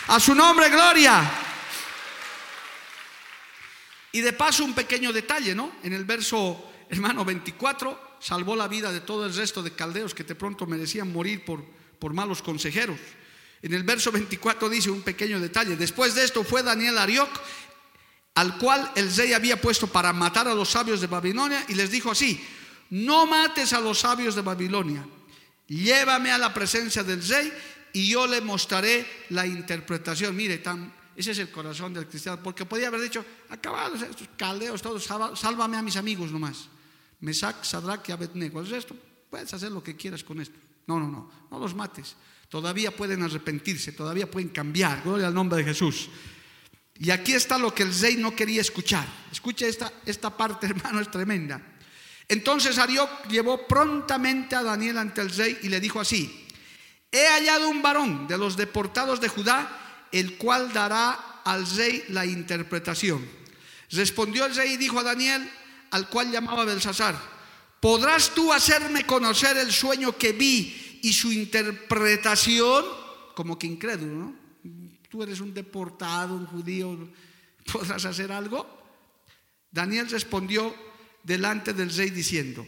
A 0.09 0.19
su 0.19 0.35
nombre, 0.35 0.71
gloria. 0.71 1.40
Y 4.13 4.21
de 4.21 4.33
paso 4.33 4.65
un 4.65 4.75
pequeño 4.75 5.13
detalle, 5.13 5.55
¿no? 5.55 5.73
En 5.83 5.93
el 5.93 6.05
verso, 6.05 6.71
hermano, 6.89 7.25
24, 7.25 8.17
salvó 8.21 8.57
la 8.57 8.69
vida 8.69 8.93
de 8.93 9.01
todo 9.01 9.27
el 9.27 9.35
resto 9.35 9.63
de 9.63 9.73
caldeos 9.73 10.15
que 10.15 10.25
de 10.25 10.35
pronto 10.35 10.67
merecían 10.67 11.13
morir 11.13 11.45
por, 11.45 11.65
por 11.99 12.13
malos 12.13 12.43
consejeros. 12.43 12.99
En 13.63 13.75
el 13.75 13.83
verso 13.83 14.11
24 14.11 14.69
dice 14.69 14.91
un 14.91 15.03
pequeño 15.03 15.39
detalle. 15.39 15.77
Después 15.77 16.15
de 16.15 16.25
esto 16.25 16.45
fue 16.45 16.63
Daniel 16.63 16.99
Arioc, 16.99 17.31
al 18.35 18.59
cual 18.59 18.91
el 18.95 19.15
rey 19.15 19.33
había 19.33 19.61
puesto 19.61 19.87
para 19.87 20.13
matar 20.13 20.49
a 20.49 20.55
los 20.55 20.71
sabios 20.71 21.01
de 21.01 21.07
Babilonia, 21.07 21.65
y 21.69 21.75
les 21.75 21.91
dijo 21.91 22.11
así, 22.11 22.43
no 22.91 23.27
mates 23.27 23.73
a 23.73 23.81
los 23.81 24.01
sabios 24.01 24.35
de 24.35 24.43
Babilonia, 24.43 25.07
llévame 25.67 26.33
a 26.33 26.39
la 26.39 26.53
presencia 26.53 27.05
del 27.05 27.27
rey 27.27 27.53
y 27.93 28.09
yo 28.09 28.27
le 28.27 28.41
mostraré 28.41 29.07
la 29.31 29.47
interpretación. 29.47 30.35
Mire, 30.35 30.59
tan, 30.59 30.93
ese 31.17 31.33
es 31.33 31.39
el 31.39 31.51
corazón 31.51 31.93
del 31.93 32.07
cristiano, 32.07 32.41
porque 32.43 32.65
podía 32.65 32.89
haber 32.89 33.01
dicho, 33.01 33.25
acabados 33.49 34.03
estos 34.03 34.29
caldeos, 34.37 34.81
todos, 34.81 35.05
sálvame 35.05 35.77
a 35.77 35.83
mis 35.83 35.97
amigos 35.97 36.31
nomás. 36.31 36.69
Mesac, 37.21 37.65
Sadrach 37.65 38.09
y 38.09 38.13
Abednego. 38.13 38.61
El 38.61 38.69
resto, 38.69 38.97
puedes 39.29 39.53
hacer 39.53 39.71
lo 39.71 39.83
que 39.83 39.97
quieras 39.97 40.25
con 40.25 40.41
esto. 40.41 40.59
No, 40.87 40.99
no, 40.99 41.09
no, 41.09 41.31
no 41.51 41.59
los 41.59 41.75
mates. 41.75 42.17
Todavía 42.49 42.95
pueden 42.95 43.23
arrepentirse, 43.23 43.93
todavía 43.93 44.31
pueden 44.31 44.49
cambiar. 44.49 45.03
Gloria 45.03 45.29
al 45.29 45.35
nombre 45.35 45.59
de 45.59 45.65
Jesús. 45.65 46.09
Y 46.99 47.11
aquí 47.11 47.33
está 47.33 47.57
lo 47.59 47.75
que 47.75 47.83
el 47.83 47.99
rey 47.99 48.17
no 48.17 48.35
quería 48.35 48.61
escuchar. 48.61 49.07
Escuche 49.31 49.69
esta, 49.69 49.93
esta 50.05 50.37
parte, 50.37 50.67
hermano, 50.69 51.01
es 51.01 51.11
tremenda. 51.11 51.61
Entonces 52.29 52.79
Arioc 52.79 53.27
llevó 53.29 53.67
prontamente 53.67 54.55
a 54.55 54.63
Daniel 54.63 54.99
ante 54.99 55.21
el 55.21 55.31
rey 55.31 55.59
y 55.63 55.69
le 55.69 55.81
dijo 55.81 55.99
así, 55.99 56.47
he 57.11 57.27
hallado 57.27 57.69
un 57.69 57.83
varón 57.83 58.29
de 58.29 58.39
los 58.39 58.57
deportados 58.57 59.21
de 59.21 59.29
Judá, 59.29 59.90
el 60.13 60.37
cual 60.37 60.73
dará 60.73 61.43
al 61.45 61.69
rey 61.77 62.05
la 62.09 62.27
interpretación. 62.27 63.27
Respondió 63.91 64.47
el 64.47 64.55
rey 64.55 64.73
y 64.73 64.77
dijo 64.77 65.01
a 65.01 65.03
Daniel, 65.03 65.51
al 65.91 66.09
cual 66.09 66.31
llamaba 66.31 66.65
Belsasar, 66.65 67.19
¿podrás 67.81 68.31
tú 68.35 68.53
hacerme 68.53 69.05
conocer 69.05 69.57
el 69.57 69.73
sueño 69.73 70.17
que 70.17 70.33
vi 70.33 71.01
y 71.03 71.13
su 71.13 71.33
interpretación, 71.33 72.85
como 73.35 73.59
que 73.59 73.67
incrédulo, 73.67 74.15
¿no? 74.15 74.41
Tú 75.09 75.23
eres 75.23 75.41
un 75.41 75.53
deportado, 75.53 76.35
un 76.35 76.47
judío, 76.47 77.11
¿podrás 77.73 78.05
hacer 78.05 78.31
algo? 78.31 78.79
Daniel 79.71 80.09
respondió 80.09 80.75
delante 81.23 81.73
del 81.73 81.95
rey 81.95 82.11
diciendo, 82.11 82.67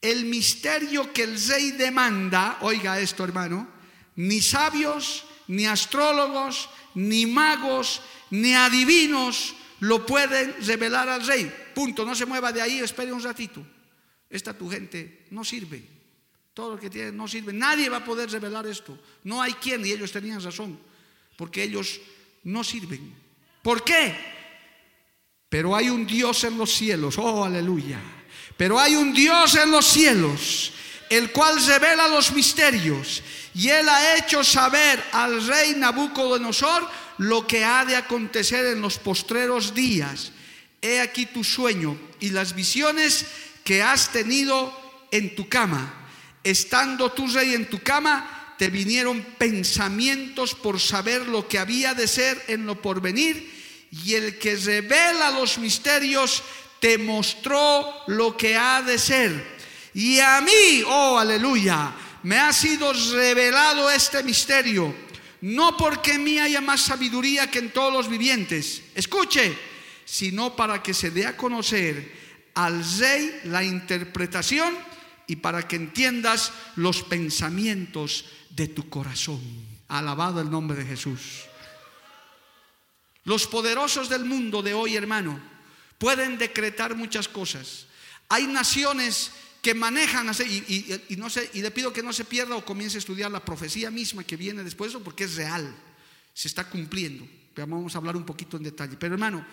el 0.00 0.26
misterio 0.26 1.12
que 1.12 1.24
el 1.24 1.44
rey 1.48 1.72
demanda, 1.72 2.58
oiga 2.62 3.00
esto 3.00 3.24
hermano, 3.24 3.68
ni 4.16 4.40
sabios, 4.40 5.24
ni 5.50 5.66
astrólogos, 5.66 6.70
ni 6.94 7.26
magos, 7.26 8.00
ni 8.30 8.54
adivinos 8.54 9.54
lo 9.80 10.06
pueden 10.06 10.54
revelar 10.64 11.08
al 11.08 11.26
rey. 11.26 11.52
Punto, 11.74 12.04
no 12.04 12.14
se 12.14 12.24
mueva 12.24 12.52
de 12.52 12.62
ahí, 12.62 12.78
espere 12.78 13.12
un 13.12 13.22
ratito. 13.22 13.64
Esta 14.28 14.56
tu 14.56 14.70
gente 14.70 15.26
no 15.30 15.44
sirve. 15.44 15.82
Todo 16.54 16.74
lo 16.74 16.80
que 16.80 16.88
tienen 16.88 17.16
no 17.16 17.26
sirve. 17.26 17.52
Nadie 17.52 17.88
va 17.88 17.98
a 17.98 18.04
poder 18.04 18.30
revelar 18.30 18.66
esto. 18.66 18.96
No 19.24 19.42
hay 19.42 19.54
quien, 19.54 19.84
y 19.84 19.90
ellos 19.90 20.12
tenían 20.12 20.40
razón, 20.40 20.78
porque 21.36 21.64
ellos 21.64 22.00
no 22.44 22.62
sirven. 22.62 23.12
¿Por 23.62 23.82
qué? 23.82 24.14
Pero 25.48 25.74
hay 25.74 25.90
un 25.90 26.06
Dios 26.06 26.44
en 26.44 26.56
los 26.58 26.72
cielos, 26.72 27.18
oh 27.18 27.44
aleluya. 27.44 28.00
Pero 28.56 28.78
hay 28.78 28.94
un 28.94 29.12
Dios 29.12 29.56
en 29.56 29.72
los 29.72 29.86
cielos, 29.86 30.72
el 31.10 31.30
cual 31.32 31.62
revela 31.66 32.08
los 32.08 32.32
misterios. 32.32 33.22
Y 33.54 33.68
él 33.68 33.86
ha 33.90 34.16
hecho 34.16 34.42
saber 34.42 35.04
al 35.12 35.46
rey 35.46 35.74
Nabucodonosor 35.76 36.88
lo 37.18 37.46
que 37.46 37.62
ha 37.62 37.84
de 37.84 37.96
acontecer 37.96 38.64
en 38.64 38.80
los 38.80 38.96
postreros 38.96 39.74
días. 39.74 40.32
He 40.80 41.02
aquí 41.02 41.26
tu 41.26 41.44
sueño 41.44 41.98
y 42.18 42.30
las 42.30 42.54
visiones 42.54 43.26
que 43.64 43.82
has 43.82 44.10
tenido 44.10 44.72
en 45.10 45.34
tu 45.36 45.46
cama 45.46 46.00
estando 46.44 47.12
tu 47.12 47.26
rey 47.28 47.54
en 47.54 47.68
tu 47.68 47.80
cama, 47.80 48.54
te 48.58 48.68
vinieron 48.68 49.22
pensamientos 49.38 50.54
por 50.54 50.80
saber 50.80 51.26
lo 51.26 51.48
que 51.48 51.58
había 51.58 51.94
de 51.94 52.06
ser 52.06 52.42
en 52.48 52.66
lo 52.66 52.80
porvenir, 52.80 53.58
y 53.90 54.14
el 54.14 54.38
que 54.38 54.56
revela 54.56 55.30
los 55.30 55.58
misterios 55.58 56.42
te 56.78 56.96
mostró 56.96 58.04
lo 58.06 58.36
que 58.36 58.56
ha 58.56 58.82
de 58.82 58.98
ser. 58.98 59.59
Y 59.94 60.20
a 60.20 60.40
mí, 60.40 60.82
oh 60.86 61.18
aleluya, 61.18 61.92
me 62.22 62.38
ha 62.38 62.52
sido 62.52 62.92
revelado 62.92 63.90
este 63.90 64.22
misterio, 64.22 64.94
no 65.40 65.76
porque 65.76 66.12
en 66.12 66.24
mí 66.24 66.38
haya 66.38 66.60
más 66.60 66.82
sabiduría 66.82 67.50
que 67.50 67.58
en 67.58 67.72
todos 67.72 67.92
los 67.92 68.08
vivientes, 68.08 68.82
escuche, 68.94 69.56
sino 70.04 70.54
para 70.54 70.82
que 70.82 70.94
se 70.94 71.10
dé 71.10 71.26
a 71.26 71.36
conocer 71.36 72.20
al 72.54 72.84
rey 72.98 73.40
la 73.44 73.64
interpretación 73.64 74.76
y 75.26 75.36
para 75.36 75.66
que 75.66 75.76
entiendas 75.76 76.52
los 76.76 77.02
pensamientos 77.02 78.26
de 78.50 78.68
tu 78.68 78.88
corazón. 78.88 79.40
Alabado 79.88 80.40
el 80.40 80.50
nombre 80.50 80.76
de 80.78 80.84
Jesús. 80.84 81.44
Los 83.24 83.46
poderosos 83.46 84.08
del 84.08 84.24
mundo 84.24 84.62
de 84.62 84.74
hoy, 84.74 84.96
hermano, 84.96 85.40
pueden 85.98 86.38
decretar 86.38 86.96
muchas 86.96 87.28
cosas. 87.28 87.86
Hay 88.28 88.46
naciones 88.46 89.30
que 89.60 89.74
manejan 89.74 90.30
y, 90.46 90.96
y, 91.08 91.16
no 91.16 91.28
sé, 91.28 91.50
y 91.52 91.60
le 91.60 91.70
pido 91.70 91.92
que 91.92 92.02
no 92.02 92.12
se 92.12 92.24
pierda 92.24 92.56
o 92.56 92.64
comience 92.64 92.96
a 92.96 93.00
estudiar 93.00 93.30
la 93.30 93.44
profecía 93.44 93.90
misma 93.90 94.24
que 94.24 94.36
viene 94.36 94.64
después 94.64 94.90
de 94.90 94.98
eso 94.98 95.04
porque 95.04 95.24
es 95.24 95.36
real, 95.36 95.74
se 96.32 96.48
está 96.48 96.68
cumpliendo. 96.68 97.26
Pero 97.52 97.66
vamos 97.66 97.94
a 97.94 97.98
hablar 97.98 98.16
un 98.16 98.24
poquito 98.24 98.56
en 98.56 98.62
detalle. 98.62 98.96
Pero 98.96 99.14
hermano, 99.14 99.44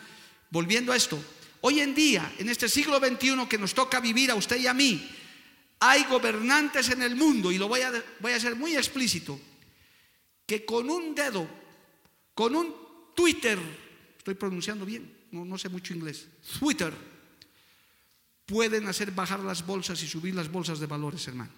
volviendo 0.49 0.93
a 0.93 0.95
esto, 0.95 1.21
hoy 1.61 1.81
en 1.81 1.93
día, 1.93 2.35
en 2.37 2.47
este 2.47 2.69
siglo 2.69 2.99
XXI 2.99 3.47
que 3.49 3.57
nos 3.57 3.73
toca 3.73 3.99
vivir 3.99 4.31
a 4.31 4.35
usted 4.35 4.57
y 4.59 4.67
a 4.67 4.73
mí, 4.73 5.09
hay 5.79 6.05
gobernantes 6.05 6.89
en 6.89 7.01
el 7.01 7.15
mundo, 7.15 7.51
y 7.51 7.57
lo 7.57 7.67
voy 7.67 7.81
a, 7.81 7.91
voy 8.19 8.31
a 8.31 8.39
ser 8.39 8.55
muy 8.55 8.75
explícito, 8.75 9.39
que 10.45 10.65
con 10.65 10.89
un 10.89 11.13
dedo, 11.13 11.47
con 12.33 12.55
un 12.55 12.73
Twitter, 13.13 13.59
estoy 14.17 14.35
pronunciando 14.35 14.85
bien, 14.85 15.13
no, 15.31 15.45
no 15.45 15.57
sé 15.57 15.69
mucho 15.69 15.93
inglés, 15.93 16.27
Twitter, 16.59 16.93
pueden 18.47 18.87
hacer 18.87 19.11
bajar 19.11 19.41
las 19.41 19.63
bolsas 19.63 20.01
y 20.01 20.07
subir 20.07 20.33
las 20.33 20.49
bolsas 20.49 20.79
de 20.79 20.87
valores, 20.87 21.27
hermano. 21.27 21.51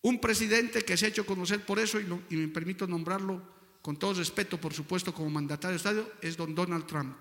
Un 0.00 0.18
presidente 0.18 0.82
que 0.82 0.96
se 0.96 1.06
ha 1.06 1.08
hecho 1.10 1.24
conocer 1.24 1.64
por 1.64 1.78
eso, 1.78 2.00
y, 2.00 2.36
me 2.36 2.48
permito 2.48 2.88
nombrarlo 2.88 3.40
con 3.80 3.96
todo 3.96 4.14
respeto, 4.14 4.58
por 4.58 4.74
supuesto, 4.74 5.14
como 5.14 5.30
mandatario 5.30 5.72
de 5.72 5.76
Estado, 5.76 6.12
es 6.20 6.36
don 6.36 6.54
Donald 6.54 6.86
Trump. 6.86 7.14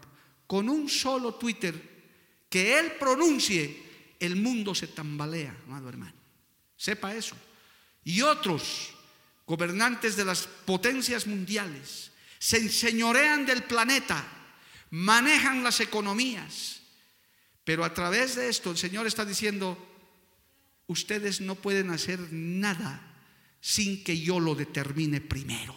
Con 0.48 0.70
un 0.70 0.90
solo 0.90 1.36
Twitter 1.36 1.76
que 2.50 2.80
él 2.80 2.94
pronuncie 3.00 4.16
el 4.20 4.36
mundo 4.38 4.74
se 4.74 4.88
tambalea, 4.88 5.56
amado 5.68 5.90
hermano. 5.90 6.14
Sepa 6.76 7.14
eso. 7.14 7.36
Y 8.04 8.22
otros 8.22 8.94
gobernantes 9.46 10.16
de 10.16 10.26
las 10.26 10.48
potencias 10.48 11.28
mundiales 11.28 12.12
se 12.40 12.58
enseñorean 12.58 13.46
del 13.46 13.64
planeta, 13.64 14.26
manejan 14.92 15.64
las 15.64 15.80
economías, 15.82 16.81
pero 17.64 17.86
a 17.86 17.94
través 17.94 18.36
de 18.36 18.50
esto 18.50 18.72
el 18.72 18.78
Señor 18.78 19.08
está 19.08 19.26
diciendo, 19.26 19.78
ustedes 20.88 21.42
no 21.42 21.56
pueden 21.56 21.92
hacer 21.92 22.20
nada 22.32 23.02
sin 23.60 24.04
que 24.04 24.20
yo 24.20 24.40
lo 24.40 24.56
determine 24.56 25.22
primero. 25.22 25.76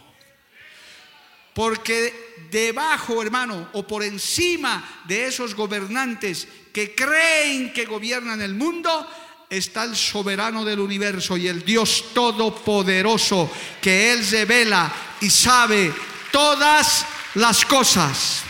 Porque 1.55 2.47
debajo, 2.51 3.23
hermano, 3.23 3.69
o 3.75 3.87
por 3.87 4.03
encima 4.03 5.03
de 5.07 5.27
esos 5.27 5.55
gobernantes 5.55 6.49
que 6.73 6.95
creen 6.95 7.73
que 7.73 7.85
gobiernan 7.85 8.43
el 8.43 8.55
mundo, 8.55 9.09
está 9.49 9.85
el 9.85 9.95
soberano 9.95 10.65
del 10.65 10.81
universo 10.81 11.37
y 11.37 11.47
el 11.47 11.65
Dios 11.65 12.07
todopoderoso, 12.13 13.49
que 13.81 14.13
Él 14.13 14.29
revela 14.29 14.93
y 15.21 15.31
sabe 15.31 15.95
todas 16.33 17.07
las 17.35 17.65
cosas. 17.65 18.43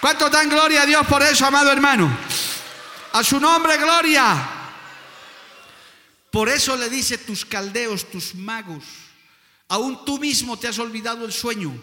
¿Cuánto 0.00 0.30
dan 0.30 0.48
gloria 0.48 0.82
a 0.82 0.86
Dios 0.86 1.04
por 1.08 1.22
eso, 1.24 1.44
amado 1.44 1.72
hermano? 1.72 2.16
A 3.12 3.24
su 3.24 3.40
nombre, 3.40 3.76
gloria. 3.76 4.48
Por 6.30 6.48
eso 6.48 6.76
le 6.76 6.90
dice 6.90 7.18
tus 7.18 7.44
caldeos, 7.44 8.10
tus 8.10 8.34
magos, 8.34 8.84
aún 9.68 10.04
tú 10.04 10.18
mismo 10.18 10.58
te 10.58 10.68
has 10.68 10.78
olvidado 10.78 11.24
el 11.24 11.32
sueño 11.32 11.74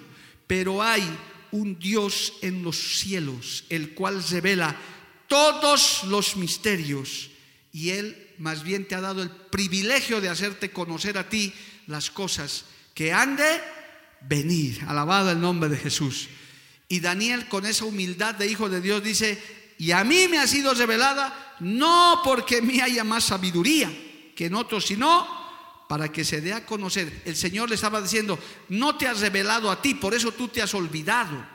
pero 0.47 0.81
hay 0.81 1.03
un 1.51 1.79
Dios 1.79 2.33
en 2.41 2.63
los 2.63 2.99
cielos, 2.99 3.65
el 3.69 3.93
cual 3.93 4.23
revela 4.29 4.75
todos 5.27 6.03
los 6.05 6.35
misterios 6.35 7.29
y 7.71 7.91
Él 7.91 8.33
más 8.37 8.63
bien 8.63 8.87
te 8.87 8.95
ha 8.95 9.01
dado 9.01 9.23
el 9.23 9.29
privilegio 9.29 10.21
de 10.21 10.29
hacerte 10.29 10.71
conocer 10.71 11.17
a 11.17 11.29
ti 11.29 11.53
las 11.87 12.11
cosas 12.11 12.65
que 12.93 13.11
han 13.11 13.35
de 13.35 13.61
venir. 14.21 14.83
Alabado 14.87 15.31
el 15.31 15.41
nombre 15.41 15.69
de 15.69 15.77
Jesús. 15.77 16.27
Y 16.87 16.99
Daniel 16.99 17.47
con 17.47 17.65
esa 17.65 17.85
humildad 17.85 18.35
de 18.35 18.47
hijo 18.47 18.69
de 18.69 18.81
Dios 18.81 19.03
dice, 19.03 19.41
y 19.77 19.91
a 19.91 20.03
mí 20.03 20.27
me 20.29 20.39
ha 20.39 20.47
sido 20.47 20.73
revelada 20.73 21.55
no 21.59 22.21
porque 22.23 22.61
me 22.61 22.81
haya 22.81 23.03
más 23.03 23.25
sabiduría 23.25 23.91
que 24.35 24.45
en 24.45 24.55
otros, 24.55 24.85
sino 24.85 25.27
para 25.87 26.11
que 26.11 26.25
se 26.25 26.41
dé 26.41 26.53
a 26.53 26.65
conocer. 26.65 27.21
El 27.25 27.35
Señor 27.35 27.69
le 27.69 27.75
estaba 27.75 28.01
diciendo, 28.01 28.37
no 28.69 28.97
te 28.97 29.07
has 29.07 29.19
revelado 29.19 29.69
a 29.69 29.81
ti, 29.81 29.93
por 29.93 30.13
eso 30.13 30.31
tú 30.31 30.47
te 30.47 30.61
has 30.61 30.73
olvidado. 30.73 31.45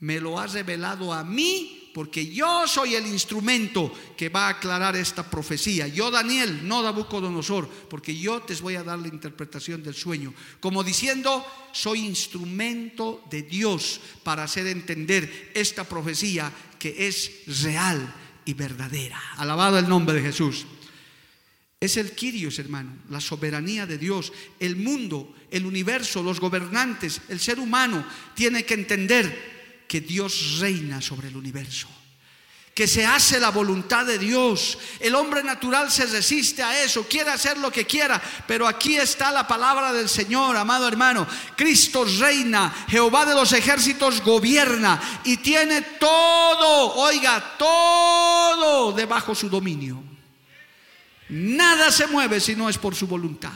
Me 0.00 0.20
lo 0.20 0.38
has 0.38 0.52
revelado 0.52 1.12
a 1.12 1.24
mí 1.24 1.79
porque 1.92 2.26
yo 2.32 2.66
soy 2.66 2.94
el 2.94 3.06
instrumento 3.06 3.92
que 4.16 4.28
va 4.28 4.46
a 4.46 4.50
aclarar 4.50 4.96
esta 4.96 5.28
profecía. 5.28 5.88
Yo, 5.88 6.10
Daniel, 6.10 6.66
no 6.66 6.82
Nabucodonosor, 6.82 7.68
porque 7.88 8.16
yo 8.16 8.42
te 8.42 8.54
voy 8.54 8.76
a 8.76 8.84
dar 8.84 8.98
la 8.98 9.08
interpretación 9.08 9.82
del 9.82 9.94
sueño. 9.94 10.32
Como 10.60 10.84
diciendo, 10.84 11.44
soy 11.72 12.00
instrumento 12.00 13.24
de 13.30 13.42
Dios 13.42 14.00
para 14.22 14.44
hacer 14.44 14.66
entender 14.66 15.52
esta 15.54 15.84
profecía 15.84 16.52
que 16.78 17.08
es 17.08 17.62
real 17.62 18.14
y 18.44 18.54
verdadera. 18.54 19.20
Alabado 19.36 19.78
el 19.78 19.88
nombre 19.88 20.14
de 20.14 20.22
Jesús. 20.22 20.66
Es 21.80 21.96
el 21.96 22.12
Quirios, 22.12 22.58
hermano, 22.58 22.94
la 23.08 23.20
soberanía 23.20 23.86
de 23.86 23.96
Dios. 23.96 24.32
El 24.58 24.76
mundo, 24.76 25.34
el 25.50 25.64
universo, 25.64 26.22
los 26.22 26.38
gobernantes, 26.38 27.22
el 27.28 27.40
ser 27.40 27.58
humano 27.58 28.04
tiene 28.34 28.64
que 28.64 28.74
entender 28.74 29.59
que 29.90 30.00
Dios 30.00 30.60
reina 30.60 31.02
sobre 31.02 31.26
el 31.26 31.36
universo, 31.36 31.88
que 32.72 32.86
se 32.86 33.04
hace 33.04 33.40
la 33.40 33.50
voluntad 33.50 34.06
de 34.06 34.20
Dios. 34.20 34.78
El 35.00 35.16
hombre 35.16 35.42
natural 35.42 35.90
se 35.90 36.06
resiste 36.06 36.62
a 36.62 36.84
eso, 36.84 37.08
quiere 37.08 37.30
hacer 37.30 37.58
lo 37.58 37.72
que 37.72 37.84
quiera, 37.88 38.22
pero 38.46 38.68
aquí 38.68 38.96
está 38.96 39.32
la 39.32 39.48
palabra 39.48 39.92
del 39.92 40.08
Señor, 40.08 40.56
amado 40.56 40.86
hermano. 40.86 41.26
Cristo 41.56 42.04
reina, 42.04 42.72
Jehová 42.86 43.26
de 43.26 43.34
los 43.34 43.52
ejércitos 43.52 44.22
gobierna 44.22 45.20
y 45.24 45.38
tiene 45.38 45.82
todo, 45.82 46.94
oiga, 46.94 47.56
todo 47.58 48.92
debajo 48.92 49.34
su 49.34 49.50
dominio. 49.50 50.00
Nada 51.30 51.90
se 51.90 52.06
mueve 52.06 52.38
si 52.38 52.54
no 52.54 52.68
es 52.68 52.78
por 52.78 52.94
su 52.94 53.08
voluntad. 53.08 53.50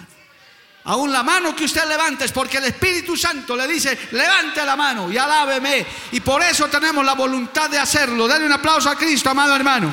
Aún 0.85 1.11
la 1.11 1.22
mano 1.22 1.57
que 1.57 1.64
usted 1.64 1.89
levante 1.89 2.26
es 2.26 2.32
porque 2.32 2.59
el 2.59 2.64
Espíritu 2.64 3.16
Santo 3.16 3.57
le 3.57 3.66
dice, 3.66 4.09
levante 4.12 4.64
la 4.64 4.76
mano 4.76 5.11
y 5.11 5.16
alábeme. 5.16 5.87
Y 6.12 6.20
por 6.20 6.43
eso 6.43 6.68
tenemos 6.68 7.05
la 7.05 7.14
voluntad 7.14 7.70
de 7.70 7.78
hacerlo. 7.78 8.28
Dale 8.28 8.45
un 8.45 8.53
aplauso 8.53 8.91
a 8.91 8.97
Cristo, 8.97 9.30
amado 9.30 9.57
hermano. 9.57 9.93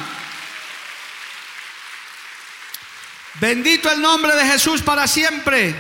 Bendito 3.39 3.89
el 3.89 4.01
nombre 4.01 4.35
de 4.35 4.45
Jesús 4.45 4.81
para 4.81 5.07
siempre. 5.07 5.73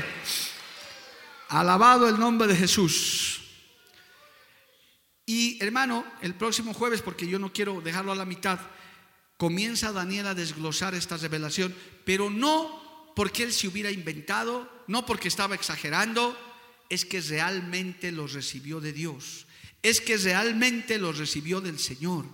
Alabado 1.49 2.07
el 2.07 2.17
nombre 2.17 2.47
de 2.47 2.55
Jesús. 2.55 3.41
Y 5.25 5.61
hermano, 5.61 6.05
el 6.21 6.35
próximo 6.35 6.73
jueves, 6.73 7.01
porque 7.01 7.27
yo 7.27 7.37
no 7.37 7.51
quiero 7.51 7.81
dejarlo 7.81 8.13
a 8.13 8.15
la 8.15 8.25
mitad, 8.25 8.59
comienza 9.35 9.91
Daniel 9.91 10.27
a 10.27 10.33
desglosar 10.33 10.95
esta 10.95 11.17
revelación, 11.17 11.75
pero 12.05 12.29
no 12.29 13.13
porque 13.15 13.43
él 13.43 13.53
se 13.53 13.67
hubiera 13.67 13.91
inventado, 13.91 14.80
no 14.91 15.05
porque 15.05 15.29
estaba 15.29 15.55
exagerando, 15.55 16.37
es 16.89 17.05
que 17.05 17.21
realmente 17.21 18.11
los 18.11 18.33
recibió 18.33 18.81
de 18.81 18.91
Dios, 18.91 19.47
es 19.81 20.01
que 20.01 20.17
realmente 20.17 20.99
los 20.99 21.17
recibió 21.17 21.61
del 21.61 21.79
Señor. 21.79 22.25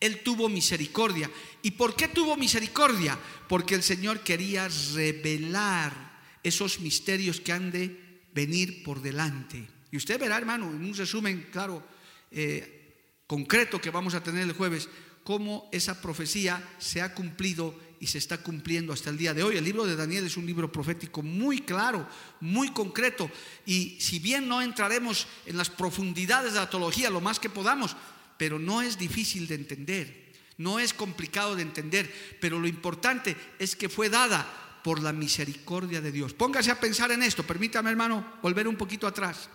Él 0.00 0.24
tuvo 0.24 0.48
misericordia. 0.48 1.30
¿Y 1.62 1.70
por 1.72 1.94
qué 1.94 2.08
tuvo 2.08 2.36
misericordia? 2.36 3.16
Porque 3.48 3.76
el 3.76 3.84
Señor 3.84 4.24
quería 4.24 4.68
revelar 4.92 6.18
esos 6.42 6.80
misterios 6.80 7.40
que 7.40 7.52
han 7.52 7.70
de 7.70 8.24
venir 8.34 8.82
por 8.82 9.00
delante. 9.00 9.68
Y 9.92 9.96
usted 9.96 10.18
verá, 10.18 10.36
hermano, 10.36 10.68
en 10.68 10.84
un 10.84 10.94
resumen, 10.94 11.46
claro, 11.52 11.86
eh, 12.32 13.22
concreto 13.28 13.80
que 13.80 13.90
vamos 13.90 14.14
a 14.14 14.22
tener 14.22 14.42
el 14.42 14.54
jueves, 14.54 14.88
cómo 15.22 15.68
esa 15.70 16.02
profecía 16.02 16.74
se 16.80 17.02
ha 17.02 17.14
cumplido 17.14 17.78
y 18.00 18.06
se 18.06 18.16
está 18.16 18.38
cumpliendo 18.38 18.94
hasta 18.94 19.10
el 19.10 19.18
día 19.18 19.34
de 19.34 19.42
hoy. 19.42 19.58
El 19.58 19.64
libro 19.64 19.84
de 19.84 19.94
Daniel 19.94 20.24
es 20.24 20.38
un 20.38 20.46
libro 20.46 20.72
profético 20.72 21.22
muy 21.22 21.60
claro, 21.60 22.08
muy 22.40 22.70
concreto. 22.70 23.30
Y 23.66 23.98
si 24.00 24.18
bien 24.18 24.48
no 24.48 24.62
entraremos 24.62 25.26
en 25.44 25.58
las 25.58 25.68
profundidades 25.68 26.54
de 26.54 26.60
la 26.60 26.70
teología 26.70 27.10
lo 27.10 27.20
más 27.20 27.38
que 27.38 27.50
podamos, 27.50 27.94
pero 28.38 28.58
no 28.58 28.80
es 28.80 28.96
difícil 28.96 29.46
de 29.46 29.54
entender, 29.54 30.32
no 30.56 30.80
es 30.80 30.94
complicado 30.94 31.54
de 31.54 31.62
entender, 31.62 32.38
pero 32.40 32.58
lo 32.58 32.66
importante 32.66 33.36
es 33.58 33.76
que 33.76 33.90
fue 33.90 34.08
dada 34.08 34.80
por 34.82 35.02
la 35.02 35.12
misericordia 35.12 36.00
de 36.00 36.10
Dios. 36.10 36.32
Póngase 36.32 36.70
a 36.70 36.80
pensar 36.80 37.12
en 37.12 37.22
esto, 37.22 37.42
permítame 37.46 37.90
hermano 37.90 38.38
volver 38.40 38.66
un 38.66 38.76
poquito 38.76 39.06
atrás. 39.06 39.50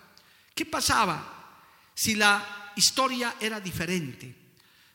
¿Qué 0.53 0.67
pasaba 0.67 1.63
si 1.95 2.13
la 2.13 2.71
historia 2.75 3.37
era 3.39 3.59
diferente? 3.59 4.35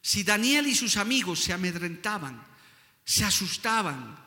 Si 0.00 0.22
Daniel 0.22 0.68
y 0.68 0.74
sus 0.76 0.96
amigos 0.96 1.40
se 1.40 1.52
amedrentaban, 1.52 2.48
se 3.04 3.24
asustaban. 3.24 4.18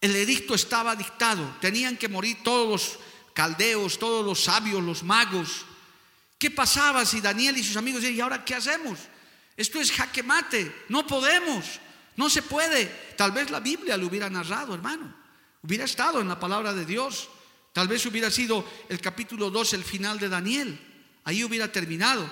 El 0.00 0.14
edicto 0.14 0.54
estaba 0.54 0.94
dictado, 0.94 1.56
tenían 1.60 1.96
que 1.96 2.08
morir 2.08 2.38
todos 2.42 2.68
los 2.68 2.98
caldeos, 3.32 3.98
todos 3.98 4.24
los 4.24 4.44
sabios, 4.44 4.82
los 4.82 5.02
magos. 5.02 5.64
¿Qué 6.38 6.50
pasaba 6.50 7.04
si 7.04 7.20
Daniel 7.20 7.56
y 7.56 7.64
sus 7.64 7.76
amigos 7.76 8.02
decían, 8.02 8.18
¿y 8.18 8.20
ahora 8.20 8.44
qué 8.44 8.54
hacemos? 8.54 8.98
Esto 9.56 9.80
es 9.80 9.90
jaque 9.90 10.22
mate, 10.22 10.84
no 10.88 11.06
podemos, 11.06 11.80
no 12.16 12.28
se 12.28 12.42
puede. 12.42 12.86
Tal 13.16 13.32
vez 13.32 13.50
la 13.50 13.60
Biblia 13.60 13.96
lo 13.96 14.06
hubiera 14.06 14.28
narrado, 14.28 14.74
hermano, 14.74 15.14
hubiera 15.62 15.84
estado 15.84 16.20
en 16.20 16.28
la 16.28 16.38
palabra 16.38 16.72
de 16.72 16.84
Dios. 16.84 17.28
Tal 17.72 17.88
vez 17.88 18.06
hubiera 18.06 18.30
sido 18.30 18.66
el 18.88 19.00
capítulo 19.00 19.50
2, 19.50 19.74
el 19.74 19.84
final 19.84 20.18
de 20.18 20.30
Daniel. 20.30 20.80
Ahí 21.24 21.44
hubiera 21.44 21.70
terminado. 21.70 22.26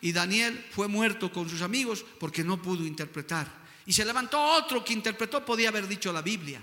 Y 0.00 0.12
Daniel 0.12 0.64
fue 0.70 0.86
muerto 0.86 1.32
con 1.32 1.48
sus 1.48 1.62
amigos 1.62 2.04
porque 2.20 2.44
no 2.44 2.62
pudo 2.62 2.84
interpretar. 2.84 3.63
Y 3.86 3.92
se 3.92 4.04
levantó 4.04 4.40
otro 4.40 4.84
que 4.84 4.92
interpretó, 4.92 5.44
podía 5.44 5.68
haber 5.68 5.86
dicho 5.86 6.12
la 6.12 6.22
Biblia. 6.22 6.62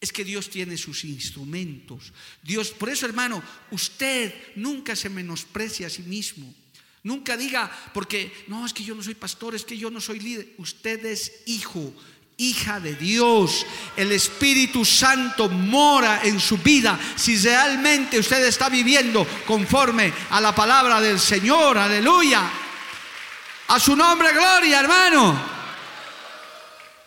Es 0.00 0.12
que 0.12 0.24
Dios 0.24 0.50
tiene 0.50 0.76
sus 0.76 1.04
instrumentos. 1.04 2.12
Dios, 2.42 2.72
por 2.72 2.88
eso 2.88 3.06
hermano, 3.06 3.42
usted 3.70 4.34
nunca 4.56 4.96
se 4.96 5.08
menosprecia 5.08 5.86
a 5.86 5.90
sí 5.90 6.02
mismo. 6.02 6.52
Nunca 7.04 7.36
diga, 7.36 7.70
porque 7.94 8.32
no, 8.48 8.66
es 8.66 8.72
que 8.72 8.84
yo 8.84 8.94
no 8.94 9.02
soy 9.02 9.14
pastor, 9.14 9.54
es 9.54 9.64
que 9.64 9.78
yo 9.78 9.90
no 9.90 10.00
soy 10.00 10.20
líder. 10.20 10.54
Usted 10.58 11.04
es 11.06 11.42
hijo, 11.46 11.92
hija 12.36 12.80
de 12.80 12.94
Dios. 12.94 13.64
El 13.96 14.12
Espíritu 14.12 14.84
Santo 14.84 15.48
mora 15.48 16.20
en 16.24 16.38
su 16.38 16.58
vida 16.58 16.98
si 17.16 17.36
realmente 17.38 18.18
usted 18.18 18.44
está 18.44 18.68
viviendo 18.68 19.26
conforme 19.46 20.12
a 20.30 20.40
la 20.40 20.54
palabra 20.54 21.00
del 21.00 21.18
Señor. 21.18 21.78
Aleluya. 21.78 22.50
A 23.68 23.80
su 23.80 23.96
nombre, 23.96 24.32
gloria, 24.32 24.80
hermano 24.80 25.61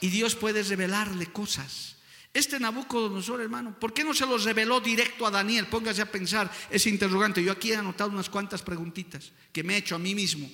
y 0.01 0.09
Dios 0.09 0.35
puede 0.35 0.63
revelarle 0.63 1.27
cosas. 1.27 1.95
Este 2.33 2.59
Nabucodonosor, 2.59 3.39
hermano, 3.39 3.79
¿por 3.79 3.93
qué 3.93 4.03
no 4.03 4.13
se 4.13 4.25
los 4.25 4.43
reveló 4.43 4.81
directo 4.81 5.25
a 5.25 5.31
Daniel? 5.31 5.67
Póngase 5.67 6.01
a 6.01 6.11
pensar 6.11 6.51
ese 6.69 6.89
interrogante. 6.89 7.41
Yo 7.41 7.53
aquí 7.53 7.71
he 7.71 7.77
anotado 7.77 8.09
unas 8.09 8.29
cuantas 8.29 8.61
preguntitas 8.61 9.31
que 9.53 9.63
me 9.63 9.75
he 9.75 9.77
hecho 9.77 9.95
a 9.95 9.99
mí 9.99 10.13
mismo. 10.13 10.51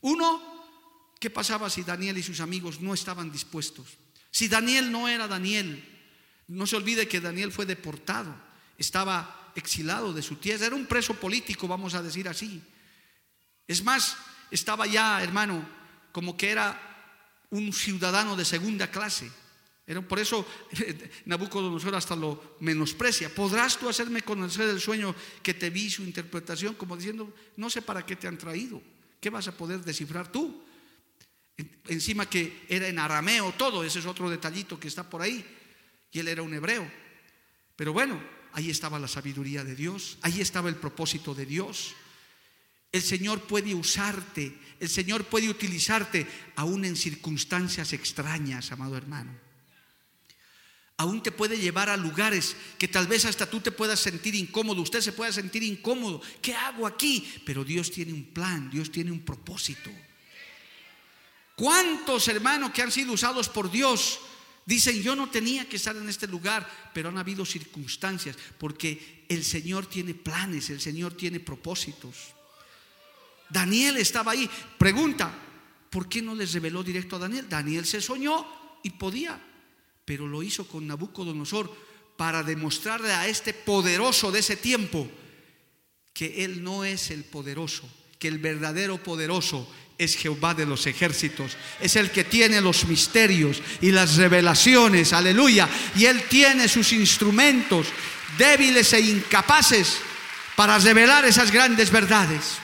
Uno, 0.00 0.42
¿qué 1.20 1.30
pasaba 1.30 1.70
si 1.70 1.84
Daniel 1.84 2.18
y 2.18 2.22
sus 2.24 2.40
amigos 2.40 2.80
no 2.80 2.94
estaban 2.94 3.30
dispuestos? 3.30 3.96
Si 4.32 4.48
Daniel 4.48 4.90
no 4.90 5.08
era 5.08 5.28
Daniel, 5.28 5.84
no 6.48 6.66
se 6.66 6.74
olvide 6.74 7.06
que 7.06 7.20
Daniel 7.20 7.52
fue 7.52 7.64
deportado, 7.64 8.34
estaba 8.76 9.52
exilado 9.54 10.12
de 10.12 10.22
su 10.22 10.36
tierra, 10.36 10.66
era 10.66 10.74
un 10.74 10.86
preso 10.86 11.14
político, 11.14 11.68
vamos 11.68 11.94
a 11.94 12.02
decir 12.02 12.28
así. 12.28 12.60
Es 13.68 13.84
más, 13.84 14.16
estaba 14.50 14.84
ya, 14.88 15.22
hermano, 15.22 15.64
como 16.10 16.36
que 16.36 16.50
era 16.50 16.89
un 17.50 17.72
ciudadano 17.72 18.36
de 18.36 18.44
segunda 18.44 18.90
clase. 18.90 19.30
Por 20.08 20.20
eso 20.20 20.46
Nabucodonosor 21.24 21.94
hasta 21.96 22.14
lo 22.14 22.56
menosprecia. 22.60 23.34
¿Podrás 23.34 23.76
tú 23.76 23.88
hacerme 23.88 24.22
conocer 24.22 24.68
el 24.68 24.80
sueño 24.80 25.14
que 25.42 25.54
te 25.54 25.68
vi, 25.68 25.90
su 25.90 26.02
interpretación? 26.02 26.74
Como 26.74 26.96
diciendo, 26.96 27.34
no 27.56 27.68
sé 27.68 27.82
para 27.82 28.06
qué 28.06 28.14
te 28.14 28.28
han 28.28 28.38
traído. 28.38 28.80
¿Qué 29.20 29.30
vas 29.30 29.48
a 29.48 29.56
poder 29.56 29.84
descifrar 29.84 30.30
tú? 30.30 30.62
Encima 31.88 32.24
que 32.30 32.64
era 32.68 32.86
en 32.86 32.98
arameo 32.98 33.52
todo, 33.52 33.82
ese 33.82 33.98
es 33.98 34.06
otro 34.06 34.30
detallito 34.30 34.78
que 34.78 34.88
está 34.88 35.08
por 35.10 35.22
ahí. 35.22 35.44
Y 36.12 36.20
él 36.20 36.28
era 36.28 36.42
un 36.42 36.54
hebreo. 36.54 36.88
Pero 37.74 37.92
bueno, 37.92 38.22
ahí 38.52 38.70
estaba 38.70 38.98
la 38.98 39.08
sabiduría 39.08 39.64
de 39.64 39.74
Dios, 39.74 40.18
ahí 40.22 40.40
estaba 40.40 40.68
el 40.68 40.76
propósito 40.76 41.34
de 41.34 41.46
Dios. 41.46 41.94
El 42.92 43.02
Señor 43.02 43.42
puede 43.42 43.74
usarte, 43.74 44.56
el 44.80 44.88
Señor 44.88 45.24
puede 45.24 45.48
utilizarte 45.48 46.26
aún 46.56 46.84
en 46.84 46.96
circunstancias 46.96 47.92
extrañas, 47.92 48.72
amado 48.72 48.96
hermano. 48.96 49.30
Aún 50.96 51.22
te 51.22 51.32
puede 51.32 51.56
llevar 51.56 51.88
a 51.88 51.96
lugares 51.96 52.56
que 52.78 52.88
tal 52.88 53.06
vez 53.06 53.24
hasta 53.24 53.48
tú 53.48 53.60
te 53.60 53.70
puedas 53.70 54.00
sentir 54.00 54.34
incómodo, 54.34 54.82
usted 54.82 55.00
se 55.00 55.12
pueda 55.12 55.32
sentir 55.32 55.62
incómodo. 55.62 56.20
¿Qué 56.42 56.54
hago 56.54 56.86
aquí? 56.86 57.26
Pero 57.46 57.64
Dios 57.64 57.90
tiene 57.90 58.12
un 58.12 58.24
plan, 58.24 58.68
Dios 58.70 58.90
tiene 58.90 59.10
un 59.10 59.20
propósito. 59.20 59.90
¿Cuántos 61.56 62.28
hermanos 62.28 62.72
que 62.72 62.82
han 62.82 62.92
sido 62.92 63.12
usados 63.12 63.48
por 63.48 63.70
Dios 63.70 64.20
Dicen, 64.70 65.02
yo 65.02 65.16
no 65.16 65.28
tenía 65.28 65.68
que 65.68 65.74
estar 65.74 65.96
en 65.96 66.08
este 66.08 66.28
lugar, 66.28 66.64
pero 66.94 67.08
han 67.08 67.18
habido 67.18 67.44
circunstancias, 67.44 68.36
porque 68.56 69.24
el 69.28 69.42
Señor 69.42 69.86
tiene 69.86 70.14
planes, 70.14 70.70
el 70.70 70.80
Señor 70.80 71.14
tiene 71.14 71.40
propósitos. 71.40 72.34
Daniel 73.50 73.96
estaba 73.96 74.32
ahí. 74.32 74.48
Pregunta, 74.78 75.32
¿por 75.90 76.08
qué 76.08 76.22
no 76.22 76.34
les 76.34 76.52
reveló 76.52 76.82
directo 76.82 77.16
a 77.16 77.20
Daniel? 77.20 77.48
Daniel 77.48 77.84
se 77.84 78.00
soñó 78.00 78.46
y 78.82 78.90
podía, 78.90 79.40
pero 80.04 80.26
lo 80.26 80.42
hizo 80.42 80.66
con 80.66 80.86
Nabucodonosor 80.86 81.74
para 82.16 82.42
demostrarle 82.42 83.12
a 83.12 83.26
este 83.26 83.54
poderoso 83.54 84.30
de 84.30 84.40
ese 84.40 84.56
tiempo 84.56 85.08
que 86.12 86.44
él 86.44 86.62
no 86.62 86.84
es 86.84 87.10
el 87.10 87.24
poderoso, 87.24 87.88
que 88.18 88.28
el 88.28 88.38
verdadero 88.38 89.02
poderoso 89.02 89.66
es 89.96 90.16
Jehová 90.16 90.54
de 90.54 90.66
los 90.66 90.86
ejércitos. 90.86 91.56
Es 91.80 91.96
el 91.96 92.10
que 92.10 92.24
tiene 92.24 92.60
los 92.60 92.86
misterios 92.86 93.62
y 93.80 93.90
las 93.90 94.16
revelaciones, 94.16 95.12
aleluya. 95.12 95.68
Y 95.96 96.06
él 96.06 96.22
tiene 96.28 96.68
sus 96.68 96.92
instrumentos 96.92 97.86
débiles 98.38 98.92
e 98.94 99.00
incapaces 99.00 99.98
para 100.56 100.78
revelar 100.78 101.24
esas 101.26 101.50
grandes 101.50 101.90
verdades. 101.90 102.58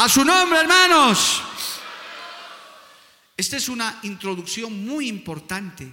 A 0.00 0.08
su 0.08 0.24
nombre, 0.24 0.60
hermanos. 0.60 1.42
Esta 3.36 3.56
es 3.56 3.68
una 3.68 3.98
introducción 4.04 4.86
muy 4.86 5.08
importante 5.08 5.92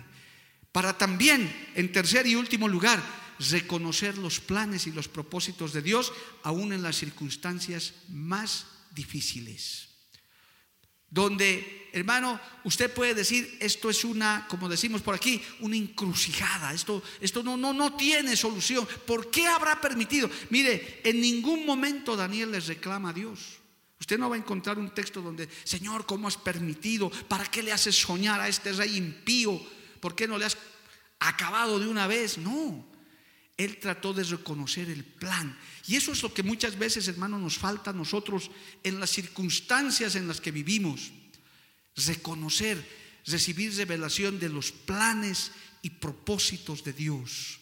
para 0.72 0.96
también, 0.96 1.72
en 1.74 1.92
tercer 1.92 2.28
y 2.28 2.36
último 2.36 2.68
lugar, 2.68 3.02
reconocer 3.52 4.20
los 4.20 4.40
planes 4.40 4.86
y 4.86 4.92
los 4.92 5.08
propósitos 5.08 5.74
de 5.74 5.82
Dios 5.82 6.14
aún 6.44 6.72
en 6.72 6.84
las 6.84 6.98
circunstancias 6.98 7.94
más 8.10 8.68
difíciles 8.92 9.90
donde, 11.10 11.90
hermano, 11.94 12.42
usted 12.66 12.92
puede 12.94 13.14
decir, 13.14 13.58
esto 13.62 13.90
es 13.90 14.04
una, 14.04 14.46
como 14.50 14.68
decimos 14.68 15.02
por 15.02 15.16
aquí, 15.16 15.42
una 15.62 15.78
encrucijada, 15.78 16.74
esto, 16.74 17.02
esto 17.22 17.42
no, 17.42 17.56
no, 17.56 17.72
no 17.72 17.96
tiene 17.96 18.36
solución. 18.36 18.86
¿Por 19.08 19.32
qué 19.32 19.48
habrá 19.48 19.80
permitido? 19.80 20.30
Mire, 20.50 21.00
en 21.06 21.22
ningún 21.22 21.66
momento 21.66 22.18
Daniel 22.18 22.52
les 22.52 22.68
reclama 22.68 23.12
a 23.12 23.14
Dios. 23.14 23.40
Usted 24.00 24.20
no 24.20 24.30
va 24.30 24.36
a 24.36 24.40
encontrar 24.40 24.78
un 24.78 24.94
texto 24.94 25.22
donde, 25.22 25.48
Señor, 25.64 26.06
¿cómo 26.06 26.28
has 26.28 26.38
permitido? 26.38 27.10
¿Para 27.10 27.46
qué 27.46 27.64
le 27.64 27.72
haces 27.72 27.96
soñar 27.96 28.42
a 28.42 28.48
este 28.48 28.74
rey 28.74 28.98
impío? 28.98 29.60
¿Por 30.00 30.16
qué 30.16 30.28
no 30.28 30.38
le 30.38 30.46
has 30.46 30.58
acabado 31.20 31.80
de 31.80 31.88
una 31.88 32.06
vez? 32.06 32.38
No. 32.38 32.86
Él 33.58 33.78
trató 33.78 34.14
de 34.14 34.24
reconocer 34.24 34.90
el 34.90 35.06
plan. 35.06 35.58
Y 35.88 35.96
eso 35.96 36.12
es 36.12 36.22
lo 36.22 36.34
que 36.34 36.44
muchas 36.44 36.78
veces, 36.78 37.08
hermano, 37.08 37.40
nos 37.40 37.58
falta 37.58 37.92
a 37.92 37.94
nosotros 37.94 38.52
en 38.84 39.00
las 39.00 39.12
circunstancias 39.12 40.16
en 40.16 40.28
las 40.28 40.42
que 40.42 40.52
vivimos. 40.52 41.12
Reconocer, 41.96 42.86
recibir 43.26 43.74
revelación 43.76 44.40
de 44.40 44.50
los 44.50 44.74
planes 44.74 45.52
y 45.82 45.92
propósitos 45.92 46.84
de 46.84 46.92
Dios. 46.92 47.60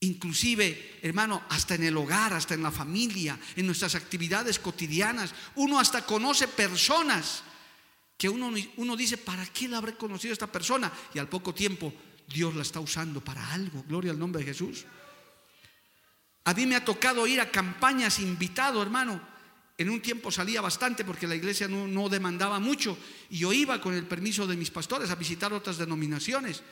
Inclusive, 0.00 0.98
hermano, 1.02 1.42
hasta 1.50 1.74
en 1.74 1.84
el 1.84 1.96
hogar, 1.96 2.32
hasta 2.32 2.54
en 2.54 2.62
la 2.62 2.70
familia, 2.70 3.38
en 3.54 3.66
nuestras 3.66 3.94
actividades 3.94 4.58
cotidianas. 4.58 5.34
Uno 5.56 5.78
hasta 5.78 6.06
conoce 6.06 6.48
personas 6.48 7.42
que 8.16 8.28
uno, 8.28 8.52
uno 8.76 8.96
dice, 8.96 9.18
¿para 9.18 9.46
qué 9.46 9.68
la 9.68 9.78
habré 9.78 9.96
conocido 9.96 10.32
esta 10.32 10.50
persona? 10.50 10.90
Y 11.14 11.18
al 11.18 11.28
poco 11.28 11.52
tiempo 11.52 11.92
Dios 12.26 12.54
la 12.54 12.62
está 12.62 12.80
usando 12.80 13.22
para 13.22 13.52
algo. 13.52 13.84
Gloria 13.86 14.12
al 14.12 14.18
nombre 14.18 14.40
de 14.40 14.48
Jesús. 14.48 14.86
A 16.44 16.54
mí 16.54 16.66
me 16.66 16.76
ha 16.76 16.84
tocado 16.84 17.26
ir 17.26 17.40
a 17.40 17.50
campañas 17.50 18.18
invitado, 18.18 18.82
hermano. 18.82 19.20
En 19.76 19.88
un 19.88 20.00
tiempo 20.00 20.30
salía 20.30 20.60
bastante 20.60 21.04
porque 21.04 21.26
la 21.26 21.34
iglesia 21.34 21.66
no, 21.68 22.08
demandaba 22.08 22.58
mucho 22.58 22.98
y 23.30 23.38
yo 23.38 23.52
iba 23.52 23.80
con 23.80 23.94
el 23.94 24.04
permiso 24.04 24.46
de 24.46 24.56
mis 24.56 24.70
pastores 24.70 25.10
a 25.10 25.14
visitar 25.14 25.52
otras 25.52 25.78
denominaciones. 25.78 26.62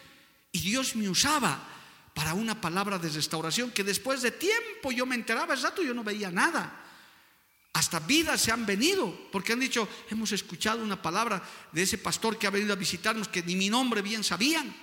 Y 0.53 0.61
Dios 0.61 0.95
me 0.97 1.09
usaba 1.09 1.78
para 2.19 2.35
una 2.35 2.61
palabra 2.61 2.99
de 2.99 3.09
restauración 3.11 3.71
que 3.71 3.85
después 3.85 4.23
de 4.23 4.33
tiempo 4.33 4.91
yo 4.91 5.07
me 5.07 5.15
enteraba, 5.15 5.55
el 5.55 5.63
rato 5.63 5.85
yo 5.85 5.95
no 5.95 6.03
veía 6.03 6.33
nada. 6.33 6.85
Hasta 7.75 8.01
vidas 8.01 8.41
se 8.41 8.51
han 8.51 8.67
venido 8.67 9.31
porque 9.31 9.53
han 9.53 9.61
dicho, 9.61 9.89
hemos 10.11 10.33
escuchado 10.33 10.83
una 10.83 11.01
palabra 11.01 11.41
de 11.71 11.83
ese 11.83 11.97
pastor 11.97 12.37
que 12.37 12.49
ha 12.49 12.51
venido 12.51 12.73
a 12.73 12.77
visitarnos 12.77 13.29
que 13.29 13.45
ni 13.45 13.55
mi 13.55 13.71
nombre 13.71 14.03
bien 14.03 14.25
sabían. 14.25 14.75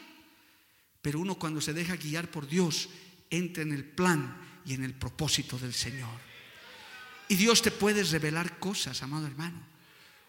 Pero 1.02 1.20
uno 1.20 1.36
cuando 1.36 1.60
se 1.60 1.74
deja 1.74 1.98
guiar 1.98 2.32
por 2.32 2.48
Dios, 2.48 2.88
entra 3.30 3.64
en 3.64 3.74
el 3.74 3.84
plan 3.84 4.62
y 4.66 4.74
en 4.74 4.86
el 4.86 4.94
propósito 4.94 5.60
del 5.60 5.74
Señor. 5.74 6.18
Y 7.28 7.36
Dios 7.36 7.62
te 7.62 7.72
puede 7.72 8.06
revelar 8.06 8.60
cosas, 8.60 9.04
amado 9.04 9.28
hermano. 9.28 9.75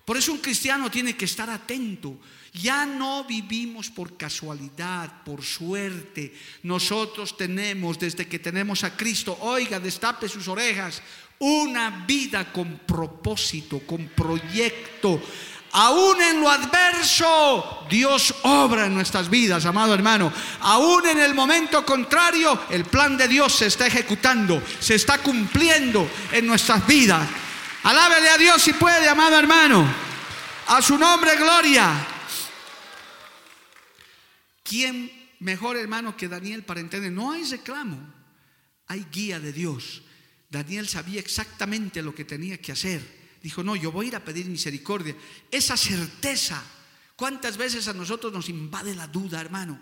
Por 0.07 0.17
eso 0.17 0.33
un 0.33 0.39
cristiano 0.39 0.91
tiene 0.91 1.15
que 1.15 1.27
estar 1.27 1.51
atento. 1.51 2.19
Ya 2.55 2.87
no 2.87 3.25
vivimos 3.25 3.91
por 3.91 4.17
casualidad, 4.17 5.23
por 5.23 5.45
suerte. 5.45 6.33
Nosotros 6.63 7.37
tenemos, 7.37 7.99
desde 7.99 8.27
que 8.27 8.39
tenemos 8.39 8.85
a 8.85 8.97
Cristo, 8.97 9.37
oiga, 9.43 9.79
destape 9.79 10.29
sus 10.29 10.49
orejas, 10.49 11.03
una 11.41 12.07
vida 12.07 12.51
con 12.51 12.79
propósito, 12.87 13.81
con 13.81 14.09
proyecto 14.09 15.21
Aún 15.79 16.23
en 16.23 16.41
lo 16.41 16.49
adverso, 16.49 17.85
Dios 17.91 18.35
obra 18.45 18.87
en 18.87 18.95
nuestras 18.95 19.29
vidas, 19.29 19.67
amado 19.67 19.93
hermano. 19.93 20.33
Aún 20.61 21.07
en 21.07 21.19
el 21.19 21.35
momento 21.35 21.85
contrario, 21.85 22.59
el 22.71 22.87
plan 22.87 23.19
de 23.19 23.29
Dios 23.29 23.57
se 23.57 23.67
está 23.67 23.87
ejecutando, 23.87 24.63
se 24.81 24.95
está 24.95 25.19
cumpliendo 25.19 26.09
en 26.33 26.47
nuestras 26.47 26.87
vidas. 26.87 27.29
Alábele 27.87 28.29
a 28.29 28.37
Dios 28.37 28.63
si 28.63 28.73
puede, 28.73 29.09
amado 29.09 29.39
hermano. 29.39 29.87
A 30.67 30.83
su 30.83 30.99
nombre, 30.99 31.37
gloria. 31.37 32.05
¿Quién 34.65 35.31
mejor 35.39 35.77
hermano 35.77 36.17
que 36.17 36.27
Daniel 36.27 36.65
para 36.65 36.81
entender? 36.81 37.13
No 37.13 37.31
hay 37.31 37.45
reclamo, 37.45 38.13
hay 38.89 39.07
guía 39.13 39.39
de 39.39 39.53
Dios. 39.53 40.03
Daniel 40.51 40.89
sabía 40.89 41.21
exactamente 41.21 42.03
lo 42.03 42.13
que 42.13 42.25
tenía 42.25 42.61
que 42.61 42.73
hacer 42.73 43.17
dijo, 43.41 43.63
no, 43.63 43.77
yo 43.77 43.93
voy 43.93 44.07
a 44.07 44.09
ir 44.09 44.17
a 44.17 44.25
pedir 44.25 44.47
misericordia. 44.47 45.15
Esa 45.53 45.77
certeza, 45.77 46.61
¿cuántas 47.15 47.57
veces 47.57 47.87
a 47.87 47.93
nosotros 47.93 48.33
nos 48.33 48.49
invade 48.49 48.97
la 48.97 49.07
duda, 49.07 49.41
hermano? 49.41 49.79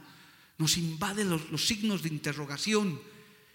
Nos 0.58 0.76
invade 0.76 1.24
los, 1.24 1.64
signos 1.64 2.02
de 2.02 2.10
interrogación. 2.10 3.00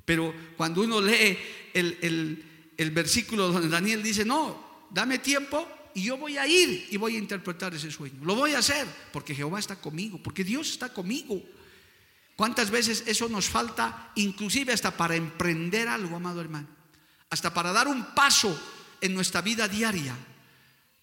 Pero 0.05 0.33
cuando 0.57 0.81
uno 0.81 0.99
lee 0.99 1.37
el, 1.75 1.99
el 2.01 2.58
versículo 2.91 3.49
donde 3.49 3.67
Daniel 3.67 4.01
dice, 4.01 4.23
no, 4.23 4.87
dame 4.89 5.19
tiempo 5.19 5.67
y 5.93 6.03
yo 6.03 6.17
voy 6.17 6.37
a 6.37 6.47
ir 6.47 6.87
y 6.89 6.97
voy 6.97 7.15
a 7.15 7.19
interpretar 7.19 7.73
ese 7.75 7.91
sueño. 7.91 8.23
Lo 8.23 8.35
voy 8.35 8.53
a 8.53 8.59
hacer 8.59 8.87
porque 9.11 9.35
Jehová 9.35 9.59
está 9.59 9.75
conmigo, 9.75 10.17
porque 10.23 10.43
Dios 10.43 10.69
está 10.69 10.93
conmigo. 10.93 11.43
¿Cuántas 12.35 12.71
veces 12.71 13.03
eso 13.05 13.27
nos 13.27 13.49
falta, 13.49 14.13
inclusive 14.15 14.71
hasta 14.71 14.95
para 14.95 15.15
emprender 15.15 15.89
algo, 15.89 16.15
amado 16.15 16.39
hermano? 16.39 16.69
Hasta 17.29 17.53
para 17.53 17.73
dar 17.73 17.87
un 17.87 18.15
paso 18.15 18.57
en 19.01 19.13
nuestra 19.13 19.41
vida 19.41 19.67
diaria 19.67 20.15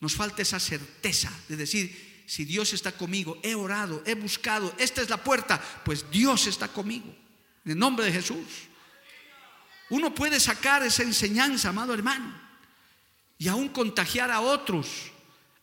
nos 0.00 0.14
falta 0.14 0.42
esa 0.42 0.60
certeza 0.60 1.32
de 1.48 1.56
decir, 1.56 2.24
si 2.26 2.44
Dios 2.44 2.72
está 2.72 2.92
conmigo, 2.92 3.38
he 3.42 3.54
orado, 3.54 4.02
he 4.04 4.14
buscado, 4.14 4.74
esta 4.78 5.00
es 5.00 5.08
la 5.08 5.22
puerta, 5.22 5.62
pues 5.84 6.10
Dios 6.10 6.46
está 6.46 6.68
conmigo. 6.68 7.14
En 7.64 7.72
el 7.72 7.78
nombre 7.78 8.06
de 8.06 8.12
Jesús. 8.12 8.65
Uno 9.90 10.14
puede 10.14 10.40
sacar 10.40 10.82
esa 10.82 11.02
enseñanza, 11.02 11.68
amado 11.68 11.94
hermano, 11.94 12.34
y 13.38 13.48
aún 13.48 13.68
contagiar 13.68 14.30
a 14.30 14.40
otros, 14.40 15.12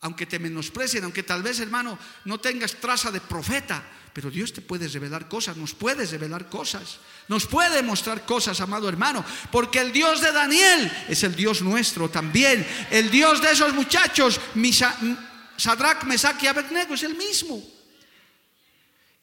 aunque 0.02 0.26
te 0.26 0.40
menosprecien, 0.40 1.04
aunque 1.04 1.24
tal 1.24 1.44
vez, 1.44 1.60
hermano, 1.60 1.98
no 2.26 2.40
tengas 2.40 2.76
traza 2.76 3.12
de 3.12 3.22
profeta, 3.22 3.84
pero 4.14 4.30
Dios 4.30 4.54
te 4.54 4.62
puede 4.62 4.88
revelar 4.88 5.28
cosas, 5.28 5.58
nos 5.58 5.74
puede 5.74 6.06
revelar 6.06 6.48
cosas, 6.48 7.00
nos 7.28 7.48
puede 7.48 7.82
mostrar 7.82 8.26
cosas, 8.26 8.62
amado 8.62 8.88
hermano, 8.88 9.26
porque 9.52 9.80
el 9.80 9.92
Dios 9.92 10.22
de 10.22 10.32
Daniel 10.32 10.92
es 11.10 11.24
el 11.24 11.36
Dios 11.36 11.62
nuestro 11.62 12.10
también. 12.10 12.66
El 12.92 13.10
Dios 13.10 13.42
de 13.42 13.52
esos 13.52 13.74
muchachos, 13.74 14.40
Sadrach, 15.58 16.04
Mesach 16.04 16.42
y 16.44 16.48
Abednego 16.48 16.94
es 16.94 17.04
el 17.04 17.16
mismo. 17.16 17.64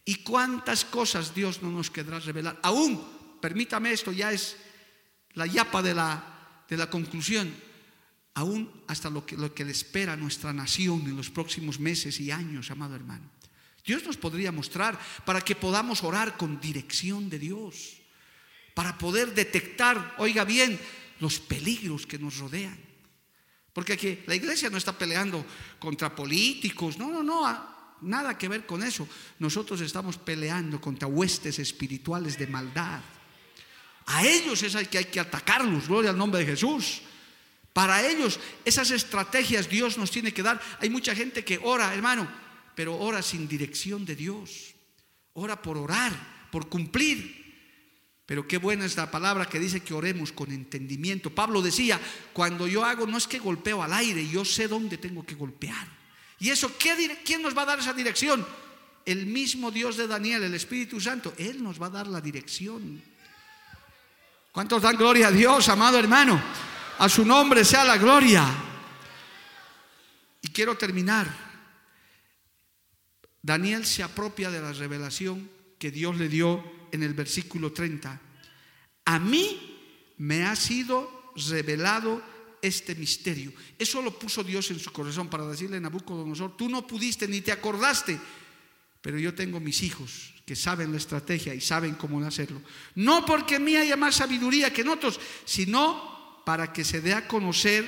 ¿Y 0.04 0.16
cuántas 0.16 0.84
cosas 0.84 1.34
Dios 1.34 1.62
no 1.62 1.70
nos 1.70 1.90
querrá 1.90 2.18
revelar? 2.18 2.58
Aún, 2.62 3.38
permítame 3.40 3.92
esto, 3.92 4.10
ya 4.10 4.32
es 4.32 4.56
la 5.34 5.46
yapa 5.46 5.82
de 5.82 5.94
la, 5.94 6.64
de 6.68 6.76
la 6.76 6.90
conclusión, 6.90 7.52
aún 8.34 8.82
hasta 8.86 9.10
lo 9.10 9.24
que, 9.24 9.36
lo 9.36 9.54
que 9.54 9.64
le 9.64 9.72
espera 9.72 10.14
a 10.14 10.16
nuestra 10.16 10.52
nación 10.52 11.02
en 11.02 11.16
los 11.16 11.30
próximos 11.30 11.78
meses 11.78 12.20
y 12.20 12.30
años, 12.30 12.70
amado 12.70 12.94
hermano. 12.94 13.30
Dios 13.84 14.04
nos 14.04 14.16
podría 14.16 14.52
mostrar 14.52 14.98
para 15.24 15.40
que 15.40 15.54
podamos 15.54 16.04
orar 16.04 16.36
con 16.36 16.60
dirección 16.60 17.30
de 17.30 17.38
Dios, 17.38 17.96
para 18.74 18.98
poder 18.98 19.34
detectar, 19.34 20.14
oiga 20.18 20.44
bien, 20.44 20.78
los 21.18 21.40
peligros 21.40 22.06
que 22.06 22.18
nos 22.18 22.38
rodean. 22.38 22.78
Porque 23.72 23.92
aquí 23.94 24.18
la 24.26 24.34
iglesia 24.34 24.70
no 24.70 24.78
está 24.78 24.96
peleando 24.96 25.44
contra 25.78 26.14
políticos, 26.14 26.98
no, 26.98 27.10
no, 27.10 27.22
no, 27.22 27.46
nada 28.02 28.36
que 28.36 28.48
ver 28.48 28.66
con 28.66 28.82
eso. 28.82 29.08
Nosotros 29.38 29.80
estamos 29.80 30.18
peleando 30.18 30.80
contra 30.80 31.08
huestes 31.08 31.58
espirituales 31.58 32.38
de 32.38 32.46
maldad. 32.46 33.00
A 34.06 34.26
ellos 34.26 34.62
es 34.62 34.74
al 34.74 34.88
que 34.88 34.98
hay 34.98 35.04
que 35.06 35.20
atacarlos, 35.20 35.88
gloria 35.88 36.10
al 36.10 36.18
nombre 36.18 36.40
de 36.40 36.46
Jesús. 36.46 37.02
Para 37.72 38.06
ellos 38.06 38.40
esas 38.64 38.90
estrategias 38.90 39.68
Dios 39.68 39.96
nos 39.98 40.10
tiene 40.10 40.32
que 40.32 40.42
dar. 40.42 40.60
Hay 40.80 40.90
mucha 40.90 41.14
gente 41.14 41.44
que 41.44 41.60
ora, 41.62 41.94
hermano, 41.94 42.28
pero 42.74 42.96
ora 42.96 43.22
sin 43.22 43.46
dirección 43.46 44.04
de 44.04 44.16
Dios. 44.16 44.74
Ora 45.34 45.60
por 45.60 45.78
orar, 45.78 46.48
por 46.50 46.68
cumplir. 46.68 47.40
Pero 48.26 48.46
qué 48.46 48.58
buena 48.58 48.84
es 48.84 48.96
la 48.96 49.10
palabra 49.10 49.48
que 49.48 49.58
dice 49.58 49.80
que 49.80 49.94
oremos 49.94 50.30
con 50.32 50.52
entendimiento. 50.52 51.30
Pablo 51.30 51.62
decía, 51.62 52.00
cuando 52.32 52.68
yo 52.68 52.84
hago 52.84 53.06
no 53.06 53.18
es 53.18 53.26
que 53.26 53.38
golpeo 53.38 53.82
al 53.82 53.92
aire, 53.92 54.28
yo 54.28 54.44
sé 54.44 54.68
dónde 54.68 54.98
tengo 54.98 55.24
que 55.24 55.34
golpear. 55.34 55.88
¿Y 56.38 56.50
eso 56.50 56.72
quién 56.78 57.42
nos 57.42 57.56
va 57.56 57.62
a 57.62 57.66
dar 57.66 57.80
esa 57.80 57.92
dirección? 57.92 58.46
El 59.04 59.26
mismo 59.26 59.70
Dios 59.70 59.96
de 59.96 60.06
Daniel, 60.06 60.44
el 60.44 60.54
Espíritu 60.54 61.00
Santo. 61.00 61.34
Él 61.38 61.62
nos 61.62 61.80
va 61.80 61.86
a 61.86 61.90
dar 61.90 62.06
la 62.06 62.20
dirección. 62.20 63.02
¿Cuántos 64.52 64.82
dan 64.82 64.96
gloria 64.96 65.28
a 65.28 65.30
Dios, 65.30 65.68
amado 65.68 65.98
hermano? 65.98 66.42
A 66.98 67.08
su 67.08 67.24
nombre 67.24 67.64
sea 67.64 67.84
la 67.84 67.96
gloria. 67.96 68.46
Y 70.42 70.48
quiero 70.48 70.76
terminar. 70.76 71.28
Daniel 73.42 73.86
se 73.86 74.02
apropia 74.02 74.50
de 74.50 74.60
la 74.60 74.72
revelación 74.72 75.48
que 75.78 75.90
Dios 75.90 76.16
le 76.16 76.28
dio 76.28 76.62
en 76.90 77.02
el 77.02 77.14
versículo 77.14 77.72
30. 77.72 78.20
A 79.04 79.18
mí 79.18 80.14
me 80.18 80.44
ha 80.44 80.56
sido 80.56 81.32
revelado 81.48 82.22
este 82.60 82.94
misterio. 82.94 83.52
Eso 83.78 84.02
lo 84.02 84.18
puso 84.18 84.44
Dios 84.44 84.70
en 84.70 84.78
su 84.78 84.92
corazón 84.92 85.28
para 85.28 85.46
decirle 85.46 85.78
a 85.78 85.80
Nabucodonosor, 85.80 86.56
tú 86.56 86.68
no 86.68 86.86
pudiste 86.86 87.26
ni 87.26 87.40
te 87.40 87.52
acordaste, 87.52 88.20
pero 89.00 89.18
yo 89.18 89.34
tengo 89.34 89.60
mis 89.60 89.82
hijos 89.82 90.34
que 90.50 90.56
saben 90.56 90.90
la 90.90 90.98
estrategia 90.98 91.54
y 91.54 91.60
saben 91.60 91.94
cómo 91.94 92.18
hacerlo. 92.26 92.60
No 92.96 93.24
porque 93.24 93.54
en 93.54 93.62
mí 93.62 93.76
haya 93.76 93.94
más 93.94 94.16
sabiduría 94.16 94.72
que 94.72 94.80
en 94.80 94.88
otros, 94.88 95.20
sino 95.44 96.42
para 96.44 96.72
que 96.72 96.82
se 96.82 97.00
dé 97.00 97.14
a 97.14 97.28
conocer 97.28 97.86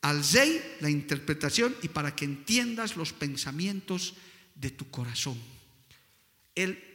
al 0.00 0.24
rey 0.24 0.78
la 0.80 0.88
interpretación 0.88 1.76
y 1.82 1.88
para 1.88 2.16
que 2.16 2.24
entiendas 2.24 2.96
los 2.96 3.12
pensamientos 3.12 4.14
de 4.54 4.70
tu 4.70 4.88
corazón. 4.88 5.38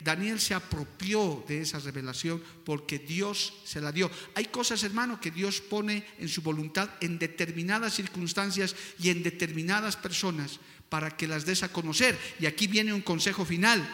Daniel 0.01 0.39
se 0.39 0.55
apropió 0.55 1.45
de 1.47 1.61
esa 1.61 1.77
revelación 1.77 2.41
porque 2.65 2.97
Dios 2.97 3.53
se 3.65 3.81
la 3.81 3.91
dio. 3.91 4.09
Hay 4.33 4.45
cosas, 4.45 4.81
hermano, 4.81 5.21
que 5.21 5.29
Dios 5.29 5.61
pone 5.61 6.07
en 6.17 6.27
su 6.27 6.41
voluntad 6.41 6.89
en 7.01 7.19
determinadas 7.19 7.93
circunstancias 7.93 8.75
y 8.97 9.11
en 9.11 9.21
determinadas 9.21 9.95
personas 9.95 10.59
para 10.89 11.15
que 11.15 11.27
las 11.27 11.45
des 11.45 11.61
a 11.61 11.71
conocer. 11.71 12.17
Y 12.39 12.47
aquí 12.47 12.65
viene 12.65 12.93
un 12.93 13.01
consejo 13.01 13.45
final. 13.45 13.87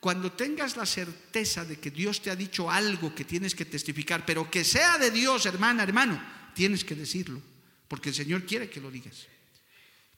Cuando 0.00 0.32
tengas 0.32 0.78
la 0.78 0.86
certeza 0.86 1.62
de 1.66 1.78
que 1.78 1.90
Dios 1.90 2.22
te 2.22 2.30
ha 2.30 2.36
dicho 2.36 2.70
algo 2.70 3.14
que 3.14 3.26
tienes 3.26 3.54
que 3.54 3.66
testificar, 3.66 4.24
pero 4.24 4.50
que 4.50 4.64
sea 4.64 4.96
de 4.96 5.10
Dios, 5.10 5.44
hermana, 5.44 5.82
hermano, 5.82 6.20
tienes 6.54 6.84
que 6.84 6.94
decirlo, 6.94 7.40
porque 7.86 8.08
el 8.08 8.14
Señor 8.14 8.46
quiere 8.46 8.70
que 8.70 8.80
lo 8.80 8.90
digas. 8.90 9.26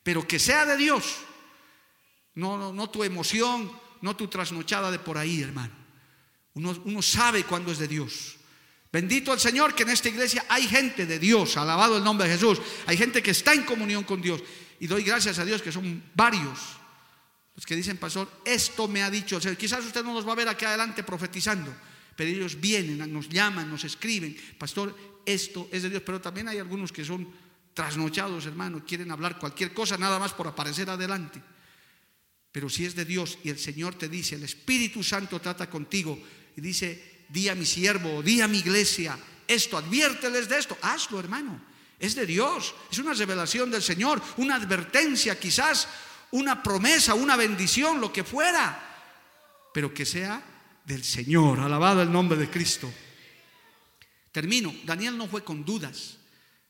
Pero 0.01 0.25
que 0.25 0.39
sea 0.39 0.65
de 0.65 0.77
Dios, 0.77 1.17
no, 2.35 2.71
no, 2.71 2.89
tu 2.89 3.03
emoción, 3.03 3.69
no 4.01 4.15
tu 4.15 4.29
trasnochada 4.29 4.89
de 4.89 4.99
por 4.99 5.17
ahí, 5.17 5.41
hermano. 5.41 5.73
Uno, 6.53 6.81
uno 6.85 7.01
sabe 7.01 7.43
cuándo 7.43 7.73
es 7.73 7.77
de 7.77 7.89
Dios. 7.89 8.37
Bendito 8.89 9.33
el 9.33 9.39
Señor 9.39 9.75
que 9.75 9.83
en 9.83 9.89
esta 9.89 10.07
iglesia 10.07 10.45
hay 10.47 10.65
gente 10.65 11.05
de 11.05 11.19
Dios, 11.19 11.57
alabado 11.57 11.97
el 11.97 12.03
nombre 12.05 12.27
de 12.27 12.35
Jesús. 12.35 12.61
Hay 12.85 12.95
gente 12.95 13.21
que 13.21 13.31
está 13.31 13.53
en 13.53 13.63
comunión 13.63 14.05
con 14.05 14.21
Dios. 14.21 14.41
Y 14.79 14.87
doy 14.87 15.03
gracias 15.03 15.39
a 15.39 15.45
Dios 15.45 15.61
que 15.61 15.71
son 15.73 16.03
varios 16.13 16.59
los 17.55 17.65
que 17.65 17.75
dicen, 17.75 17.97
pastor, 17.97 18.41
esto 18.45 18.87
me 18.87 19.03
ha 19.03 19.11
dicho 19.11 19.35
el 19.35 19.41
Señor. 19.41 19.57
Quizás 19.57 19.85
usted 19.85 20.03
no 20.03 20.13
nos 20.13 20.27
va 20.27 20.33
a 20.33 20.35
ver 20.35 20.49
aquí 20.49 20.65
adelante 20.65 21.03
profetizando, 21.03 21.73
pero 22.15 22.29
ellos 22.29 22.59
vienen, 22.59 23.11
nos 23.13 23.29
llaman, 23.29 23.69
nos 23.69 23.83
escriben, 23.83 24.35
pastor, 24.57 24.95
esto 25.25 25.69
es 25.71 25.83
de 25.83 25.89
Dios. 25.89 26.03
Pero 26.05 26.19
también 26.19 26.47
hay 26.47 26.57
algunos 26.57 26.91
que 26.91 27.05
son 27.05 27.27
trasnochados, 27.73 28.45
hermano, 28.45 28.83
quieren 28.85 29.11
hablar 29.11 29.39
cualquier 29.39 29.73
cosa 29.73 29.97
nada 29.97 30.19
más 30.19 30.33
por 30.33 30.47
aparecer 30.47 30.89
adelante. 30.89 31.41
Pero 32.51 32.69
si 32.69 32.85
es 32.85 32.95
de 32.95 33.05
Dios 33.05 33.39
y 33.43 33.49
el 33.49 33.57
Señor 33.57 33.95
te 33.95 34.07
dice, 34.07 34.35
el 34.35 34.43
Espíritu 34.43 35.03
Santo 35.03 35.39
trata 35.41 35.69
contigo 35.69 36.19
y 36.55 36.61
dice, 36.61 37.25
di 37.29 37.49
a 37.49 37.55
mi 37.55 37.65
siervo, 37.65 38.21
di 38.21 38.41
a 38.41 38.47
mi 38.47 38.59
iglesia, 38.59 39.17
esto, 39.47 39.77
adviérteles 39.77 40.47
de 40.47 40.59
esto, 40.59 40.77
hazlo 40.81 41.19
hermano. 41.19 41.73
Es 41.99 42.15
de 42.15 42.25
Dios, 42.25 42.75
es 42.91 42.99
una 42.99 43.13
revelación 43.13 43.71
del 43.71 43.81
Señor, 43.81 44.21
una 44.37 44.55
advertencia 44.55 45.39
quizás, 45.39 45.87
una 46.33 46.63
promesa, 46.63 47.13
una 47.13 47.35
bendición, 47.35 48.01
lo 48.01 48.11
que 48.11 48.23
fuera, 48.23 49.71
pero 49.73 49.93
que 49.93 50.05
sea 50.05 50.43
del 50.83 51.03
Señor, 51.03 51.59
alabado 51.59 52.01
el 52.01 52.11
nombre 52.11 52.37
de 52.37 52.49
Cristo. 52.49 52.91
Termino, 54.31 54.73
Daniel 54.83 55.15
no 55.15 55.27
fue 55.27 55.43
con 55.43 55.63
dudas, 55.63 56.17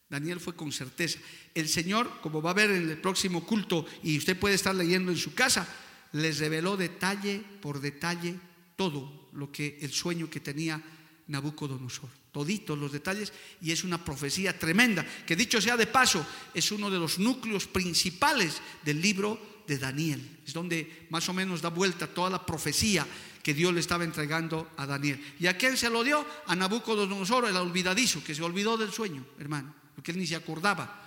Daniel 0.09 0.41
fue 0.41 0.53
con 0.53 0.73
certeza. 0.73 1.19
El 1.55 1.69
Señor, 1.69 2.19
como 2.21 2.41
va 2.41 2.51
a 2.51 2.55
ver 2.55 2.71
en 2.71 2.89
el 2.89 2.97
próximo 2.97 3.45
culto, 3.45 3.85
y 4.03 4.17
usted 4.17 4.37
puede 4.37 4.55
estar 4.55 4.75
leyendo 4.75 5.11
en 5.11 5.17
su 5.17 5.33
casa, 5.33 5.65
les 6.11 6.39
reveló 6.39 6.75
detalle 6.75 7.41
por 7.61 7.79
detalle 7.79 8.35
todo 8.75 9.29
lo 9.31 9.49
que 9.49 9.79
el 9.81 9.93
sueño 9.93 10.29
que 10.29 10.41
tenía 10.41 10.81
Nabucodonosor. 11.27 12.09
Toditos 12.33 12.77
los 12.77 12.91
detalles, 12.91 13.31
y 13.61 13.71
es 13.71 13.85
una 13.85 14.03
profecía 14.03 14.59
tremenda, 14.59 15.05
que 15.25 15.37
dicho 15.37 15.61
sea 15.61 15.77
de 15.77 15.87
paso, 15.87 16.25
es 16.53 16.69
uno 16.71 16.89
de 16.89 16.99
los 16.99 17.17
núcleos 17.17 17.65
principales 17.65 18.61
del 18.83 19.01
libro 19.01 19.52
de 19.67 19.77
Daniel. 19.77 20.39
Es 20.45 20.53
donde 20.53 21.07
más 21.09 21.27
o 21.29 21.33
menos 21.33 21.61
da 21.61 21.69
vuelta 21.69 22.07
toda 22.07 22.29
la 22.29 22.45
profecía 22.45 23.05
que 23.41 23.53
Dios 23.53 23.73
le 23.73 23.79
estaba 23.79 24.03
entregando 24.03 24.71
a 24.77 24.85
Daniel. 24.85 25.21
¿Y 25.39 25.47
a 25.47 25.57
quién 25.57 25.77
se 25.77 25.89
lo 25.89 26.03
dio? 26.03 26.25
A 26.47 26.55
Nabucodonosor, 26.55 27.45
el 27.45 27.57
olvidadizo, 27.57 28.23
que 28.23 28.35
se 28.35 28.41
olvidó 28.41 28.77
del 28.77 28.91
sueño, 28.91 29.25
hermano 29.39 29.83
porque 29.95 30.11
él 30.11 30.17
ni 30.17 30.27
se 30.27 30.35
acordaba. 30.35 31.01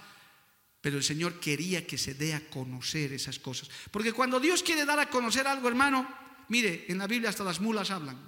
Pero 0.80 0.98
el 0.98 1.04
Señor 1.04 1.40
quería 1.40 1.86
que 1.86 1.98
se 1.98 2.14
dé 2.14 2.34
a 2.34 2.48
conocer 2.48 3.12
esas 3.12 3.38
cosas. 3.38 3.68
Porque 3.90 4.12
cuando 4.12 4.38
Dios 4.38 4.62
quiere 4.62 4.84
dar 4.84 4.98
a 5.00 5.10
conocer 5.10 5.46
algo, 5.46 5.68
hermano, 5.68 6.06
mire, 6.48 6.86
en 6.88 6.98
la 6.98 7.06
Biblia 7.06 7.30
hasta 7.30 7.44
las 7.44 7.60
mulas 7.60 7.90
hablan, 7.90 8.18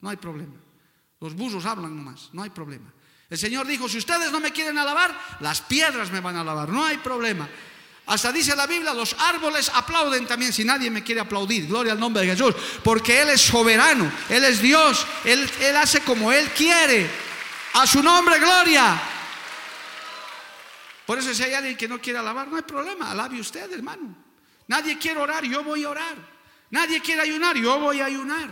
no 0.00 0.08
hay 0.08 0.16
problema. 0.16 0.54
Los 1.20 1.34
buzos 1.34 1.66
hablan 1.66 1.94
nomás, 1.96 2.30
no 2.32 2.42
hay 2.42 2.50
problema. 2.50 2.92
El 3.28 3.38
Señor 3.38 3.66
dijo, 3.66 3.88
si 3.88 3.98
ustedes 3.98 4.30
no 4.30 4.40
me 4.40 4.52
quieren 4.52 4.78
alabar, 4.78 5.16
las 5.40 5.60
piedras 5.62 6.12
me 6.12 6.20
van 6.20 6.36
a 6.36 6.40
alabar, 6.42 6.68
no 6.68 6.84
hay 6.84 6.98
problema. 6.98 7.48
Hasta 8.06 8.30
dice 8.30 8.54
la 8.54 8.68
Biblia, 8.68 8.94
los 8.94 9.16
árboles 9.18 9.68
aplauden 9.74 10.26
también 10.26 10.52
si 10.52 10.64
nadie 10.64 10.90
me 10.90 11.02
quiere 11.02 11.20
aplaudir. 11.20 11.66
Gloria 11.66 11.92
al 11.92 11.98
nombre 11.98 12.22
de 12.22 12.36
Jesús. 12.36 12.54
Porque 12.84 13.20
Él 13.20 13.30
es 13.30 13.40
soberano, 13.40 14.10
Él 14.28 14.44
es 14.44 14.62
Dios, 14.62 15.04
Él, 15.24 15.50
hace 15.76 16.00
como 16.02 16.30
Él 16.32 16.48
quiere. 16.50 17.10
A 17.74 17.86
su 17.86 18.02
nombre, 18.02 18.38
gloria. 18.38 19.00
Por 21.04 21.18
eso 21.18 21.34
si 21.34 21.42
hay 21.42 21.54
alguien 21.54 21.76
que 21.76 21.88
no 21.88 22.00
quiere 22.00 22.20
alabar, 22.20 22.46
no 22.46 22.56
hay 22.56 22.62
problema, 22.62 23.10
alabe 23.10 23.40
usted, 23.40 23.70
hermano. 23.72 24.16
Nadie 24.68 24.98
quiere 24.98 25.20
orar, 25.20 25.44
yo 25.44 25.64
voy 25.64 25.84
a 25.84 25.90
orar. 25.90 26.16
Nadie 26.70 27.00
quiere 27.00 27.22
ayunar, 27.22 27.56
yo 27.56 27.78
voy 27.80 28.00
a 28.00 28.06
ayunar. 28.06 28.48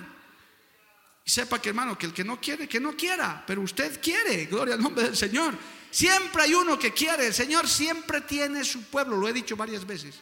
Y 1.25 1.31
sepa 1.31 1.61
que 1.61 1.69
hermano, 1.69 1.97
que 1.97 2.07
el 2.07 2.13
que 2.13 2.25
no 2.25 2.41
quiere, 2.41 2.69
que 2.69 2.81
no 2.81 2.97
quiera, 2.97 3.43
pero 3.47 3.63
usted 3.63 4.01
quiere, 4.01 4.47
gloria 4.47 4.75
al 4.75 4.83
nombre 4.83 5.05
del 5.05 5.17
Señor. 5.17 5.55
Siempre 5.95 6.43
hay 6.43 6.55
uno 6.55 6.77
que 6.77 6.93
quiere, 6.93 7.29
el 7.29 7.33
Señor 7.33 7.69
siempre 7.69 8.21
tiene 8.23 8.65
su 8.65 8.83
pueblo, 8.83 9.17
lo 9.17 9.29
he 9.29 9.33
dicho 9.33 9.55
varias 9.55 9.87
veces. 9.87 10.17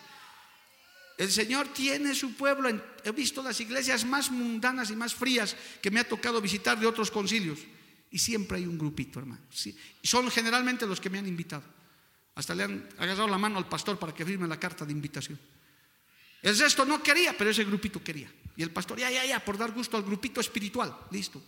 El 1.17 1.33
Señor 1.33 1.69
tiene 1.69 2.15
su 2.15 2.35
pueblo. 2.35 2.69
He 3.03 3.11
visto 3.13 3.43
las 3.43 3.59
iglesias 3.59 4.05
más 4.05 4.31
mundanas 4.31 4.91
y 4.91 4.97
más 4.97 5.15
frías 5.15 5.57
que 5.81 5.91
me 5.91 6.01
ha 6.01 6.05
tocado 6.07 6.43
visitar 6.43 6.79
de 6.79 6.87
otros 6.87 7.11
concilios. 7.11 7.61
Y 8.11 8.19
siempre 8.19 8.59
hay 8.59 8.67
un 8.67 8.77
grupito, 8.77 9.19
hermano. 9.19 9.41
Son 10.03 10.31
generalmente 10.31 10.87
los 10.87 11.01
que 11.01 11.09
me 11.09 11.19
han 11.19 11.27
invitado. 11.27 11.63
Hasta 12.35 12.55
le 12.55 12.65
han 12.65 12.89
agarrado 12.99 13.29
la 13.29 13.39
mano 13.39 13.57
al 13.57 13.67
pastor 13.67 13.99
para 13.99 14.13
que 14.13 14.27
firme 14.27 14.47
la 14.47 14.61
carta 14.61 14.85
de 14.85 14.93
invitación. 14.93 15.41
El 16.43 16.59
resto 16.59 16.85
no 16.85 17.03
quería, 17.03 17.35
pero 17.35 17.49
ese 17.49 17.65
grupito 17.65 18.05
quería. 18.05 18.31
Y 18.59 18.63
el 18.63 18.73
pastor, 18.73 18.99
ya, 18.99 19.11
ya, 19.11 19.25
ya, 19.25 19.43
por 19.43 19.57
dar 19.57 19.73
gusto 19.73 19.97
al 19.97 20.03
grupito 20.03 20.39
espiritual, 20.43 20.95
listo. 21.11 21.43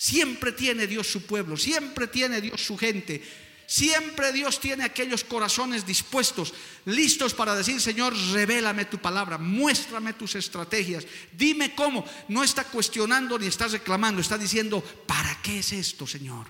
Siempre 0.00 0.52
tiene 0.52 0.86
Dios 0.86 1.08
su 1.08 1.26
pueblo, 1.26 1.58
siempre 1.58 2.06
tiene 2.06 2.40
Dios 2.40 2.64
su 2.64 2.78
gente, 2.78 3.22
siempre 3.66 4.32
Dios 4.32 4.58
tiene 4.58 4.84
aquellos 4.84 5.24
corazones 5.24 5.84
dispuestos, 5.84 6.54
listos 6.86 7.34
para 7.34 7.54
decir, 7.54 7.78
Señor, 7.82 8.16
revélame 8.32 8.86
tu 8.86 8.96
palabra, 8.96 9.36
muéstrame 9.36 10.14
tus 10.14 10.36
estrategias, 10.36 11.06
dime 11.36 11.74
cómo. 11.74 12.02
No 12.28 12.42
está 12.42 12.64
cuestionando 12.64 13.38
ni 13.38 13.48
está 13.48 13.68
reclamando, 13.68 14.22
está 14.22 14.38
diciendo, 14.38 14.82
¿para 15.06 15.38
qué 15.42 15.58
es 15.58 15.70
esto, 15.74 16.06
Señor? 16.06 16.46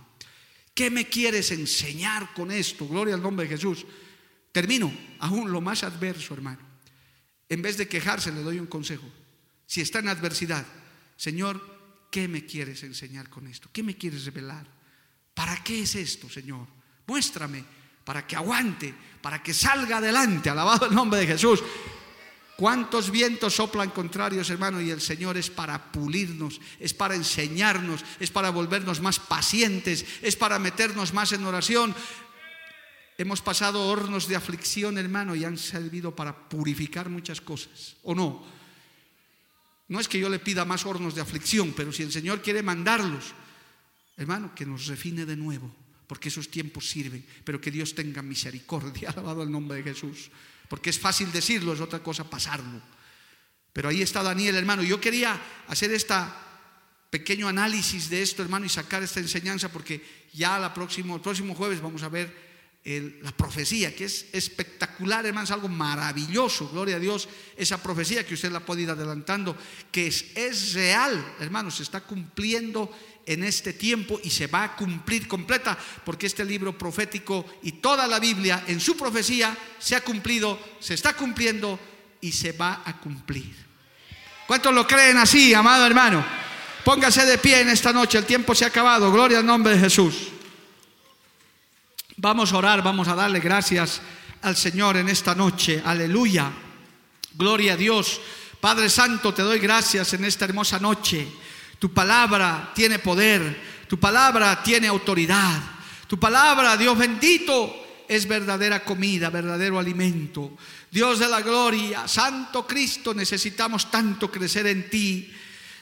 ¿Qué 0.72 0.88
me 0.88 1.08
quieres 1.08 1.50
enseñar 1.50 2.32
con 2.34 2.52
esto? 2.52 2.86
Gloria 2.86 3.16
al 3.16 3.22
nombre 3.22 3.48
de 3.48 3.56
Jesús. 3.56 3.84
Termino, 4.52 4.96
aún 5.18 5.50
lo 5.50 5.60
más 5.60 5.82
adverso, 5.82 6.34
hermano. 6.34 6.60
En 7.48 7.62
vez 7.62 7.76
de 7.76 7.88
quejarse, 7.88 8.30
le 8.30 8.42
doy 8.42 8.60
un 8.60 8.66
consejo. 8.68 9.10
Si 9.66 9.80
está 9.80 9.98
en 9.98 10.06
adversidad, 10.06 10.64
Señor, 11.16 11.79
¿qué 12.10 12.28
me 12.28 12.44
quieres 12.44 12.82
enseñar 12.82 13.30
con 13.30 13.46
esto? 13.46 13.68
¿Qué 13.72 13.82
me 13.82 13.96
quieres 13.96 14.24
revelar? 14.24 14.66
¿Para 15.32 15.62
qué 15.62 15.82
es 15.82 15.94
esto, 15.94 16.28
Señor? 16.28 16.66
Muéstrame, 17.06 17.64
para 18.04 18.26
que 18.26 18.36
aguante, 18.36 18.94
para 19.22 19.42
que 19.42 19.54
salga 19.54 19.98
adelante. 19.98 20.50
Alabado 20.50 20.86
el 20.86 20.94
nombre 20.94 21.20
de 21.20 21.26
Jesús. 21.26 21.62
¿Cuántos 22.56 23.10
vientos 23.10 23.54
soplan 23.54 23.88
contrarios, 23.88 24.50
hermano? 24.50 24.82
Y 24.82 24.90
el 24.90 25.00
Señor 25.00 25.38
es 25.38 25.48
para 25.48 25.90
pulirnos, 25.90 26.60
es 26.78 26.92
para 26.92 27.14
enseñarnos, 27.14 28.04
es 28.18 28.30
para 28.30 28.50
volvernos 28.50 29.00
más 29.00 29.18
pacientes, 29.18 30.04
es 30.20 30.36
para 30.36 30.58
meternos 30.58 31.14
más 31.14 31.32
en 31.32 31.46
oración. 31.46 31.94
Hemos 33.16 33.40
pasado 33.40 33.88
hornos 33.88 34.28
de 34.28 34.36
aflicción, 34.36 34.98
hermano, 34.98 35.34
y 35.34 35.44
han 35.44 35.56
servido 35.56 36.14
para 36.14 36.48
purificar 36.50 37.08
muchas 37.08 37.40
cosas, 37.40 37.96
¿o 38.02 38.14
no? 38.14 38.59
No 39.90 39.98
es 39.98 40.06
que 40.06 40.20
yo 40.20 40.28
le 40.28 40.38
pida 40.38 40.64
más 40.64 40.86
hornos 40.86 41.16
de 41.16 41.20
aflicción, 41.20 41.74
pero 41.76 41.92
si 41.92 42.04
el 42.04 42.12
Señor 42.12 42.40
quiere 42.40 42.62
mandarlos, 42.62 43.34
hermano, 44.16 44.54
que 44.54 44.64
nos 44.64 44.86
refine 44.86 45.26
de 45.26 45.34
nuevo, 45.34 45.74
porque 46.06 46.28
esos 46.28 46.48
tiempos 46.48 46.88
sirven, 46.88 47.26
pero 47.42 47.60
que 47.60 47.72
Dios 47.72 47.92
tenga 47.92 48.22
misericordia, 48.22 49.10
alabado 49.16 49.42
el 49.42 49.50
nombre 49.50 49.78
de 49.78 49.82
Jesús, 49.82 50.30
porque 50.68 50.90
es 50.90 50.98
fácil 51.00 51.32
decirlo, 51.32 51.72
es 51.72 51.80
otra 51.80 52.04
cosa 52.04 52.30
pasarlo. 52.30 52.80
Pero 53.72 53.88
ahí 53.88 54.00
está 54.00 54.22
Daniel, 54.22 54.54
hermano. 54.54 54.84
Yo 54.84 55.00
quería 55.00 55.40
hacer 55.66 55.92
este 55.92 56.14
pequeño 57.10 57.48
análisis 57.48 58.08
de 58.08 58.22
esto, 58.22 58.42
hermano, 58.42 58.66
y 58.66 58.68
sacar 58.68 59.02
esta 59.02 59.18
enseñanza, 59.18 59.72
porque 59.72 60.28
ya 60.32 60.56
la 60.60 60.72
próximo, 60.72 61.16
el 61.16 61.20
próximo 61.20 61.56
jueves 61.56 61.80
vamos 61.80 62.04
a 62.04 62.08
ver 62.08 62.49
la 62.82 63.32
profecía, 63.32 63.94
que 63.94 64.06
es 64.06 64.26
espectacular, 64.32 65.26
hermano, 65.26 65.44
es 65.44 65.50
algo 65.50 65.68
maravilloso, 65.68 66.70
gloria 66.70 66.96
a 66.96 66.98
Dios, 66.98 67.28
esa 67.56 67.82
profecía 67.82 68.24
que 68.24 68.34
usted 68.34 68.50
la 68.50 68.60
puede 68.60 68.82
ir 68.82 68.90
adelantando, 68.90 69.54
que 69.92 70.06
es, 70.06 70.26
es 70.34 70.72
real, 70.72 71.34
hermano, 71.40 71.70
se 71.70 71.82
está 71.82 72.00
cumpliendo 72.00 72.90
en 73.26 73.44
este 73.44 73.74
tiempo 73.74 74.18
y 74.24 74.30
se 74.30 74.46
va 74.46 74.64
a 74.64 74.76
cumplir 74.76 75.28
completa, 75.28 75.76
porque 76.04 76.26
este 76.26 76.44
libro 76.44 76.76
profético 76.76 77.44
y 77.62 77.72
toda 77.72 78.06
la 78.06 78.18
Biblia 78.18 78.64
en 78.66 78.80
su 78.80 78.96
profecía 78.96 79.56
se 79.78 79.94
ha 79.94 80.00
cumplido, 80.00 80.58
se 80.80 80.94
está 80.94 81.12
cumpliendo 81.12 81.78
y 82.22 82.32
se 82.32 82.52
va 82.52 82.82
a 82.84 82.98
cumplir. 82.98 83.54
¿Cuántos 84.46 84.74
lo 84.74 84.86
creen 84.86 85.18
así, 85.18 85.52
amado 85.52 85.86
hermano? 85.86 86.24
Póngase 86.82 87.26
de 87.26 87.36
pie 87.36 87.60
en 87.60 87.68
esta 87.68 87.92
noche, 87.92 88.16
el 88.16 88.24
tiempo 88.24 88.54
se 88.54 88.64
ha 88.64 88.68
acabado, 88.68 89.12
gloria 89.12 89.38
al 89.38 89.46
nombre 89.46 89.74
de 89.74 89.80
Jesús. 89.80 90.39
Vamos 92.22 92.52
a 92.52 92.58
orar, 92.58 92.82
vamos 92.82 93.08
a 93.08 93.14
darle 93.14 93.40
gracias 93.40 94.02
al 94.42 94.54
Señor 94.54 94.98
en 94.98 95.08
esta 95.08 95.34
noche, 95.34 95.80
aleluya, 95.82 96.52
gloria 97.32 97.72
a 97.72 97.76
Dios. 97.78 98.20
Padre 98.60 98.90
Santo, 98.90 99.32
te 99.32 99.40
doy 99.40 99.58
gracias 99.58 100.12
en 100.12 100.26
esta 100.26 100.44
hermosa 100.44 100.78
noche. 100.78 101.26
Tu 101.78 101.94
palabra 101.94 102.72
tiene 102.74 102.98
poder, 102.98 103.58
tu 103.88 103.98
palabra 103.98 104.62
tiene 104.62 104.86
autoridad, 104.86 105.62
tu 106.06 106.20
palabra, 106.20 106.76
Dios 106.76 106.98
bendito, 106.98 108.04
es 108.06 108.28
verdadera 108.28 108.84
comida, 108.84 109.30
verdadero 109.30 109.78
alimento. 109.78 110.58
Dios 110.90 111.20
de 111.20 111.28
la 111.28 111.40
gloria, 111.40 112.06
Santo 112.06 112.66
Cristo, 112.66 113.14
necesitamos 113.14 113.90
tanto 113.90 114.30
crecer 114.30 114.66
en 114.66 114.90
ti. 114.90 115.32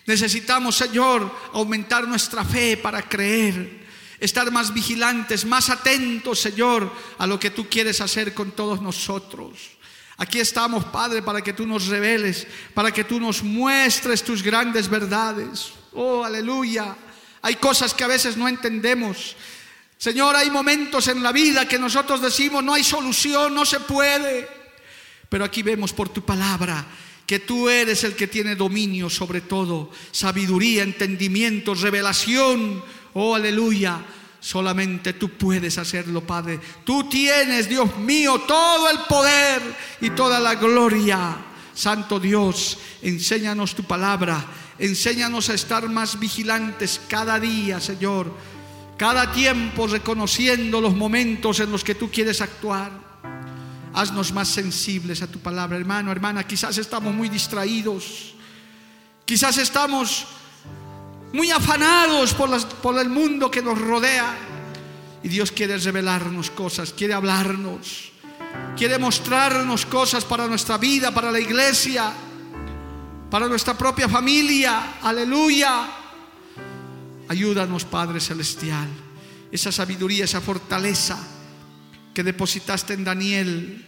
Necesitamos, 0.06 0.76
Señor, 0.76 1.34
aumentar 1.52 2.06
nuestra 2.06 2.44
fe 2.44 2.76
para 2.76 3.02
creer, 3.02 3.87
estar 4.20 4.50
más 4.50 4.74
vigilantes, 4.74 5.44
más 5.44 5.70
atentos, 5.70 6.40
Señor, 6.40 6.92
a 7.18 7.26
lo 7.26 7.38
que 7.38 7.50
tú 7.50 7.68
quieres 7.68 8.00
hacer 8.00 8.34
con 8.34 8.52
todos 8.52 8.80
nosotros. 8.82 9.78
Aquí 10.16 10.40
estamos, 10.40 10.84
Padre, 10.86 11.22
para 11.22 11.42
que 11.42 11.52
tú 11.52 11.66
nos 11.66 11.86
reveles, 11.86 12.46
para 12.74 12.90
que 12.90 13.04
tú 13.04 13.20
nos 13.20 13.42
muestres 13.42 14.24
tus 14.24 14.42
grandes 14.42 14.88
verdades. 14.88 15.72
Oh, 15.92 16.24
aleluya. 16.24 16.96
Hay 17.42 17.54
cosas 17.54 17.94
que 17.94 18.02
a 18.02 18.08
veces 18.08 18.36
no 18.36 18.48
entendemos. 18.48 19.36
Señor, 19.96 20.34
hay 20.34 20.50
momentos 20.50 21.06
en 21.08 21.22
la 21.22 21.30
vida 21.30 21.68
que 21.68 21.78
nosotros 21.78 22.20
decimos, 22.20 22.64
no 22.64 22.74
hay 22.74 22.82
solución, 22.82 23.54
no 23.54 23.64
se 23.64 23.80
puede. 23.80 24.48
Pero 25.28 25.44
aquí 25.44 25.62
vemos 25.62 25.92
por 25.92 26.08
tu 26.08 26.24
palabra 26.24 26.84
que 27.26 27.40
tú 27.40 27.68
eres 27.68 28.04
el 28.04 28.16
que 28.16 28.26
tiene 28.26 28.56
dominio 28.56 29.10
sobre 29.10 29.42
todo, 29.42 29.90
sabiduría, 30.10 30.82
entendimiento, 30.82 31.74
revelación. 31.74 32.82
Oh, 33.14 33.34
aleluya. 33.34 34.00
Solamente 34.40 35.14
tú 35.14 35.30
puedes 35.30 35.78
hacerlo, 35.78 36.20
Padre. 36.22 36.60
Tú 36.84 37.08
tienes, 37.08 37.68
Dios 37.68 37.96
mío, 37.98 38.42
todo 38.46 38.88
el 38.88 39.00
poder 39.00 39.60
y 40.00 40.10
toda 40.10 40.38
la 40.38 40.54
gloria. 40.54 41.36
Santo 41.74 42.20
Dios, 42.20 42.78
enséñanos 43.02 43.74
tu 43.74 43.84
palabra. 43.84 44.44
Enséñanos 44.78 45.48
a 45.50 45.54
estar 45.54 45.88
más 45.88 46.18
vigilantes 46.18 47.00
cada 47.08 47.40
día, 47.40 47.80
Señor. 47.80 48.32
Cada 48.96 49.32
tiempo 49.32 49.86
reconociendo 49.86 50.80
los 50.80 50.94
momentos 50.94 51.60
en 51.60 51.70
los 51.70 51.82
que 51.82 51.94
tú 51.94 52.10
quieres 52.10 52.40
actuar. 52.40 52.90
Haznos 53.94 54.32
más 54.32 54.48
sensibles 54.48 55.22
a 55.22 55.26
tu 55.26 55.40
palabra, 55.40 55.76
hermano, 55.76 56.12
hermana. 56.12 56.46
Quizás 56.46 56.78
estamos 56.78 57.12
muy 57.12 57.28
distraídos. 57.28 58.34
Quizás 59.24 59.58
estamos 59.58 60.26
muy 61.32 61.50
afanados 61.50 62.34
por, 62.34 62.98
el 62.98 63.08
mundo 63.08 63.50
que 63.50 63.62
nos 63.62 63.78
rodea. 63.78 64.36
Y 65.22 65.28
Dios 65.28 65.52
quiere 65.52 65.76
revelarnos 65.78 66.50
cosas, 66.50 66.92
quiere 66.92 67.14
hablarnos, 67.14 68.12
quiere 68.76 68.98
mostrarnos 68.98 69.84
cosas 69.86 70.24
para 70.24 70.46
nuestra 70.46 70.78
vida, 70.78 71.12
para 71.12 71.32
la 71.32 71.40
iglesia, 71.40 72.12
para 73.30 73.48
nuestra 73.48 73.76
propia 73.76 74.08
familia. 74.08 74.98
Aleluya. 75.02 75.88
Ayúdanos, 77.28 77.84
Padre 77.84 78.20
Celestial. 78.20 78.88
Esa 79.50 79.72
sabiduría, 79.72 80.24
esa 80.24 80.40
fortaleza 80.40 81.18
que 82.14 82.22
depositaste 82.22 82.94
en 82.94 83.04
Daniel, 83.04 83.86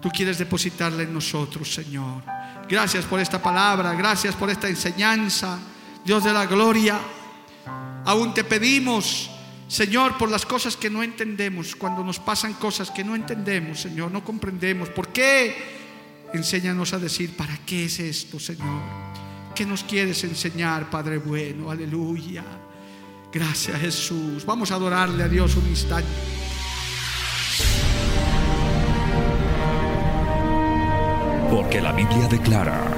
tú 0.00 0.10
quieres 0.10 0.38
depositarla 0.38 1.02
en 1.02 1.14
nosotros, 1.14 1.72
Señor. 1.72 2.22
Gracias 2.68 3.04
por 3.04 3.20
esta 3.20 3.42
palabra, 3.42 3.94
gracias 3.94 4.34
por 4.34 4.50
esta 4.50 4.68
enseñanza, 4.68 5.58
Dios 6.04 6.24
de 6.24 6.32
la 6.32 6.46
gloria. 6.46 6.98
Aún 8.04 8.32
te 8.32 8.44
pedimos, 8.44 9.30
Señor, 9.68 10.16
por 10.16 10.30
las 10.30 10.46
cosas 10.46 10.76
que 10.76 10.88
no 10.88 11.02
entendemos, 11.02 11.76
cuando 11.76 12.02
nos 12.02 12.18
pasan 12.18 12.54
cosas 12.54 12.90
que 12.90 13.04
no 13.04 13.14
entendemos, 13.14 13.80
Señor, 13.80 14.10
no 14.10 14.24
comprendemos. 14.24 14.88
¿Por 14.88 15.08
qué? 15.08 15.54
Enséñanos 16.32 16.92
a 16.92 16.98
decir, 16.98 17.36
¿para 17.36 17.58
qué 17.66 17.84
es 17.84 18.00
esto, 18.00 18.38
Señor? 18.40 18.82
¿Qué 19.54 19.66
nos 19.66 19.84
quieres 19.84 20.22
enseñar, 20.24 20.88
Padre 20.88 21.18
bueno? 21.18 21.70
Aleluya. 21.70 22.44
Gracias, 23.32 23.78
Jesús. 23.80 24.44
Vamos 24.46 24.70
a 24.70 24.76
adorarle 24.76 25.24
a 25.24 25.28
Dios 25.28 25.56
un 25.56 25.66
instante. 25.68 26.08
Porque 31.50 31.80
la 31.80 31.92
Biblia 31.92 32.28
declara, 32.28 32.97